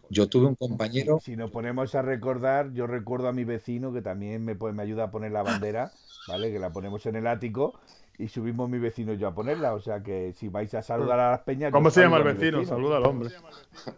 [0.10, 1.20] yo tuve un compañero.
[1.22, 5.06] Si nos ponemos a recordar, yo recuerdo a mi vecino que también me, me ayuda
[5.06, 5.92] a poner la bandera,
[6.28, 6.52] ¿vale?
[6.52, 7.80] Que la ponemos en el ático
[8.20, 9.74] y subimos mi vecino y yo a ponerla.
[9.74, 11.72] O sea que si vais a saludar a las peñas.
[11.72, 12.64] ¿Cómo se llama el vecino?
[12.66, 13.30] Saluda al hombre.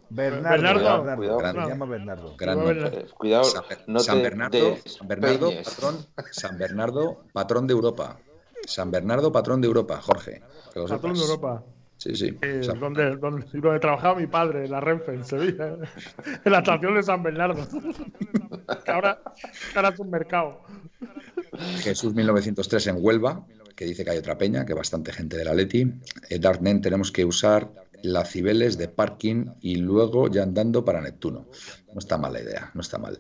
[0.09, 1.03] Bernardo.
[1.03, 1.39] Bernardo.
[1.39, 2.35] Se llama Bernardo.
[3.17, 3.43] Cuidado,
[3.99, 8.19] San Bernardo, San Bernardo, patrón, San Bernardo, patrón de Europa.
[8.65, 10.43] San Bernardo, patrón de Europa, Jorge.
[10.73, 11.63] Patrón de Europa.
[11.97, 12.37] Sí, sí.
[12.41, 15.77] Eh, donde, donde, trabajaba mi padre, en la Renfe, en Sevilla,
[16.45, 17.61] en la estación de San Bernardo.
[18.87, 19.21] ahora,
[19.75, 20.61] ahora es un mercado.
[21.81, 23.45] Jesús 1903 en Huelva,
[23.81, 25.91] que dice que hay otra peña, que bastante gente de la Leti.
[26.29, 27.67] Eh, Darknet tenemos que usar
[28.03, 31.47] la Cibeles de parking y luego ya andando para Neptuno.
[31.91, 33.17] No está mal la idea, no está mal.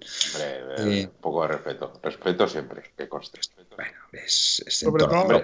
[0.77, 3.39] Eh, un poco de respeto, respeto siempre, que conste.
[3.75, 4.85] Bueno, es,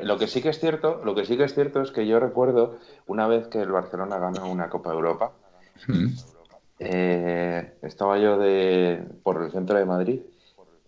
[0.03, 2.19] lo que sí que es cierto, lo que sí que es cierto es que yo
[2.19, 2.77] recuerdo
[3.07, 5.31] una vez que el Barcelona ganó una Copa Europa,
[5.87, 6.07] mm.
[6.77, 10.19] eh, estaba yo de por el centro de Madrid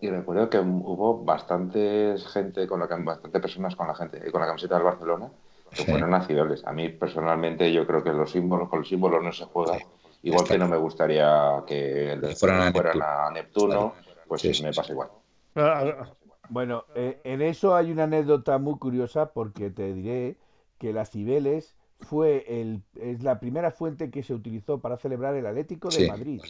[0.01, 4.47] y recuerdo que hubo bastantes gente con la bastante personas con la gente con la
[4.47, 5.29] camiseta del Barcelona
[5.71, 6.65] que fueron nacionales.
[6.65, 9.77] A mí personalmente yo creo que los símbolos con los símbolos no se juega.
[10.23, 13.93] Igual que no me gustaría que el fueran, a Neptuno,
[14.27, 15.09] pues sí, me pasa igual.
[15.55, 16.13] Ah, ah.
[16.49, 20.37] Bueno, eh, en eso hay una anécdota muy curiosa porque te diré
[20.79, 25.45] que las Cibeles fue el, es la primera fuente que se utilizó para celebrar el
[25.45, 26.41] Atlético de Madrid.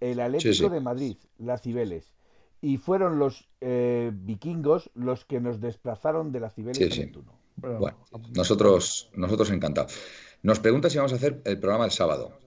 [0.00, 2.17] El Atlético de Madrid, las Cibeles.
[2.60, 7.38] Y fueron los eh, vikingos los que nos desplazaron de las Cibeles a Neptuno.
[7.56, 7.98] Bueno,
[8.34, 9.94] nosotros, nosotros encantados.
[10.42, 12.38] Nos pregunta si vamos a hacer el programa el sábado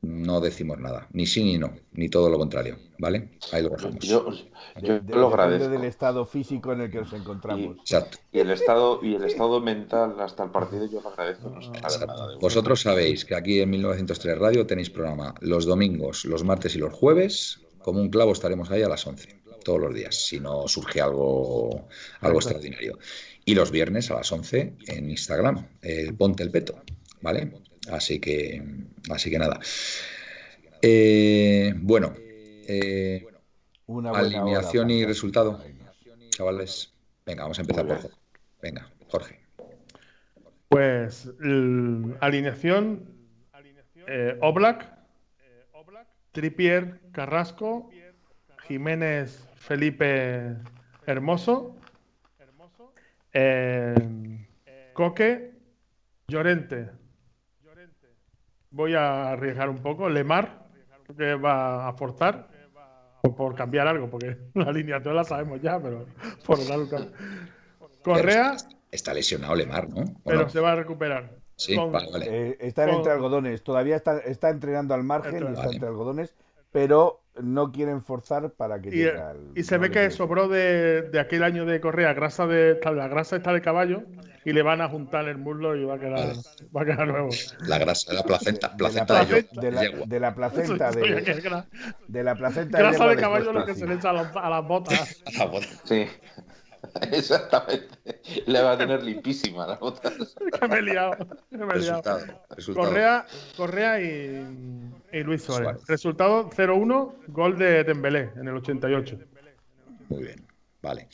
[0.00, 3.30] no decimos nada, ni sí ni no, ni todo lo contrario, ¿vale?
[3.52, 3.98] Ahí lo dejamos.
[3.98, 4.30] Yo,
[5.08, 5.68] lo agradezco.
[5.68, 7.76] del estado físico en el que nos encontramos.
[7.76, 8.18] Y, Exacto.
[8.30, 11.52] y el estado y el estado mental hasta el partido yo lo agradezco.
[12.40, 16.92] Vosotros sabéis que aquí en 1903 Radio tenéis programa los domingos, los martes y los
[16.92, 17.60] jueves.
[17.78, 21.88] Como un clavo estaremos ahí a las 11 todos los días, si no surge algo,
[22.20, 22.98] algo extraordinario.
[23.44, 26.82] Y los viernes a las 11 en Instagram, el Ponte el Peto,
[27.20, 27.52] ¿vale?
[27.90, 28.62] Así que,
[29.10, 29.58] así que nada.
[30.82, 33.26] Eh, bueno, eh,
[34.12, 35.62] alineación y resultado,
[36.30, 36.92] chavales.
[37.24, 38.16] Venga, vamos a empezar por Jorge.
[38.62, 39.40] Venga, Jorge.
[40.68, 41.28] Pues
[42.20, 43.18] alineación
[44.06, 44.90] eh, Oblak,
[46.32, 47.90] Tripier, Carrasco,
[48.66, 50.56] Jiménez, Felipe
[51.06, 51.76] Hermoso,
[54.92, 55.52] Coque,
[56.26, 56.90] Llorente,
[58.70, 60.08] voy a arriesgar un poco.
[60.08, 60.66] Lemar,
[61.16, 62.48] que va a aportar
[63.36, 66.06] por, cambiar algo, porque la línea toda la sabemos ya, pero
[66.46, 66.88] por dar un
[68.02, 68.56] Correa.
[68.90, 70.04] Está, lesionado Lemar, ¿no?
[70.24, 71.30] Pero se va a recuperar.
[71.56, 72.26] Sí, vale.
[72.28, 76.34] Eh, está entre algodones, todavía está, está entrenando al margen, está entre algodones,
[76.70, 78.88] pero no quieren forzar para que
[79.54, 83.08] y, y se ve que sobró de, de, aquel año de Correa grasa de la
[83.08, 84.02] grasa está de caballo
[84.44, 86.32] y le van a juntar el muslo y va a quedar,
[86.74, 87.28] va a quedar nuevo.
[87.66, 91.64] La grasa, la placenta, placenta de, de, la, de la placenta de,
[92.08, 95.22] de la placenta grasa de, caballo lo que se le echa a, las botas.
[95.26, 95.80] a las botas.
[95.84, 96.06] Sí.
[97.12, 97.88] Exactamente.
[98.46, 100.12] Le va a tener limpísima las botas.
[100.60, 101.16] que me he liado.
[101.50, 102.02] me he liado.
[102.74, 103.26] Correa,
[103.56, 104.46] Correa y,
[105.12, 105.86] y Luis Suárez.
[105.86, 109.18] Resultado 0-1, gol de Dembélé en el 88.
[110.08, 110.46] Muy bien,
[110.82, 111.08] vale.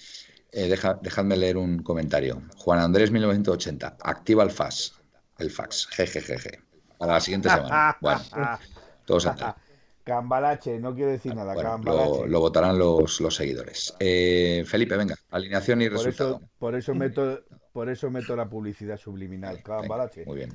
[0.52, 0.72] Eh,
[1.02, 2.42] dejadme leer un comentario.
[2.58, 5.00] Juan Andrés 1980, activa el fax.
[5.38, 6.60] El fax, jejejeje.
[6.96, 7.96] Para la siguiente semana.
[8.00, 8.20] Bueno,
[9.04, 9.54] todos andan.
[10.04, 11.54] Cambalache, no quiero decir nada.
[11.54, 13.96] lo, votarán los, los seguidores.
[13.98, 16.42] Eh, Felipe, venga, alineación y resultado.
[16.58, 19.62] por eso meto, por eso meto la publicidad subliminal.
[19.62, 20.26] Cambalache.
[20.26, 20.50] muy bien.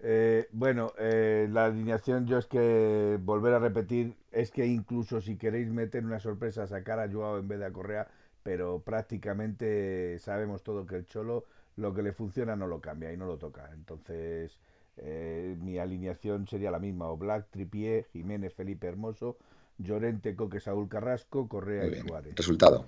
[0.00, 5.36] Eh, bueno, eh, la alineación yo es que volver a repetir es que incluso si
[5.36, 8.08] queréis meter una sorpresa sacar a Joao en vez de a Correa,
[8.42, 11.44] pero prácticamente sabemos todo que el Cholo
[11.76, 13.70] lo que le funciona no lo cambia y no lo toca.
[13.74, 14.58] Entonces
[15.00, 19.36] eh, mi alineación sería la misma, o Black, Tripié, Jiménez, Felipe Hermoso,
[19.78, 22.34] Llorente, Coque, Saúl Carrasco, Correa y Suárez.
[22.34, 22.86] Resultado.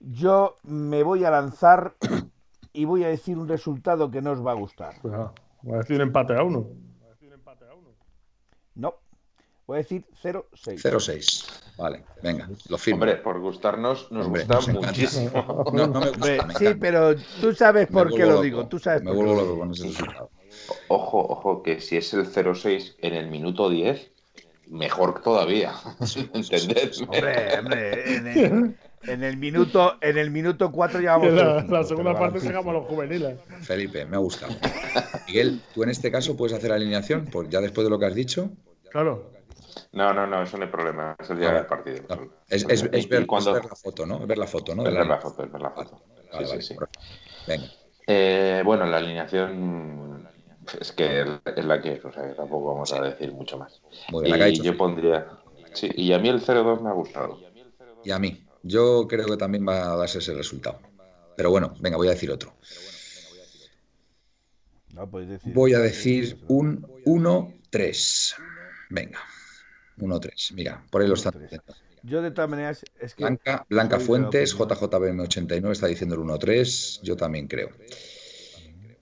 [0.00, 1.94] Yo me voy a lanzar
[2.72, 4.94] y voy a decir un resultado que no os va a gustar.
[5.02, 6.66] voy a decir un empate a uno.
[8.74, 8.94] No.
[9.66, 10.44] Voy a decir 0-6.
[10.82, 11.76] 0-6.
[11.76, 13.02] Vale, venga, lo firmo.
[13.02, 15.64] Hombre, por gustarnos, nos gusta muchísimo.
[15.72, 18.66] No, no me gusta, sí, pero tú sabes por qué lo digo.
[18.66, 20.30] Tú sabes me vuelvo loco con ese resultado.
[20.88, 24.10] Ojo, ojo, que si es el 0-6 en el minuto 10,
[24.68, 25.72] mejor todavía.
[26.34, 27.00] ¿Entendés?
[27.02, 31.32] Hombre, hombre, en el, minuto, en el minuto 4 ya vamos.
[31.32, 33.38] La, la segunda parte sacamos los juveniles.
[33.62, 34.52] Felipe, me ha gustado.
[35.26, 38.14] Miguel, tú en este caso puedes hacer alineación, pues ya después de lo que has
[38.14, 38.50] dicho.
[38.90, 39.30] Claro.
[39.92, 41.16] No, no, no, eso no hay problema.
[41.18, 42.04] Es el día del partido.
[42.48, 43.56] Es, es, es, ver, cuando...
[43.56, 44.26] es, ver, la foto, ¿no?
[44.26, 44.86] Ver la foto, ¿no?
[44.86, 46.02] Es ver la foto, es ver la foto.
[46.32, 46.76] Vale, sí, vale, sí, sí.
[47.46, 47.66] Venga.
[48.06, 50.28] Eh, bueno, la alineación
[50.74, 51.20] es que
[51.56, 53.80] es la que es, o sea, que tampoco vamos a decir mucho más.
[54.10, 55.26] Muy bien, y yo pondría.
[55.72, 57.40] Sí, y a mí el 0-2 me ha gustado.
[58.04, 58.46] Y a mí.
[58.62, 60.80] Yo creo que también va a darse ese resultado.
[61.36, 62.52] Pero bueno, venga, voy a decir otro.
[64.92, 68.34] No, decir, voy a decir un 1-3.
[68.90, 69.18] Venga,
[69.98, 70.52] 1-3.
[70.54, 71.74] Mira, por ahí lo están diciendo.
[72.02, 73.24] Yo de todas maneras es que...
[73.24, 77.70] Blanca, Blanca Fuentes, JJBM89 está diciendo el 1-3, yo también creo.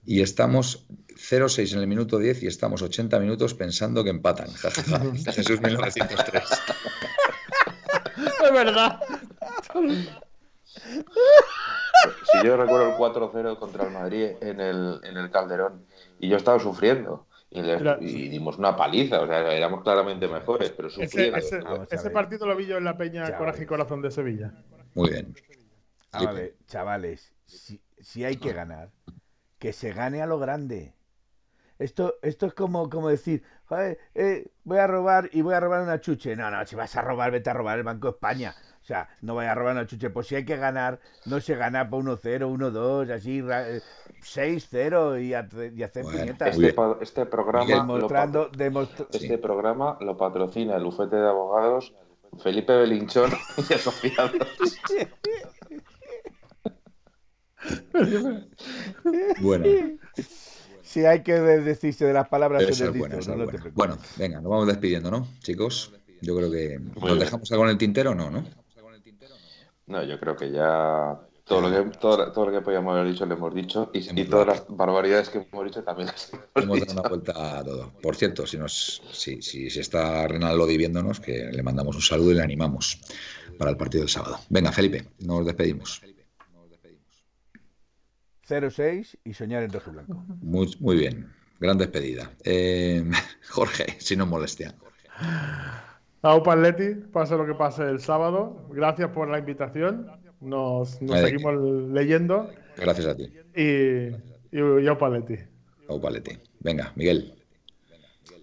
[0.09, 0.87] Y estamos
[1.17, 4.49] 0-6 en el minuto 10 y estamos 80 minutos pensando que empatan.
[5.35, 6.45] Jesús 1903.
[8.17, 9.01] Es verdad.
[12.33, 15.85] Si yo recuerdo el 4-0 contra el Madrid en el, en el Calderón
[16.19, 17.27] y yo estaba sufriendo.
[17.51, 21.37] Y, y, dimos una paliza, o sea, éramos claramente mejores, pero sufriendo.
[21.37, 21.61] Ese,
[21.91, 24.55] ese, partido lo vi yo en la Peña Coraje y Corazón de Sevilla.
[24.95, 25.35] Muy bien.
[26.13, 28.91] A ver, chavales, si, si, hay que ganar,
[29.59, 30.95] que se gane a lo grande.
[31.79, 33.45] Esto, esto es como, como decir,
[34.15, 36.35] eh, voy a robar y voy a robar una chuche.
[36.35, 38.55] No, no, si vas a robar, vete a robar el Banco de España.
[38.83, 40.11] O sea, no vaya a robar una chuche.
[40.11, 45.79] Pues si hay que ganar, no se gana por 1-0, 1-2, así, 6-0 eh, y,
[45.79, 48.83] y, hacer bueno, Este, este, programa demostrando, lo
[49.13, 51.93] este programa lo patrocina el bufete de abogados
[52.37, 54.33] Felipe Belinchón y asociados.
[59.41, 59.65] bueno
[60.89, 65.11] si hay que decirse de las palabras, se bueno, no bueno, venga, nos vamos despidiendo,
[65.11, 65.93] ¿no, chicos?
[66.23, 68.31] Yo creo que nos dejamos algo en el tintero, ¿no?
[68.31, 68.43] ¿no?
[69.87, 73.27] No, yo creo que ya todo lo que todo, todo lo que podíamos haber dicho
[73.27, 76.93] lo hemos dicho y, y todas las barbaridades que hemos dicho también las hemos, dado
[76.93, 77.93] una vuelta a todo.
[78.03, 82.33] Por cierto, si nos si, si, si está Renaldo viéndonos, que le mandamos un saludo
[82.33, 82.99] y le animamos
[83.59, 84.41] para el partido del sábado.
[84.49, 86.01] Venga, Felipe, nos despedimos.
[88.49, 90.25] 0-6 y soñar en rojo y blanco.
[90.41, 91.31] Muy, muy bien,
[91.61, 92.31] gran despedida.
[92.45, 93.05] Eh,
[93.51, 94.75] Jorge, si no molestia.
[96.23, 98.67] Aupa Atleti, pase lo que pase el sábado.
[98.71, 100.11] Gracias por la invitación.
[100.41, 101.55] Nos, nos seguimos
[101.93, 102.51] leyendo.
[102.77, 103.33] Gracias a ti.
[103.55, 104.09] Y,
[104.57, 105.11] y, y Aupa
[106.61, 107.35] Venga, Miguel.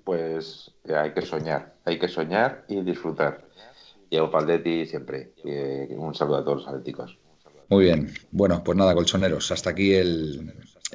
[0.03, 3.45] Pues hay que soñar, hay que soñar y disfrutar.
[4.09, 4.45] Y Aupa
[4.85, 5.33] siempre.
[5.89, 7.17] un saludo a todos los atléticos.
[7.69, 8.13] Muy bien.
[8.31, 9.51] Bueno, pues nada, colchoneros.
[9.51, 10.53] Hasta aquí el,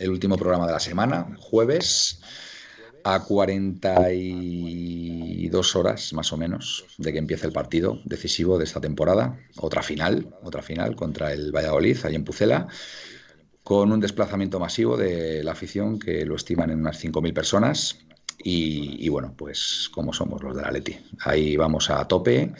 [0.08, 2.20] último programa de la semana, jueves,
[3.02, 9.36] a 42 horas más o menos de que empiece el partido decisivo de esta temporada.
[9.56, 12.68] Otra final, otra final contra el Valladolid, ahí en Pucela,
[13.64, 17.98] con un desplazamiento masivo de la afición que lo estiman en unas 5.000 personas.
[18.42, 20.96] Y, bueno, pues como somos los de la Leti.
[21.20, 22.54] Ahí vamos a tope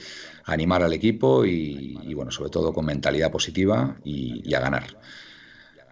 [0.44, 4.84] animar al equipo y, bueno, sobre todo con mentalidad positiva y, a ganar.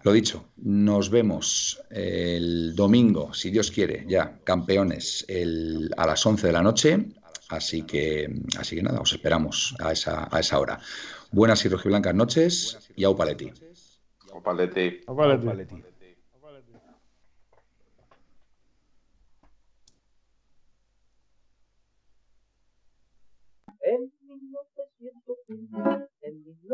[0.03, 5.25] Lo dicho, nos vemos el domingo, si Dios quiere, ya campeones
[5.97, 7.09] a las 11 de la noche.
[7.49, 10.79] Así que, así que nada, os esperamos a esa, a esa hora.
[11.31, 13.51] Buenas y rojiblancas noches y au paleti.
[14.33, 15.01] Au paleti.
[15.07, 15.88] Au paleti.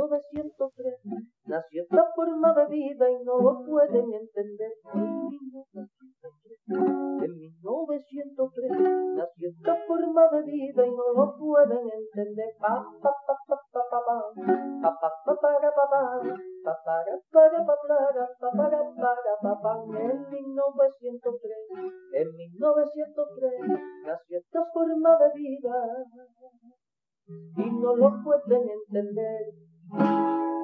[0.05, 1.01] 1903
[1.45, 4.71] nació esta forma de vida y no lo pueden entender.
[7.21, 8.71] En 1903
[9.15, 12.53] nació esta forma de vida y no lo pueden entender.
[12.59, 14.17] Pa pa pa pa pa pa pa.
[14.81, 16.03] Pa pa para pa pa pa.
[16.63, 21.55] Para para pa para pa para para pa pa en 1903
[22.13, 23.51] en 1903
[24.05, 26.05] nació esta forma de vida
[27.27, 29.74] y no lo pueden entender.
[29.91, 30.54] Thank you.